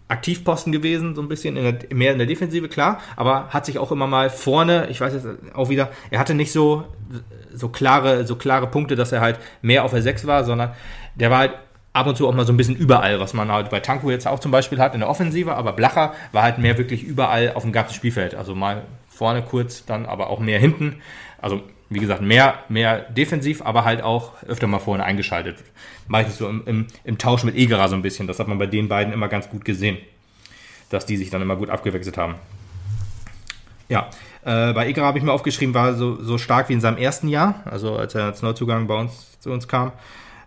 Aktivposten 0.09 0.73
gewesen, 0.73 1.13
so 1.13 1.21
ein 1.21 1.27
bisschen 1.27 1.55
in 1.55 1.63
der, 1.63 1.95
mehr 1.95 2.11
in 2.11 2.17
der 2.17 2.25
Defensive, 2.25 2.67
klar, 2.67 2.99
aber 3.15 3.49
hat 3.49 3.67
sich 3.67 3.77
auch 3.77 3.91
immer 3.91 4.07
mal 4.07 4.31
vorne, 4.31 4.87
ich 4.89 4.99
weiß 4.99 5.13
jetzt 5.13 5.27
auch 5.53 5.69
wieder, 5.69 5.91
er 6.09 6.19
hatte 6.19 6.33
nicht 6.33 6.51
so, 6.51 6.85
so 7.53 7.69
klare, 7.69 8.25
so 8.25 8.35
klare 8.35 8.65
Punkte, 8.65 8.95
dass 8.95 9.11
er 9.11 9.21
halt 9.21 9.39
mehr 9.61 9.85
auf 9.85 9.91
der 9.91 10.01
6 10.01 10.25
war, 10.25 10.43
sondern 10.45 10.71
der 11.13 11.29
war 11.29 11.37
halt 11.37 11.53
ab 11.93 12.07
und 12.07 12.15
zu 12.15 12.27
auch 12.27 12.33
mal 12.33 12.45
so 12.45 12.53
ein 12.53 12.57
bisschen 12.57 12.75
überall, 12.75 13.19
was 13.19 13.33
man 13.33 13.51
halt 13.51 13.69
bei 13.69 13.79
Tanko 13.79 14.11
jetzt 14.11 14.27
auch 14.27 14.39
zum 14.39 14.51
Beispiel 14.51 14.79
hat 14.79 14.93
in 14.93 14.99
der 14.99 15.09
Offensive, 15.09 15.55
aber 15.55 15.73
Blacher 15.73 16.13
war 16.31 16.43
halt 16.43 16.57
mehr 16.57 16.77
wirklich 16.77 17.03
überall 17.03 17.53
auf 17.53 17.63
dem 17.63 17.71
ganzen 17.71 17.93
Spielfeld, 17.93 18.35
also 18.35 18.55
mal 18.55 18.83
vorne 19.09 19.41
kurz, 19.41 19.85
dann 19.85 20.05
aber 20.05 20.29
auch 20.29 20.39
mehr 20.39 20.59
hinten, 20.59 21.01
also 21.41 21.61
wie 21.89 21.99
gesagt, 21.99 22.21
mehr, 22.21 22.59
mehr 22.69 22.99
defensiv, 22.99 23.63
aber 23.63 23.83
halt 23.83 24.03
auch 24.03 24.43
öfter 24.43 24.67
mal 24.67 24.79
vorne 24.79 25.03
eingeschaltet. 25.03 25.57
Meistens 26.07 26.37
so 26.37 26.47
im, 26.47 26.61
im, 26.65 26.87
im 27.03 27.17
Tausch 27.17 27.43
mit 27.43 27.55
Egerer 27.55 27.89
so 27.89 27.95
ein 27.95 28.03
bisschen. 28.03 28.27
Das 28.27 28.39
hat 28.39 28.47
man 28.47 28.59
bei 28.59 28.67
den 28.67 28.87
beiden 28.87 29.11
immer 29.11 29.27
ganz 29.27 29.49
gut 29.49 29.65
gesehen, 29.65 29.97
dass 30.89 31.07
die 31.07 31.17
sich 31.17 31.31
dann 31.31 31.41
immer 31.41 31.55
gut 31.55 31.71
abgewechselt 31.71 32.17
haben. 32.17 32.35
Ja, 33.89 34.09
äh, 34.43 34.71
bei 34.73 34.87
Egerer 34.87 35.07
habe 35.07 35.17
ich 35.17 35.23
mir 35.23 35.33
aufgeschrieben, 35.33 35.73
war 35.73 35.95
so, 35.95 36.21
so 36.21 36.37
stark 36.37 36.69
wie 36.69 36.73
in 36.73 36.81
seinem 36.81 36.97
ersten 36.97 37.27
Jahr, 37.27 37.63
also 37.65 37.95
als 37.95 38.13
er 38.13 38.25
als 38.25 38.43
Neuzugang 38.43 38.85
bei 38.85 38.95
uns 38.95 39.39
zu 39.39 39.51
uns 39.51 39.67
kam. 39.67 39.91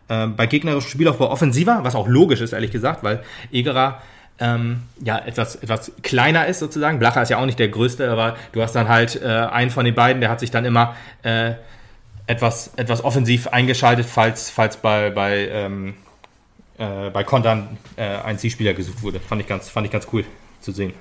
Äh, 0.08 0.26
bei 0.28 0.46
gegnerischem 0.46 0.90
Spielaufbau 0.90 1.30
offensiver, 1.30 1.80
was 1.82 1.94
auch 1.94 2.08
logisch 2.08 2.40
ist, 2.40 2.52
ehrlich 2.52 2.70
gesagt, 2.70 3.02
weil 3.04 3.22
Egerer 3.50 4.02
ähm, 4.38 4.82
ja, 5.00 5.18
etwas, 5.18 5.56
etwas 5.56 5.92
kleiner 6.02 6.46
ist 6.46 6.58
sozusagen. 6.58 6.98
Blacher 6.98 7.22
ist 7.22 7.28
ja 7.28 7.38
auch 7.38 7.46
nicht 7.46 7.58
der 7.58 7.68
größte, 7.68 8.10
aber 8.10 8.36
du 8.52 8.62
hast 8.62 8.74
dann 8.74 8.88
halt 8.88 9.20
äh, 9.22 9.26
einen 9.26 9.70
von 9.70 9.84
den 9.84 9.94
beiden, 9.94 10.20
der 10.20 10.30
hat 10.30 10.40
sich 10.40 10.50
dann 10.50 10.64
immer 10.64 10.96
äh, 11.22 11.52
etwas, 12.26 12.72
etwas 12.76 13.04
offensiv 13.04 13.48
eingeschaltet, 13.48 14.06
falls, 14.06 14.50
falls 14.50 14.76
bei, 14.76 15.10
bei, 15.10 15.48
ähm, 15.48 15.94
äh, 16.78 17.10
bei 17.10 17.24
Kontern 17.24 17.76
äh, 17.96 18.02
ein 18.02 18.38
Zielspieler 18.38 18.74
gesucht 18.74 19.02
wurde. 19.02 19.20
Fand 19.20 19.40
ich 19.40 19.46
ganz, 19.46 19.68
fand 19.68 19.86
ich 19.86 19.92
ganz 19.92 20.08
cool 20.12 20.24
zu 20.60 20.72
sehen. 20.72 20.92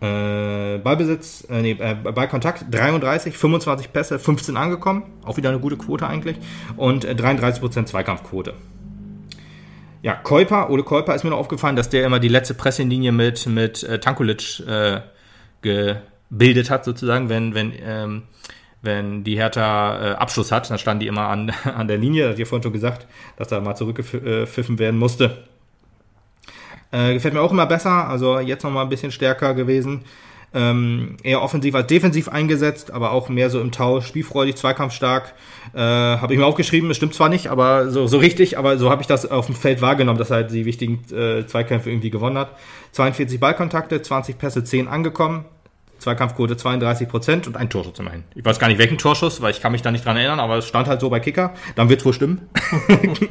Äh, 0.00 0.78
Ballbesitz, 0.78 1.46
äh, 1.48 1.62
nee, 1.62 1.76
äh, 1.78 1.94
Ballkontakt 1.94 2.66
33, 2.70 3.38
25 3.38 3.92
Pässe, 3.92 4.18
15 4.18 4.56
angekommen. 4.56 5.04
Auch 5.24 5.36
wieder 5.36 5.50
eine 5.50 5.60
gute 5.60 5.76
Quote 5.76 6.06
eigentlich. 6.06 6.36
Und 6.76 7.04
äh, 7.04 7.12
33% 7.12 7.86
Zweikampfquote. 7.86 8.54
Ja, 10.02 10.14
Käuper, 10.14 10.68
Ole 10.68 10.82
Käuper 10.82 11.14
ist 11.14 11.24
mir 11.24 11.30
noch 11.30 11.38
aufgefallen, 11.38 11.76
dass 11.76 11.88
der 11.88 12.04
immer 12.04 12.20
die 12.20 12.28
letzte 12.28 12.52
Presselinie 12.52 13.10
mit, 13.10 13.46
mit 13.46 13.82
äh, 13.84 13.98
Tankulic 13.98 14.60
äh, 14.68 15.00
gebildet 15.62 16.68
hat, 16.68 16.84
sozusagen, 16.84 17.30
wenn, 17.30 17.54
wenn, 17.54 17.72
ähm, 17.82 18.22
wenn 18.82 19.24
die 19.24 19.36
Hertha 19.36 20.12
äh, 20.12 20.14
Abschluss 20.16 20.52
hat, 20.52 20.68
dann 20.68 20.76
standen 20.76 21.00
die 21.00 21.06
immer 21.06 21.28
an, 21.28 21.52
an 21.64 21.88
der 21.88 21.96
Linie, 21.96 22.24
das 22.24 22.32
hat 22.32 22.38
ihr 22.38 22.46
vorhin 22.46 22.62
schon 22.62 22.74
gesagt, 22.74 23.06
dass 23.36 23.48
da 23.48 23.60
mal 23.60 23.76
zurückgepfiffen 23.76 24.78
werden 24.78 24.98
musste. 24.98 25.44
Äh, 26.94 27.14
gefällt 27.14 27.34
mir 27.34 27.40
auch 27.40 27.50
immer 27.50 27.66
besser, 27.66 28.08
also 28.08 28.38
jetzt 28.38 28.62
nochmal 28.62 28.84
ein 28.84 28.88
bisschen 28.88 29.10
stärker 29.10 29.54
gewesen. 29.54 30.02
Ähm, 30.56 31.16
eher 31.24 31.42
offensiv 31.42 31.74
als 31.74 31.88
defensiv 31.88 32.28
eingesetzt, 32.28 32.92
aber 32.92 33.10
auch 33.10 33.28
mehr 33.28 33.50
so 33.50 33.60
im 33.60 33.72
Tausch, 33.72 34.06
spielfreudig, 34.06 34.54
zweikampfstark. 34.54 35.34
Äh, 35.74 35.80
habe 35.80 36.32
ich 36.32 36.38
mir 36.38 36.46
aufgeschrieben, 36.46 36.88
das 36.88 36.96
stimmt 36.96 37.14
zwar 37.14 37.28
nicht, 37.28 37.48
aber 37.48 37.90
so, 37.90 38.06
so 38.06 38.18
richtig, 38.18 38.58
aber 38.58 38.78
so 38.78 38.90
habe 38.90 39.02
ich 39.02 39.08
das 39.08 39.28
auf 39.28 39.46
dem 39.46 39.56
Feld 39.56 39.82
wahrgenommen, 39.82 40.20
dass 40.20 40.30
er 40.30 40.36
halt 40.36 40.52
die 40.52 40.66
wichtigen 40.66 41.00
äh, 41.12 41.44
Zweikämpfe 41.44 41.90
irgendwie 41.90 42.10
gewonnen 42.10 42.38
hat. 42.38 42.52
42 42.92 43.40
Ballkontakte, 43.40 44.00
20 44.00 44.38
Pässe, 44.38 44.62
10 44.62 44.86
angekommen. 44.86 45.46
Zweikampfquote 45.98 46.56
32 46.56 47.08
Prozent 47.08 47.46
und 47.48 47.56
ein 47.56 47.70
Torschuss 47.70 47.98
immerhin. 47.98 48.22
Ich 48.36 48.44
weiß 48.44 48.60
gar 48.60 48.68
nicht 48.68 48.78
welchen 48.78 48.98
Torschuss, 48.98 49.40
weil 49.40 49.50
ich 49.50 49.60
kann 49.60 49.72
mich 49.72 49.82
da 49.82 49.90
nicht 49.90 50.04
dran 50.04 50.16
erinnern, 50.16 50.38
aber 50.38 50.58
es 50.58 50.68
stand 50.68 50.86
halt 50.86 51.00
so 51.00 51.10
bei 51.10 51.18
Kicker. 51.18 51.54
Dann 51.74 51.88
wird's 51.88 52.04
wohl 52.04 52.12
stimmen. 52.12 52.48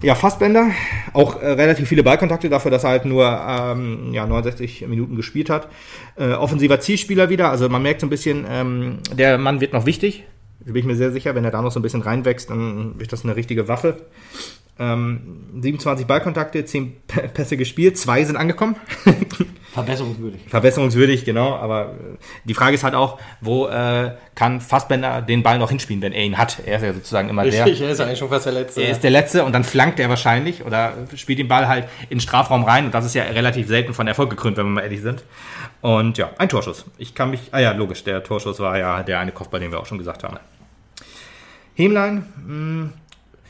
Ja, 0.00 0.14
Fassbender, 0.14 0.70
auch 1.12 1.42
äh, 1.42 1.46
relativ 1.52 1.88
viele 1.88 2.04
Ballkontakte 2.04 2.48
dafür, 2.48 2.70
dass 2.70 2.84
er 2.84 2.90
halt 2.90 3.04
nur 3.04 3.26
ähm, 3.26 4.10
ja, 4.12 4.26
69 4.26 4.86
Minuten 4.86 5.16
gespielt 5.16 5.50
hat. 5.50 5.68
Äh, 6.16 6.34
offensiver 6.34 6.78
Zielspieler 6.78 7.30
wieder, 7.30 7.50
also 7.50 7.68
man 7.68 7.82
merkt 7.82 8.00
so 8.00 8.06
ein 8.06 8.10
bisschen, 8.10 8.46
ähm, 8.48 8.98
der 9.12 9.38
Mann 9.38 9.60
wird 9.60 9.72
noch 9.72 9.86
wichtig. 9.86 10.24
Da 10.60 10.72
bin 10.72 10.80
ich 10.80 10.86
mir 10.86 10.94
sehr 10.94 11.10
sicher, 11.10 11.34
wenn 11.34 11.44
er 11.44 11.50
da 11.50 11.62
noch 11.62 11.72
so 11.72 11.80
ein 11.80 11.82
bisschen 11.82 12.02
reinwächst, 12.02 12.50
dann 12.50 12.98
wird 12.98 13.12
das 13.12 13.24
eine 13.24 13.34
richtige 13.34 13.66
Waffe. 13.66 13.96
Ähm, 14.80 15.46
27 15.60 16.06
Ballkontakte, 16.06 16.64
10 16.64 16.92
P- 17.08 17.28
Pässe 17.28 17.56
gespielt, 17.56 17.98
zwei 17.98 18.24
sind 18.24 18.36
angekommen. 18.36 18.76
Verbesserungswürdig. 19.72 20.40
Verbesserungswürdig, 20.48 21.24
genau. 21.24 21.56
Aber 21.56 21.86
äh, 21.92 22.16
die 22.44 22.54
Frage 22.54 22.74
ist 22.74 22.84
halt 22.84 22.94
auch, 22.94 23.18
wo 23.40 23.66
äh, 23.66 24.12
kann 24.34 24.60
Fassbender 24.60 25.20
den 25.20 25.42
Ball 25.42 25.58
noch 25.58 25.70
hinspielen, 25.70 26.00
wenn 26.02 26.12
er 26.12 26.22
ihn 26.24 26.38
hat? 26.38 26.58
Er 26.64 26.76
ist 26.76 26.82
ja 26.82 26.92
sozusagen 26.94 27.28
immer 27.28 27.44
der. 27.44 27.64
Richtig, 27.66 27.80
er 27.82 27.90
ist 27.90 28.00
eigentlich 28.00 28.18
schon 28.18 28.28
fast 28.28 28.46
der 28.46 28.52
Letzte. 28.52 28.82
Er 28.82 28.90
ist 28.90 29.02
der 29.02 29.10
Letzte 29.10 29.44
und 29.44 29.52
dann 29.52 29.64
flankt 29.64 29.98
er 30.00 30.08
wahrscheinlich 30.08 30.64
oder 30.64 30.92
spielt 31.16 31.38
den 31.40 31.48
Ball 31.48 31.66
halt 31.68 31.88
in 32.04 32.18
den 32.18 32.20
Strafraum 32.20 32.64
rein 32.64 32.86
und 32.86 32.94
das 32.94 33.04
ist 33.04 33.14
ja 33.14 33.24
relativ 33.24 33.66
selten 33.68 33.94
von 33.94 34.06
Erfolg 34.06 34.30
gekrönt, 34.30 34.56
wenn 34.56 34.66
wir 34.66 34.70
mal 34.72 34.82
ehrlich 34.82 35.02
sind. 35.02 35.24
Und 35.80 36.18
ja, 36.18 36.30
ein 36.38 36.48
Torschuss. 36.48 36.84
Ich 36.98 37.14
kann 37.14 37.30
mich, 37.30 37.40
ah 37.52 37.58
ja, 37.60 37.72
logisch, 37.72 38.04
der 38.04 38.22
Torschuss 38.24 38.58
war 38.60 38.78
ja 38.78 39.02
der 39.02 39.18
eine 39.20 39.32
Kopfball, 39.32 39.60
den 39.60 39.70
wir 39.72 39.80
auch 39.80 39.86
schon 39.86 39.98
gesagt 39.98 40.24
haben. 40.24 40.38
Hemlein, 41.74 42.24
mh, 42.46 42.90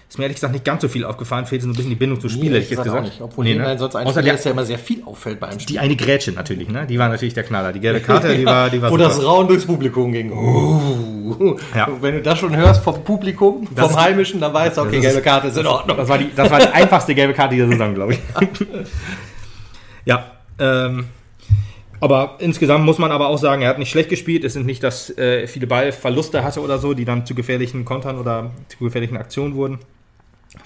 ist 0.09 0.17
mir 0.17 0.25
ehrlich 0.25 0.37
gesagt 0.37 0.55
nicht 0.55 0.65
ganz 0.65 0.81
so 0.81 0.89
viel 0.89 1.05
aufgefallen, 1.05 1.45
fehlt 1.45 1.61
so 1.61 1.69
ein 1.69 1.73
bisschen 1.75 1.91
die 1.91 1.97
Bindung 1.97 2.19
zum 2.19 2.31
Spiel, 2.31 2.51
hätte 2.51 2.61
ich 2.65 2.71
jetzt 2.71 2.79
auch 2.81 2.85
gesagt. 2.85 3.05
Nicht. 3.05 3.21
Obwohl 3.21 3.45
Nee, 3.45 3.53
nee, 3.55 3.59
ne? 3.59 3.79
sonst 3.79 3.95
ein 3.95 4.07
Außer 4.07 4.25
ist, 4.25 4.43
der 4.45 4.53
immer 4.53 4.65
sehr 4.65 4.79
viel 4.79 5.03
auffällt 5.05 5.39
bei 5.39 5.49
einem 5.49 5.61
Spiel. 5.61 5.75
die 5.75 5.79
eine 5.81 5.97
Grätsche 5.97 6.33
natürlich, 6.33 6.69
ne? 6.71 6.87
Die 6.87 6.99
war 6.99 7.11
natürlich 7.11 7.35
der 7.35 7.45
Knaller. 7.45 7.75
Die 7.75 7.81
gelbe 7.81 8.01
Karte, 8.01 8.35
die 8.35 8.47
war, 8.47 8.71
die 8.71 8.81
war 8.81 8.91
Wo 8.91 8.97
super. 8.97 9.09
das 9.09 9.23
Rauen 9.23 9.49
durchs 9.49 9.67
Publikum 9.67 10.13
ging. 10.13 10.33
Ja. 11.75 11.89
Wenn 12.01 12.15
du 12.15 12.23
das 12.23 12.39
schon 12.39 12.57
hörst 12.57 12.83
vom 12.83 13.05
Publikum, 13.05 13.69
Das 13.75 13.85
vom 13.85 13.91
ist- 13.99 14.03
Heimischen, 14.03 14.41
dann 14.41 14.55
weißt 14.55 14.79
du, 14.79 14.81
okay, 14.81 14.97
das 14.97 15.03
gelbe 15.13 15.21
Karte 15.21 15.49
ist 15.49 15.59
in 15.59 15.67
Ordnung. 15.67 15.97
Das 15.99 16.09
war 16.09 16.17
die, 16.17 16.31
das 16.35 16.51
war 16.51 16.59
die 16.59 16.69
einfachste 16.69 17.15
gelbe 17.15 17.35
Karte 17.35 17.55
dieser 17.55 17.69
Saison, 17.69 17.95
glaube 17.95 18.15
ich. 18.15 18.21
ja, 20.07 20.25
ähm, 20.59 21.05
aber 22.01 22.37
insgesamt 22.39 22.85
muss 22.85 22.99
man 22.99 23.11
aber 23.13 23.29
auch 23.29 23.39
sagen, 23.39 23.63
er 23.63 23.69
hat 23.69 23.79
nicht 23.79 23.91
schlecht 23.91 24.09
gespielt. 24.09 24.45
Es 24.45 24.55
sind 24.55 24.65
nicht, 24.67 24.83
dass 24.83 25.11
äh, 25.19 25.47
viele 25.47 25.67
Ballverluste 25.67 26.43
hatte 26.45 26.61
oder 26.63 26.79
so, 26.79 26.95
die 26.95 27.05
dann 27.05 27.27
zu 27.27 27.35
gefährlichen 27.35 27.85
Kontern 27.85 28.19
oder 28.19 28.51
zu 28.69 28.79
gefährlichen 28.79 29.17
Aktionen 29.17 29.55
wurden. 29.55 29.79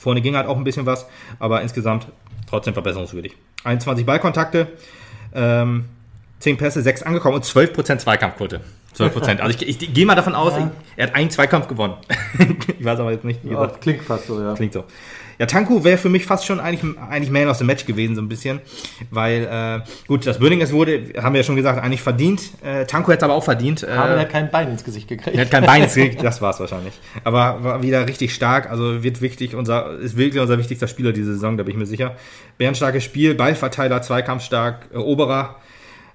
Vorne 0.03 0.21
ging 0.21 0.35
halt 0.35 0.49
auch 0.49 0.57
ein 0.57 0.65
bisschen 0.65 0.85
was, 0.85 1.07
aber 1.38 1.62
insgesamt 1.62 2.09
trotzdem 2.49 2.75
verbesserungswürdig. 2.75 3.37
21 3.62 4.05
Ballkontakte, 4.05 4.67
ähm, 5.33 5.85
10 6.41 6.57
Pässe, 6.57 6.83
6 6.83 7.05
angekommen 7.05 7.37
und 7.37 7.45
12% 7.45 8.01
Zweikampfquote. 8.01 8.61
12%. 8.96 9.38
Also 9.40 9.59
ich, 9.61 9.83
ich, 9.83 9.94
gehe 9.94 10.07
mal 10.07 10.14
davon 10.14 10.35
aus, 10.35 10.52
Ja. 10.55 10.70
er 10.96 11.07
hat 11.09 11.14
einen 11.14 11.31
Zweikampf 11.31 11.68
gewonnen. 11.68 11.94
ich 12.78 12.85
weiß 12.85 13.00
aber 13.00 13.12
jetzt 13.12 13.24
nicht, 13.24 13.40
wie 13.42 13.48
Ja, 13.48 13.55
gesagt. 13.55 13.74
das 13.76 13.81
klingt 13.81 14.02
fast 14.02 14.26
so, 14.26 14.40
ja. 14.40 14.55
Klingt 14.55 14.72
so. 14.72 14.85
Ja, 15.38 15.46
Tanku 15.46 15.83
wäre 15.83 15.96
für 15.96 16.11
mich 16.11 16.26
fast 16.26 16.44
schon 16.44 16.61
eigentlich, 16.61 16.96
eigentlich 17.11 17.31
Man 17.31 17.48
of 17.48 17.57
the 17.57 17.64
Match 17.64 17.87
gewesen, 17.87 18.14
so 18.14 18.20
ein 18.22 18.28
bisschen. 18.28 18.61
Weil, 19.11 19.44
äh, 19.83 20.07
gut, 20.07 20.26
das 20.26 20.38
Böning 20.38 20.61
es 20.61 20.72
wurde, 20.72 21.14
haben 21.20 21.33
wir 21.33 21.40
ja 21.40 21.44
schon 21.44 21.57
gesagt, 21.57 21.83
eigentlich 21.83 22.02
verdient. 22.02 22.42
Äh, 22.62 22.85
Tanku 22.85 23.11
hätte 23.11 23.20
es 23.20 23.24
aber 23.24 23.35
auch 23.35 23.42
verdient. 23.42 23.83
Äh, 23.83 23.87
Aber 23.90 24.11
er 24.14 24.20
hat 24.20 24.28
kein 24.31 24.50
Bein 24.50 24.68
ins 24.68 24.85
Gesicht 24.85 25.09
gekriegt. 25.09 25.35
er 25.35 25.44
hat 25.46 25.50
kein 25.50 25.64
Bein 25.64 25.83
gekriegt, 25.83 26.22
das 26.22 26.42
war's 26.42 26.61
wahrscheinlich. 26.61 26.92
Aber 27.24 27.64
war 27.64 27.83
wieder 27.83 28.07
richtig 28.07 28.35
stark, 28.35 28.70
also 28.70 29.02
wird 29.02 29.20
wichtig, 29.22 29.57
unser, 29.57 29.98
ist 29.98 30.16
wirklich 30.16 30.40
unser 30.40 30.59
wichtigster 30.59 30.87
Spieler 30.87 31.12
diese 31.12 31.33
Saison, 31.33 31.57
da 31.57 31.64
bin 31.64 31.72
ich 31.72 31.78
mir 31.78 31.87
sicher. 31.87 32.14
Bärenstarkes 32.59 33.02
Spiel, 33.02 33.35
Ballverteiler, 33.35 34.02
Zweikampfstark, 34.02 34.90
Eroberer. 34.92 35.57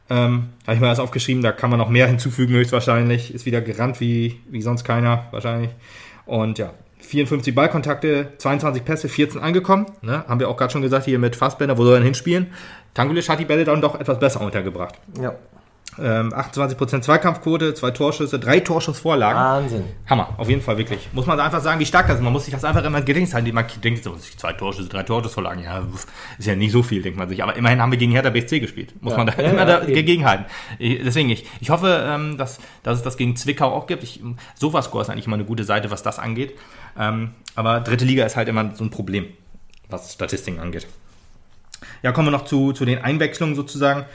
Ähm, 0.09 0.49
habe 0.65 0.75
ich 0.75 0.79
mir 0.79 0.87
das 0.87 0.99
aufgeschrieben, 0.99 1.43
da 1.43 1.51
kann 1.51 1.69
man 1.69 1.79
noch 1.79 1.89
mehr 1.89 2.07
hinzufügen, 2.07 2.53
höchstwahrscheinlich. 2.53 3.33
Ist 3.33 3.45
wieder 3.45 3.61
gerannt 3.61 3.99
wie, 3.99 4.39
wie 4.49 4.61
sonst 4.61 4.83
keiner, 4.83 5.25
wahrscheinlich. 5.31 5.71
Und 6.25 6.59
ja, 6.59 6.73
54 6.99 7.53
Ballkontakte, 7.53 8.33
22 8.37 8.83
Pässe, 8.83 9.09
14 9.09 9.41
angekommen. 9.41 9.85
Ne? 10.01 10.25
Haben 10.27 10.39
wir 10.39 10.49
auch 10.49 10.57
gerade 10.57 10.71
schon 10.71 10.81
gesagt, 10.81 11.05
hier 11.05 11.19
mit 11.19 11.35
Fassbender, 11.35 11.77
wo 11.77 11.83
soll 11.83 11.95
er 11.95 11.99
denn 11.99 12.05
hinspielen? 12.05 12.47
Tangulic 12.93 13.29
hat 13.29 13.39
die 13.39 13.45
Bälle 13.45 13.63
dann 13.63 13.81
doch 13.81 13.99
etwas 13.99 14.19
besser 14.19 14.41
untergebracht. 14.41 14.95
Ja. 15.21 15.35
Ähm, 15.99 16.31
28% 16.33 17.01
Zweikampfquote, 17.01 17.73
zwei 17.73 17.91
Torschüsse, 17.91 18.37
drei 18.39 18.59
Torschussvorlagen. 18.59 19.39
Wahnsinn. 19.41 19.83
Hammer, 20.07 20.29
auf 20.37 20.47
jeden 20.47 20.61
Fall, 20.61 20.77
wirklich. 20.77 21.09
Muss 21.13 21.25
man 21.25 21.39
einfach 21.39 21.61
sagen, 21.61 21.79
wie 21.79 21.85
stark 21.85 22.07
das 22.07 22.17
ist. 22.17 22.23
Man 22.23 22.31
muss 22.33 22.45
sich 22.45 22.53
das 22.53 22.63
einfach 22.63 22.83
immer 22.83 23.01
Gedächtnis 23.01 23.33
halten. 23.33 23.53
Man 23.53 23.65
denkt 23.83 24.03
so, 24.03 24.15
zwei 24.15 24.53
Torschüsse, 24.53 24.89
drei 24.89 25.03
Torschussvorlagen, 25.03 25.63
ja, 25.63 25.81
ist 26.37 26.45
ja 26.45 26.55
nicht 26.55 26.71
so 26.71 26.83
viel, 26.83 27.01
denkt 27.01 27.17
man 27.17 27.27
sich. 27.29 27.41
Aber 27.41 27.55
immerhin 27.55 27.81
haben 27.81 27.91
wir 27.91 27.97
gegen 27.97 28.11
Hertha 28.11 28.29
BSC 28.29 28.59
gespielt. 28.59 28.93
Muss 29.01 29.13
Ja. 29.13 29.17
man 29.17 29.27
da 29.27 29.33
Ja, 29.41 29.49
immer 29.49 29.67
ja, 29.67 29.79
dagegen 29.79 30.25
halten. 30.25 30.45
Deswegen, 30.79 31.29
ich, 31.29 31.45
ich 31.59 31.69
hoffe, 31.71 32.05
ähm, 32.07 32.37
dass, 32.37 32.59
dass 32.83 32.97
es 32.97 33.03
das 33.03 33.17
gegen 33.17 33.35
Zwickau 33.35 33.71
auch 33.71 33.87
gibt. 33.87 34.03
Ich, 34.03 34.21
Sofascore 34.55 35.01
ist 35.03 35.09
eigentlich 35.09 35.25
immer 35.25 35.35
eine 35.37 35.45
gute 35.45 35.63
Seite, 35.63 35.89
was 35.89 36.03
das 36.03 36.19
angeht. 36.19 36.55
Ähm, 36.99 37.31
aber 37.55 37.79
dritte 37.79 38.05
Liga 38.05 38.23
ist 38.25 38.35
halt 38.35 38.47
immer 38.49 38.75
so 38.75 38.83
ein 38.83 38.91
Problem, 38.91 39.25
was 39.89 40.13
Statistiken 40.13 40.59
angeht. 40.59 40.85
Ja, 42.03 42.11
kommen 42.11 42.27
wir 42.27 42.31
noch 42.31 42.45
zu, 42.45 42.71
zu 42.73 42.85
den 42.85 42.99
Einwechslungen 42.99 43.55
sozusagen. 43.55 44.05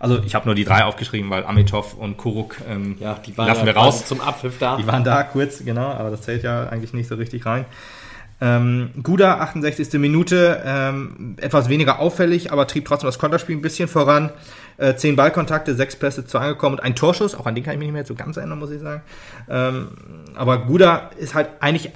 Also 0.00 0.20
ich 0.24 0.34
habe 0.34 0.46
nur 0.46 0.54
die 0.54 0.64
drei 0.64 0.84
aufgeschrieben, 0.84 1.28
weil 1.30 1.44
Amitov 1.44 1.94
und 1.94 2.16
Kuruk 2.16 2.56
ähm, 2.68 2.96
Ja, 3.00 3.14
die 3.14 3.36
waren 3.36 3.48
lassen 3.48 3.66
wir 3.66 3.76
raus. 3.76 4.06
zum 4.06 4.20
Abpfiff 4.20 4.58
da. 4.58 4.76
Die 4.76 4.86
waren 4.86 5.04
da 5.04 5.22
kurz, 5.24 5.64
genau, 5.64 5.86
aber 5.92 6.10
das 6.10 6.22
zählt 6.22 6.42
ja 6.42 6.68
eigentlich 6.68 6.92
nicht 6.92 7.08
so 7.08 7.16
richtig 7.16 7.44
rein. 7.46 7.64
Ähm, 8.40 8.90
Guda, 9.02 9.38
68. 9.40 9.94
Minute, 9.94 10.62
ähm, 10.64 11.34
etwas 11.40 11.68
weniger 11.68 11.98
auffällig, 11.98 12.52
aber 12.52 12.68
trieb 12.68 12.84
trotzdem 12.84 13.08
das 13.08 13.18
Konterspiel 13.18 13.56
ein 13.56 13.62
bisschen 13.62 13.88
voran. 13.88 14.30
Äh, 14.76 14.94
zehn 14.94 15.16
Ballkontakte, 15.16 15.74
sechs 15.74 15.96
Pässe, 15.96 16.24
zwei 16.24 16.40
angekommen 16.40 16.76
und 16.76 16.84
ein 16.84 16.94
Torschuss. 16.94 17.34
Auch 17.34 17.46
an 17.46 17.56
den 17.56 17.64
kann 17.64 17.72
ich 17.72 17.78
mich 17.80 17.88
nicht 17.88 17.94
mehr 17.94 18.04
so 18.04 18.14
ganz 18.14 18.36
erinnern, 18.36 18.60
muss 18.60 18.70
ich 18.70 18.80
sagen. 18.80 19.02
Ähm, 19.50 19.88
aber 20.36 20.58
Guda 20.58 21.10
ist 21.18 21.34
halt 21.34 21.48
eigentlich 21.58 21.90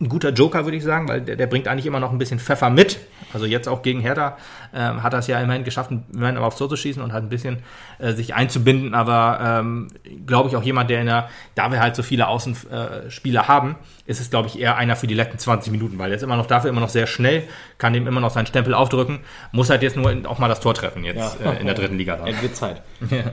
ein 0.00 0.08
guter 0.08 0.30
Joker, 0.30 0.64
würde 0.64 0.76
ich 0.76 0.84
sagen, 0.84 1.08
weil 1.08 1.20
der, 1.20 1.34
der 1.36 1.46
bringt 1.48 1.66
eigentlich 1.66 1.86
immer 1.86 1.98
noch 1.98 2.12
ein 2.12 2.18
bisschen 2.18 2.38
Pfeffer 2.38 2.70
mit. 2.70 2.98
Also 3.32 3.46
jetzt 3.46 3.68
auch 3.68 3.82
gegen 3.82 4.00
Hertha 4.00 4.36
ähm, 4.72 5.02
hat 5.02 5.12
er 5.12 5.18
es 5.18 5.26
ja 5.26 5.40
immerhin 5.40 5.64
geschafft, 5.64 5.90
immerhin 6.12 6.36
aber 6.36 6.46
aufs 6.46 6.56
Tor 6.56 6.68
zu 6.68 6.76
schießen 6.76 7.02
und 7.02 7.12
hat 7.12 7.22
ein 7.24 7.28
bisschen 7.28 7.58
äh, 7.98 8.12
sich 8.12 8.34
einzubinden. 8.34 8.94
Aber 8.94 9.60
ähm, 9.60 9.88
glaube 10.24 10.48
ich 10.48 10.56
auch 10.56 10.62
jemand, 10.62 10.88
der 10.88 11.00
in 11.00 11.06
der, 11.06 11.28
da 11.56 11.72
wir 11.72 11.80
halt 11.80 11.96
so 11.96 12.02
viele 12.04 12.28
Außenspieler 12.28 13.48
haben, 13.48 13.74
ist 14.06 14.20
es 14.20 14.30
glaube 14.30 14.48
ich 14.48 14.58
eher 14.58 14.76
einer 14.76 14.94
für 14.96 15.06
die 15.08 15.14
letzten 15.14 15.38
20 15.38 15.72
Minuten, 15.72 15.98
weil 15.98 16.10
der 16.10 16.16
ist 16.16 16.22
immer 16.22 16.36
noch 16.36 16.46
dafür 16.46 16.70
immer 16.70 16.80
noch 16.80 16.88
sehr 16.88 17.06
schnell, 17.06 17.42
kann 17.78 17.92
dem 17.92 18.06
immer 18.06 18.20
noch 18.20 18.30
seinen 18.30 18.46
Stempel 18.46 18.74
aufdrücken, 18.74 19.20
muss 19.52 19.68
halt 19.68 19.82
jetzt 19.82 19.96
nur 19.96 20.14
auch 20.26 20.38
mal 20.38 20.48
das 20.48 20.60
Tor 20.60 20.74
treffen 20.74 21.04
jetzt 21.04 21.38
Ja. 21.42 21.52
äh, 21.52 21.60
in 21.60 21.66
der 21.66 21.74
dritten 21.74 21.98
Liga. 21.98 22.16
Dann. 22.24 22.34
Zeit. 22.54 22.82
Ja, 23.10 23.32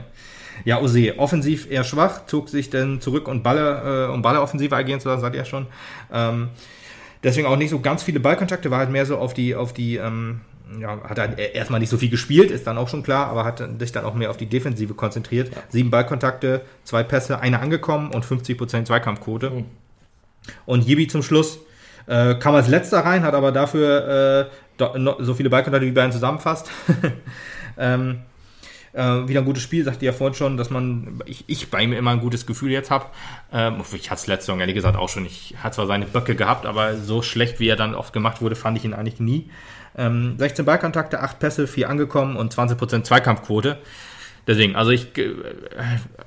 Ose, 0.80 1.18
offensiv 1.18 1.70
eher 1.70 1.84
schwach, 1.84 2.26
zog 2.26 2.48
sich 2.48 2.70
dann 2.70 3.00
zurück 3.00 3.28
und 3.28 3.42
Balle, 3.42 4.08
äh, 4.08 4.12
um 4.12 4.22
Balle 4.22 4.40
offensiv 4.40 4.72
agieren 4.72 5.00
zu 5.00 5.08
lassen, 5.08 5.20
sagt 5.20 5.36
er 5.36 5.44
schon. 5.44 5.66
Ähm, 6.12 6.48
deswegen 7.22 7.46
auch 7.46 7.56
nicht 7.56 7.70
so 7.70 7.80
ganz 7.80 8.02
viele 8.02 8.20
Ballkontakte, 8.20 8.70
war 8.70 8.78
halt 8.78 8.90
mehr 8.90 9.06
so 9.06 9.18
auf 9.18 9.34
die, 9.34 9.54
auf 9.54 9.72
die, 9.72 9.96
ähm, 9.96 10.40
ja, 10.80 11.00
hat 11.04 11.18
halt 11.18 11.38
e- 11.38 11.52
erstmal 11.52 11.80
nicht 11.80 11.90
so 11.90 11.96
viel 11.96 12.10
gespielt, 12.10 12.50
ist 12.50 12.66
dann 12.66 12.78
auch 12.78 12.88
schon 12.88 13.02
klar, 13.02 13.28
aber 13.28 13.44
hat 13.44 13.62
sich 13.78 13.92
dann 13.92 14.04
auch 14.04 14.14
mehr 14.14 14.30
auf 14.30 14.36
die 14.36 14.46
Defensive 14.46 14.94
konzentriert. 14.94 15.50
Sieben 15.68 15.90
Ballkontakte, 15.90 16.62
zwei 16.84 17.02
Pässe, 17.02 17.40
eine 17.40 17.60
angekommen 17.60 18.10
und 18.12 18.24
50% 18.24 18.84
Zweikampfquote. 18.84 19.64
Und 20.64 20.86
Jibi 20.86 21.08
zum 21.08 21.22
Schluss 21.22 21.58
äh, 22.06 22.34
kam 22.36 22.54
als 22.54 22.68
letzter 22.68 23.00
rein, 23.00 23.22
hat 23.22 23.34
aber 23.34 23.52
dafür 23.52 24.50
äh, 24.78 24.94
so 25.20 25.34
viele 25.34 25.50
Ballkontakte 25.50 25.86
wie 25.86 25.92
Bayern 25.92 26.12
zusammenfasst. 26.12 26.70
ähm, 27.78 28.20
äh, 28.96 29.28
wieder 29.28 29.40
ein 29.40 29.44
gutes 29.44 29.62
Spiel, 29.62 29.84
sagte 29.84 30.06
ja 30.06 30.12
vorhin 30.12 30.34
schon, 30.34 30.56
dass 30.56 30.70
man, 30.70 31.20
ich, 31.26 31.44
ich 31.46 31.70
bei 31.70 31.82
ihm 31.82 31.92
immer 31.92 32.12
ein 32.12 32.20
gutes 32.20 32.46
Gefühl 32.46 32.70
jetzt 32.70 32.90
habe. 32.90 33.06
Ähm, 33.52 33.82
ich 33.92 34.10
hatte 34.10 34.20
es 34.20 34.26
letzte 34.26 34.46
Saison 34.46 34.60
ehrlich 34.60 34.74
gesagt 34.74 34.96
auch 34.96 35.08
schon. 35.08 35.26
Ich 35.26 35.54
hatte 35.62 35.76
zwar 35.76 35.86
seine 35.86 36.06
Böcke 36.06 36.34
gehabt, 36.34 36.66
aber 36.66 36.96
so 36.96 37.22
schlecht, 37.22 37.60
wie 37.60 37.68
er 37.68 37.76
dann 37.76 37.94
oft 37.94 38.12
gemacht 38.12 38.40
wurde, 38.40 38.56
fand 38.56 38.78
ich 38.78 38.84
ihn 38.84 38.94
eigentlich 38.94 39.20
nie. 39.20 39.50
Ähm, 39.96 40.36
16 40.38 40.64
Ballkontakte, 40.64 41.20
8 41.20 41.38
Pässe, 41.38 41.66
4 41.66 41.90
angekommen 41.90 42.36
und 42.36 42.54
20% 42.54 43.02
Zweikampfquote. 43.02 43.78
Deswegen, 44.46 44.76
also 44.76 44.90
ich, 44.90 45.16
äh, 45.18 45.34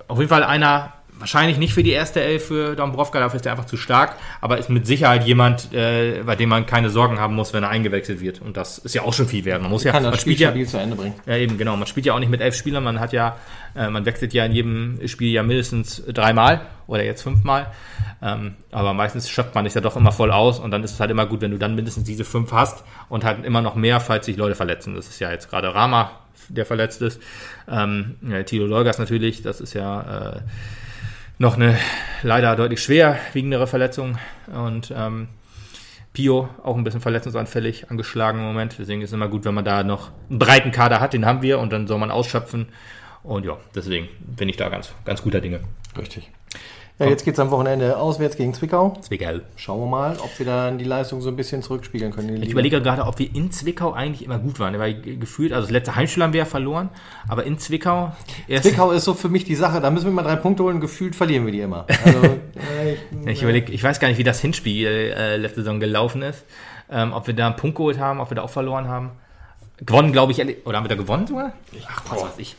auf 0.08 0.20
jeden 0.20 0.30
Fall 0.30 0.44
einer, 0.44 0.94
wahrscheinlich 1.20 1.58
nicht 1.58 1.74
für 1.74 1.84
die 1.84 1.92
erste 1.92 2.22
Elf 2.22 2.46
für 2.48 2.76
Dombrovka, 2.76 3.20
dafür 3.20 3.40
ist 3.40 3.46
er 3.46 3.52
einfach 3.52 3.66
zu 3.66 3.78
stark, 3.78 4.16
aber 4.42 4.58
ist 4.58 4.70
mit 4.70 4.88
Sicherheit 4.88 5.26
jemand, 5.26 5.74
äh, 5.74 6.24
bei 6.26 6.36
dem 6.36 6.50
man 6.50 6.66
keine 6.66 6.90
Sorgen 6.90 7.20
haben 7.20 7.36
muss, 7.36 7.54
wenn 7.54 7.64
er 7.64 7.70
eingewechselt 7.70 8.22
wird. 8.22 8.42
Und 8.42 8.58
das 8.58 8.78
ist 8.78 8.96
ja 8.96 9.04
auch 9.04 9.14
schon 9.14 9.28
viel 9.28 9.46
wert. 9.46 9.62
Man 9.62 9.70
muss 9.72 9.84
ja, 9.84 9.92
Kann 9.92 10.04
man 10.04 10.12
das 10.12 10.22
Spiel 10.22 10.36
spielt 10.36 10.56
ja, 10.56 10.66
zu 10.66 10.78
Ende 10.78 10.96
bringen. 10.96 11.16
ja, 11.26 11.36
eben, 11.36 11.58
genau. 11.58 11.76
Man 11.76 11.88
spielt 11.88 12.06
ja 12.06 12.14
auch 12.14 12.20
nicht 12.20 12.30
mit 12.30 12.42
elf 12.42 12.56
Spielern. 12.56 12.84
Man 12.84 13.00
hat 13.00 13.14
ja, 13.14 13.38
äh, 13.76 13.90
man 13.90 14.06
wechselt 14.06 14.34
ja 14.34 14.46
in 14.46 14.54
jedem 14.54 15.08
Spiel 15.08 15.32
ja 15.32 15.44
mindestens 15.44 16.04
dreimal 16.08 16.62
oder 16.88 17.04
jetzt 17.04 17.22
fünfmal. 17.22 17.68
Ähm, 18.22 18.56
aber 18.72 18.94
meistens 18.94 19.30
schöpft 19.30 19.56
man 19.56 19.66
sich 19.66 19.74
ja 19.74 19.82
doch 19.82 19.96
immer 19.96 20.12
voll 20.12 20.32
aus 20.32 20.60
und 20.60 20.72
dann 20.72 20.84
ist 20.84 20.92
es 20.92 21.00
halt 21.00 21.12
immer 21.12 21.26
gut, 21.26 21.42
wenn 21.42 21.52
du 21.52 21.58
dann 21.58 21.76
mindestens 21.76 22.04
diese 22.06 22.26
fünf 22.26 22.52
hast 22.52 22.84
und 23.08 23.24
halt 23.24 23.46
immer 23.46 23.62
noch 23.62 23.76
mehr, 23.76 24.00
falls 24.00 24.26
sich 24.26 24.36
Leute 24.36 24.56
verletzen. 24.56 24.96
Das 24.96 25.08
ist 25.08 25.20
ja 25.20 25.32
jetzt 25.32 25.50
gerade 25.50 25.74
Rama, 25.74 26.12
der 26.50 26.66
verletzt 26.66 27.02
ist. 27.02 27.22
Ähm, 27.70 28.16
ja, 28.28 28.44
Tilo 28.44 28.66
Leugas 28.66 28.98
natürlich, 28.98 29.42
das 29.42 29.62
ist 29.62 29.74
ja 29.74 30.38
äh, 30.38 30.42
noch 31.40 31.56
eine 31.56 31.80
leider 32.22 32.56
deutlich 32.56 32.84
schwerwiegendere 32.84 33.66
Verletzung 33.66 34.20
und 34.54 34.94
ähm, 34.96 35.30
Pio 36.14 36.50
auch 36.64 36.76
ein 36.76 36.84
bisschen 36.84 37.02
verletzungsanfällig, 37.02 37.90
angeschlagen 37.90 38.40
im 38.40 38.46
Moment. 38.46 38.76
Deswegen 38.78 39.02
ist 39.02 39.10
es 39.10 39.14
immer 39.14 39.30
gut, 39.30 39.46
wenn 39.46 39.54
man 39.54 39.66
da 39.66 39.84
noch 39.84 40.12
einen 40.30 40.38
breiten 40.38 40.72
Kader 40.72 41.00
hat, 41.00 41.14
den 41.14 41.26
haben 41.26 41.42
wir 41.42 41.60
und 41.60 41.72
dann 41.72 41.88
soll 41.88 41.98
man 41.98 42.12
ausschöpfen. 42.12 42.68
Und 43.24 43.46
ja, 43.46 43.58
deswegen 43.74 44.10
bin 44.20 44.50
ich 44.50 44.58
da 44.58 44.70
ganz, 44.70 44.94
ganz 45.06 45.22
guter 45.22 45.40
Dinge. 45.42 45.62
Richtig. 45.98 46.30
Ja, 47.00 47.08
jetzt 47.08 47.24
geht 47.24 47.36
es 47.36 47.40
am 47.40 47.50
Wochenende 47.50 47.98
auswärts 47.98 48.36
gegen 48.36 48.54
Zwickau. 48.54 48.98
Zwickau. 49.00 49.40
Schauen 49.56 49.80
wir 49.80 49.88
mal, 49.88 50.18
ob 50.20 50.38
wir 50.38 50.46
dann 50.46 50.78
die 50.78 50.84
Leistung 50.84 51.22
so 51.22 51.30
ein 51.30 51.38
bisschen 51.38 51.62
zurückspiegeln 51.62 52.12
können. 52.12 52.30
Ich 52.36 52.42
Liga. 52.42 52.52
überlege 52.52 52.82
gerade, 52.82 53.06
ob 53.06 53.18
wir 53.20 53.34
in 53.34 53.52
Zwickau 53.52 53.94
eigentlich 53.94 54.26
immer 54.26 54.38
gut 54.38 54.60
waren. 54.60 54.78
Weil 54.78 54.96
gefühlt, 55.02 55.54
also 55.54 55.66
das 55.66 55.72
letzte 55.72 55.96
Heimspiel 55.96 56.24
haben 56.24 56.34
wir 56.34 56.40
ja 56.40 56.46
verloren, 56.46 56.90
aber 57.30 57.46
in 57.46 57.58
Zwickau 57.58 58.12
erst. 58.50 58.66
Zwickau 58.66 58.92
ist 58.92 59.06
so 59.06 59.14
für 59.14 59.30
mich 59.30 59.46
die 59.46 59.56
Sache, 59.56 59.80
da 59.80 59.90
müssen 59.92 60.06
wir 60.08 60.12
mal 60.12 60.24
drei 60.24 60.36
Punkte 60.36 60.64
holen, 60.64 60.82
gefühlt 60.82 61.16
verlieren 61.16 61.46
wir 61.46 61.54
die 61.54 61.62
immer. 61.62 61.86
Also, 62.04 62.20
äh, 62.84 62.94
ich, 62.94 63.00
Ich 63.28 63.44
überlege, 63.44 63.72
ich 63.72 63.82
weiß 63.82 64.02
gar 64.02 64.10
nicht, 64.10 64.18
wie 64.18 64.26
das 64.26 64.42
Hinspiel 64.42 64.88
äh, 64.88 65.38
letzte 65.38 65.62
Saison 65.62 65.80
gelaufen 65.80 66.22
ist. 66.22 66.44
Ähm, 66.92 67.14
ob 67.14 67.28
wir 67.28 67.34
da 67.34 67.48
einen 67.48 67.56
Punkt 67.56 67.78
geholt 67.78 67.98
haben, 67.98 68.20
ob 68.20 68.30
wir 68.30 68.36
da 68.36 68.42
auch 68.42 68.50
verloren 68.50 68.90
haben. 68.90 69.12
Gewonnen, 69.78 70.12
glaube 70.12 70.34
ich, 70.34 70.40
oder 70.66 70.78
haben 70.78 70.84
wir 70.84 70.90
da 70.90 70.96
gewonnen 70.96 71.28
sogar? 71.28 71.54
Ach, 71.88 72.04
was 72.10 72.24
weiß 72.24 72.40
ich. 72.40 72.58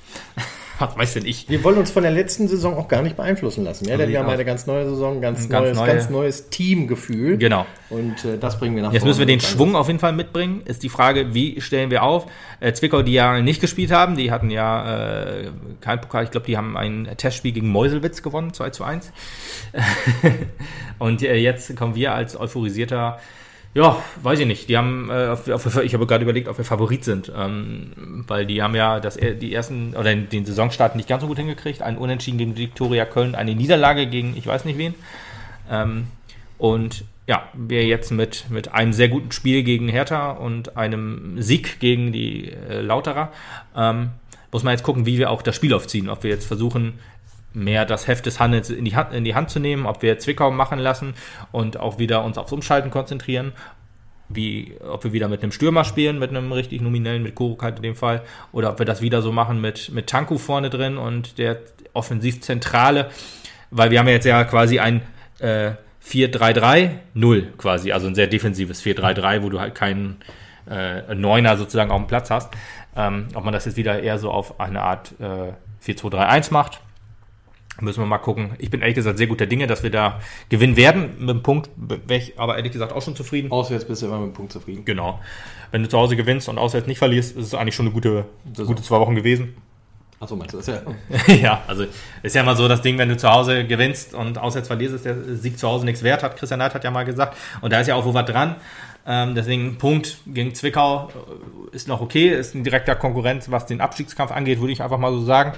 Was 0.80 0.96
weiß 0.96 1.14
denn 1.14 1.26
ich? 1.26 1.48
wir 1.48 1.62
wollen 1.62 1.78
uns 1.78 1.90
von 1.90 2.02
der 2.02 2.10
letzten 2.12 2.48
Saison 2.48 2.76
auch 2.76 2.88
gar 2.88 3.02
nicht 3.02 3.16
beeinflussen 3.16 3.64
lassen. 3.64 3.86
Ja? 3.86 3.96
Denn 3.96 4.08
wir 4.08 4.18
haben 4.18 4.28
eine 4.28 4.44
ganz 4.44 4.66
neue 4.66 4.88
Saison, 4.88 5.20
ganz, 5.20 5.48
Ganz 5.48 5.62
neues, 5.62 5.76
neue- 5.76 5.86
ganz 5.86 6.10
neues 6.10 6.48
Teamgefühl. 6.50 7.36
Genau. 7.38 7.66
Und 7.90 8.24
äh, 8.24 8.38
das 8.38 8.58
bringen 8.58 8.76
wir 8.76 8.82
nach 8.82 8.92
Jetzt 8.92 9.04
müssen 9.04 9.18
wir 9.18 9.26
den 9.26 9.40
Schwung 9.40 9.76
auf 9.76 9.86
jeden 9.88 9.98
Fall 9.98 10.12
mitbringen. 10.12 10.62
Ist 10.64 10.82
die 10.82 10.88
Frage, 10.88 11.34
wie 11.34 11.60
stellen 11.60 11.90
wir 11.90 12.02
auf? 12.02 12.26
Äh, 12.60 12.72
Zwickau, 12.72 13.02
die 13.02 13.12
ja 13.12 13.40
nicht 13.40 13.60
gespielt 13.60 13.90
haben, 13.92 14.16
die 14.16 14.30
hatten 14.32 14.48
ja 14.50 15.18
äh, 15.20 15.50
kein 15.80 16.00
Pokal. 16.00 16.24
Ich 16.24 16.30
glaube, 16.30 16.46
die 16.46 16.56
haben 16.56 16.76
ein 16.76 17.08
Testspiel 17.16 17.52
gegen 17.52 17.68
Meuselwitz 17.68 18.22
gewonnen, 18.22 18.52
2 18.54 18.70
zu 18.70 18.84
1. 18.84 19.12
Und 20.98 21.22
äh, 21.22 21.36
jetzt 21.36 21.76
kommen 21.76 21.94
wir 21.94 22.14
als 22.14 22.38
euphorisierter, 22.38 23.18
ja, 23.74 24.02
weiß 24.22 24.40
ich 24.40 24.46
nicht. 24.46 24.68
Die 24.68 24.76
haben, 24.76 25.10
äh, 25.10 25.28
auf, 25.28 25.48
auf, 25.48 25.82
ich 25.82 25.94
habe 25.94 26.06
gerade 26.06 26.24
überlegt, 26.24 26.48
ob 26.48 26.58
wir 26.58 26.64
Favorit 26.64 27.04
sind, 27.04 27.32
ähm, 27.36 28.24
weil 28.26 28.46
die 28.46 28.62
haben 28.62 28.74
ja 28.74 28.98
das, 28.98 29.16
die 29.16 29.54
ersten 29.54 29.94
oder 29.94 30.14
den, 30.14 30.44
Saisonstart 30.44 30.96
nicht 30.96 31.08
ganz 31.08 31.22
so 31.22 31.28
gut 31.28 31.38
hingekriegt. 31.38 31.80
Ein 31.82 31.96
Unentschieden 31.96 32.38
gegen 32.38 32.56
Viktoria 32.56 33.04
Köln, 33.04 33.34
eine 33.34 33.54
Niederlage 33.54 34.06
gegen 34.06 34.36
ich 34.36 34.46
weiß 34.46 34.64
nicht 34.64 34.78
wen. 34.78 34.94
Ähm, 35.70 36.08
und 36.58 37.04
ja, 37.28 37.48
wir 37.54 37.86
jetzt 37.86 38.10
mit, 38.10 38.50
mit 38.50 38.72
einem 38.72 38.92
sehr 38.92 39.08
guten 39.08 39.30
Spiel 39.30 39.62
gegen 39.62 39.88
Hertha 39.88 40.32
und 40.32 40.76
einem 40.76 41.40
Sieg 41.40 41.78
gegen 41.78 42.10
die 42.10 42.50
äh, 42.50 42.80
Lauterer, 42.80 43.32
ähm, 43.76 44.10
muss 44.50 44.64
man 44.64 44.72
jetzt 44.72 44.82
gucken, 44.82 45.06
wie 45.06 45.16
wir 45.16 45.30
auch 45.30 45.42
das 45.42 45.54
Spiel 45.54 45.72
aufziehen. 45.72 46.08
Ob 46.08 46.24
wir 46.24 46.30
jetzt 46.30 46.46
versuchen, 46.46 46.98
mehr 47.52 47.84
das 47.84 48.06
Heft 48.06 48.26
des 48.26 48.40
Handels 48.40 48.70
in 48.70 48.84
die 48.84 48.96
Hand, 48.96 49.12
in 49.12 49.24
die 49.24 49.34
Hand 49.34 49.50
zu 49.50 49.60
nehmen, 49.60 49.86
ob 49.86 50.02
wir 50.02 50.18
Zwickau 50.18 50.50
machen 50.50 50.78
lassen 50.78 51.14
und 51.52 51.78
auch 51.78 51.98
wieder 51.98 52.24
uns 52.24 52.38
aufs 52.38 52.52
Umschalten 52.52 52.90
konzentrieren. 52.90 53.52
Wie, 54.28 54.76
ob 54.88 55.02
wir 55.02 55.12
wieder 55.12 55.26
mit 55.26 55.42
einem 55.42 55.50
Stürmer 55.50 55.82
spielen, 55.82 56.20
mit 56.20 56.30
einem 56.30 56.52
richtig 56.52 56.80
nominellen, 56.82 57.24
mit 57.24 57.34
Kuruk 57.34 57.64
halt 57.64 57.78
in 57.78 57.82
dem 57.82 57.96
Fall, 57.96 58.22
oder 58.52 58.70
ob 58.70 58.78
wir 58.78 58.86
das 58.86 59.02
wieder 59.02 59.22
so 59.22 59.32
machen 59.32 59.60
mit, 59.60 59.90
mit 59.90 60.06
Tanku 60.06 60.38
vorne 60.38 60.70
drin 60.70 60.98
und 60.98 61.38
der 61.38 61.58
Offensivzentrale, 61.94 63.10
weil 63.72 63.90
wir 63.90 63.98
haben 63.98 64.06
ja 64.06 64.12
jetzt 64.12 64.26
ja 64.26 64.44
quasi 64.44 64.78
ein 64.78 65.02
äh, 65.40 65.72
4-3-3-0 66.06 67.56
quasi, 67.56 67.90
also 67.90 68.06
ein 68.06 68.14
sehr 68.14 68.28
defensives 68.28 68.84
4-3-3, 68.84 69.42
wo 69.42 69.48
du 69.48 69.58
halt 69.58 69.74
keinen 69.74 70.18
äh, 70.68 71.14
Neuner 71.14 71.56
sozusagen 71.56 71.90
auf 71.90 72.00
dem 72.00 72.06
Platz 72.06 72.30
hast. 72.30 72.52
Ähm, 72.96 73.28
ob 73.34 73.44
man 73.44 73.52
das 73.52 73.64
jetzt 73.66 73.76
wieder 73.76 74.00
eher 74.00 74.18
so 74.18 74.30
auf 74.30 74.60
eine 74.60 74.82
Art 74.82 75.14
äh, 75.20 75.52
4-2-3-1 75.84 76.52
macht, 76.52 76.80
müssen 77.82 78.00
wir 78.00 78.06
mal 78.06 78.18
gucken. 78.18 78.50
Ich 78.58 78.70
bin 78.70 78.80
ehrlich 78.80 78.96
gesagt 78.96 79.18
sehr 79.18 79.26
guter 79.26 79.46
Dinge, 79.46 79.66
dass 79.66 79.82
wir 79.82 79.90
da 79.90 80.20
gewinnen 80.48 80.76
werden. 80.76 81.16
Mit 81.18 81.28
dem 81.28 81.42
Punkt 81.42 81.70
wäre 81.76 82.20
ich 82.20 82.38
aber 82.38 82.56
ehrlich 82.56 82.72
gesagt 82.72 82.92
auch 82.92 83.02
schon 83.02 83.16
zufrieden. 83.16 83.50
Auswärts 83.50 83.84
bist 83.84 84.02
du 84.02 84.06
immer 84.06 84.18
mit 84.18 84.28
dem 84.28 84.34
Punkt 84.34 84.52
zufrieden. 84.52 84.84
Genau. 84.84 85.20
Wenn 85.70 85.82
du 85.82 85.88
zu 85.88 85.98
Hause 85.98 86.16
gewinnst 86.16 86.48
und 86.48 86.58
auswärts 86.58 86.86
nicht 86.86 86.98
verlierst, 86.98 87.36
ist 87.36 87.46
es 87.46 87.54
eigentlich 87.54 87.74
schon 87.74 87.86
eine 87.86 87.94
gute, 87.94 88.24
gute 88.56 88.82
zwei 88.82 88.98
Wochen 89.00 89.14
gewesen. 89.14 89.54
Achso, 90.20 90.36
meinst 90.36 90.52
du 90.52 90.58
das 90.58 90.66
ja? 90.66 90.82
ja, 91.34 91.62
also 91.66 91.86
ist 92.22 92.34
ja 92.34 92.42
immer 92.42 92.54
so 92.54 92.68
das 92.68 92.82
Ding, 92.82 92.98
wenn 92.98 93.08
du 93.08 93.16
zu 93.16 93.30
Hause 93.30 93.64
gewinnst 93.64 94.12
und 94.12 94.36
auswärts 94.36 94.68
verlierst, 94.68 94.94
ist 94.94 95.06
der 95.06 95.16
Sieg 95.34 95.58
zu 95.58 95.66
Hause 95.66 95.86
nichts 95.86 96.02
wert, 96.02 96.22
hat 96.22 96.36
Christian 96.36 96.58
Neid 96.58 96.74
hat 96.74 96.84
ja 96.84 96.90
mal 96.90 97.06
gesagt. 97.06 97.38
Und 97.62 97.72
da 97.72 97.80
ist 97.80 97.86
ja 97.86 97.94
auch 97.94 98.04
wo 98.04 98.12
was 98.12 98.26
dran. 98.26 98.56
Ähm, 99.12 99.34
deswegen 99.34 99.76
Punkt 99.76 100.18
gegen 100.24 100.54
Zwickau 100.54 101.08
äh, 101.08 101.74
ist 101.74 101.88
noch 101.88 102.00
okay, 102.00 102.28
ist 102.28 102.54
ein 102.54 102.62
direkter 102.62 102.94
Konkurrent, 102.94 103.50
was 103.50 103.66
den 103.66 103.80
Abstiegskampf 103.80 104.30
angeht, 104.30 104.60
würde 104.60 104.72
ich 104.72 104.84
einfach 104.84 104.98
mal 104.98 105.10
so 105.10 105.24
sagen. 105.24 105.54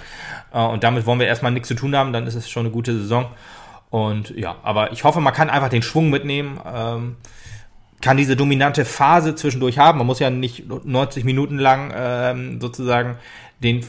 Äh, 0.54 0.64
und 0.64 0.82
damit 0.84 1.04
wollen 1.04 1.20
wir 1.20 1.26
erstmal 1.26 1.52
nichts 1.52 1.68
zu 1.68 1.74
tun 1.74 1.94
haben, 1.94 2.14
dann 2.14 2.26
ist 2.26 2.34
es 2.34 2.48
schon 2.48 2.64
eine 2.64 2.70
gute 2.72 2.96
Saison. 2.96 3.26
Und 3.90 4.30
ja, 4.30 4.56
aber 4.62 4.92
ich 4.92 5.04
hoffe, 5.04 5.20
man 5.20 5.34
kann 5.34 5.50
einfach 5.50 5.68
den 5.68 5.82
Schwung 5.82 6.08
mitnehmen. 6.08 6.60
Ähm, 6.64 7.16
kann 8.00 8.16
diese 8.16 8.36
dominante 8.36 8.86
Phase 8.86 9.34
zwischendurch 9.34 9.78
haben. 9.78 9.98
Man 9.98 10.06
muss 10.06 10.18
ja 10.18 10.30
nicht 10.30 10.64
90 10.66 11.24
Minuten 11.24 11.58
lang 11.58 11.92
ähm, 11.94 12.58
sozusagen 12.58 13.18
den 13.62 13.84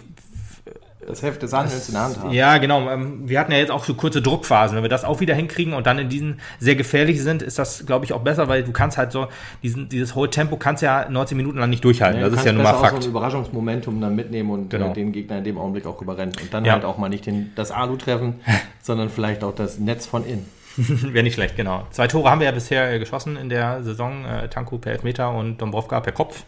Das 1.07 1.21
Heft 1.21 1.41
des 1.41 1.53
Handelns 1.53 1.87
in 1.89 1.93
der 1.95 2.03
Hand 2.03 2.19
haben. 2.19 2.31
ja, 2.31 2.57
genau. 2.57 2.89
Ähm, 2.89 3.21
Wir 3.27 3.39
hatten 3.39 3.51
ja 3.51 3.57
jetzt 3.57 3.71
auch 3.71 3.83
so 3.83 3.93
kurze 3.93 4.21
Druckphasen. 4.21 4.75
Wenn 4.75 4.83
wir 4.83 4.89
das 4.89 5.03
auch 5.03 5.19
wieder 5.19 5.35
hinkriegen 5.35 5.73
und 5.73 5.85
dann 5.87 5.99
in 5.99 6.09
diesen 6.09 6.39
sehr 6.59 6.75
gefährlich 6.75 7.21
sind, 7.21 7.41
ist 7.41 7.59
das, 7.59 7.85
glaube 7.85 8.05
ich, 8.05 8.13
auch 8.13 8.21
besser, 8.21 8.47
weil 8.47 8.63
du 8.63 8.71
kannst 8.71 8.97
halt 8.97 9.11
so, 9.11 9.27
diesen, 9.61 9.89
dieses 9.89 10.15
hohe 10.15 10.29
Tempo 10.29 10.57
kannst 10.57 10.83
ja 10.83 11.07
90 11.09 11.35
Minuten 11.37 11.57
lang 11.59 11.69
nicht 11.69 11.83
durchhalten. 11.83 12.21
du 12.21 12.29
das 12.29 12.39
ist 12.39 12.45
ja 12.45 12.51
nun 12.53 12.63
mal 12.63 12.71
besser 12.71 12.77
auch 12.83 12.89
Fakt. 12.89 13.03
So 13.03 13.09
ein 13.09 13.11
Überraschungsmomentum 13.11 14.01
dann 14.01 14.15
mitnehmen 14.15 14.49
und 14.49 14.69
Genau. 14.69 14.91
äh, 14.91 14.93
den 14.93 15.11
Gegner 15.11 15.37
in 15.39 15.43
dem 15.43 15.57
Augenblick 15.57 15.85
auch 15.85 16.01
überrennen. 16.01 16.33
Und 16.41 16.53
dann 16.53 16.65
Ja. 16.65 16.73
halt 16.73 16.85
auch 16.85 16.97
mal 16.97 17.09
nicht 17.09 17.25
den, 17.25 17.51
das 17.55 17.71
Alu 17.71 17.97
treffen, 17.97 18.39
sondern 18.81 19.09
vielleicht 19.09 19.43
auch 19.43 19.53
das 19.55 19.79
Netz 19.79 20.05
von 20.05 20.25
innen. 20.25 20.45
Wäre 20.77 21.23
nicht 21.23 21.35
schlecht, 21.35 21.55
genau. 21.55 21.85
Zwei 21.91 22.07
Tore 22.07 22.31
haben 22.31 22.39
wir 22.39 22.45
ja 22.45 22.51
bisher 22.51 22.91
äh, 22.91 22.97
geschossen 22.97 23.37
in 23.37 23.49
der 23.49 23.83
Saison. 23.83 24.25
Äh, 24.25 24.47
Tanko 24.49 24.79
per 24.79 24.91
Elfmeter 24.93 25.29
und 25.31 25.57
Dombrovka 25.61 25.99
per 25.99 26.13
Kopf. 26.13 26.43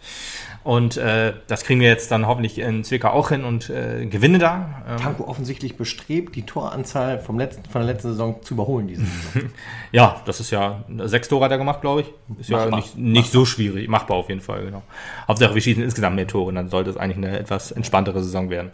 Und 0.66 0.98
äh, 0.98 1.34
das 1.46 1.64
kriegen 1.64 1.80
wir 1.80 1.88
jetzt 1.88 2.10
dann 2.10 2.26
hoffentlich 2.26 2.58
in 2.58 2.84
Zwickau 2.84 3.10
auch 3.10 3.30
hin 3.30 3.44
und 3.44 3.70
äh, 3.70 4.08
gewinne 4.08 4.40
da. 4.40 4.82
Ähm, 4.90 4.98
Tanko 4.98 5.26
offensichtlich 5.26 5.78
bestrebt, 5.78 6.36
die 6.36 6.42
Toranzahl 6.42 7.20
vom 7.20 7.38
letzten, 7.38 7.70
von 7.70 7.84
der 7.84 7.94
letzten 7.94 8.10
Saison 8.10 8.42
zu 8.42 8.56
überholen. 8.56 8.88
Diese 8.88 9.04
Saison. 9.06 9.52
Ja, 9.92 10.24
das 10.26 10.40
ist 10.40 10.50
ja, 10.50 10.84
sechs 11.04 11.30
Tore 11.30 11.46
hat 11.46 11.52
er 11.52 11.60
gemacht, 11.60 11.82
glaube 11.82 12.02
ich. 12.02 12.08
Ist 12.40 12.50
ja 12.50 12.58
Machbar. 12.58 12.80
nicht, 12.80 12.98
nicht 12.98 13.32
so 13.32 13.46
schwierig. 13.46 13.88
Machbar 13.88 14.18
auf 14.18 14.28
jeden 14.28 14.42
Fall, 14.42 14.66
genau. 14.66 14.82
Hauptsache, 15.28 15.54
wir 15.54 15.62
schießen 15.62 15.84
insgesamt 15.84 16.16
mehr 16.16 16.26
Tore, 16.26 16.52
dann 16.52 16.68
sollte 16.70 16.90
es 16.90 16.98
eigentlich 16.98 17.18
eine 17.18 17.38
etwas 17.38 17.72
entspanntere 17.72 18.24
Saison 18.24 18.50
werden. 18.50 18.72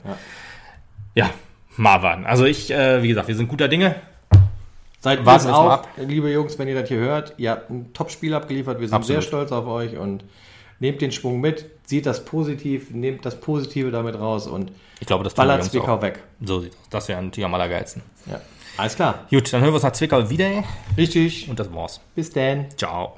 Ja, 1.13 1.29
Marwan. 1.75 2.25
Also 2.25 2.45
ich, 2.45 2.71
äh, 2.71 3.03
wie 3.03 3.09
gesagt, 3.09 3.27
wir 3.27 3.35
sind 3.35 3.49
guter 3.49 3.67
Dinge. 3.67 3.97
Seid 5.01 5.25
Warten 5.25 5.25
warten 5.25 5.47
wir 5.47 5.57
auf, 5.57 5.71
ab. 5.71 5.87
liebe 5.97 6.31
Jungs, 6.31 6.57
wenn 6.57 6.69
ihr 6.69 6.79
das 6.79 6.87
hier 6.87 6.99
hört. 6.99 7.33
Ihr 7.35 7.51
habt 7.51 7.69
ein 7.69 7.91
Top-Spiel 7.91 8.33
abgeliefert. 8.33 8.79
Wir 8.79 8.87
sind 8.87 8.95
Absolut. 8.95 9.21
sehr 9.21 9.27
stolz 9.27 9.51
auf 9.51 9.67
euch 9.67 9.97
und 9.97 10.23
nehmt 10.81 10.99
den 11.01 11.11
Schwung 11.11 11.39
mit, 11.39 11.65
seht 11.91 12.07
das 12.07 12.25
positiv, 12.25 12.89
nehmt 12.89 13.23
das 13.25 13.39
Positive 13.39 13.91
damit 13.91 14.15
raus 14.19 14.47
und 14.47 14.71
Ich 14.99 15.05
glaube, 15.05 15.23
das 15.23 15.35
ballert 15.35 15.63
Zwickau 15.65 15.95
auch. 15.97 16.01
weg. 16.01 16.23
So 16.43 16.61
sieht 16.61 16.73
das. 16.73 16.89
Das 16.89 17.07
wäre 17.09 17.21
natürlich 17.21 17.45
am 17.45 17.53
allergeilsten. 17.53 18.01
Ja. 18.25 18.41
Alles 18.77 18.95
klar. 18.95 19.27
Gut, 19.29 19.51
dann 19.53 19.61
hören 19.61 19.71
wir 19.71 19.75
uns 19.75 19.83
nach 19.83 19.91
Zwickau 19.93 20.29
wieder 20.29 20.63
Richtig. 20.97 21.47
und 21.49 21.59
das 21.59 21.71
war's. 21.73 21.99
Bis 22.15 22.31
dann. 22.31 22.65
Ciao. 22.77 23.15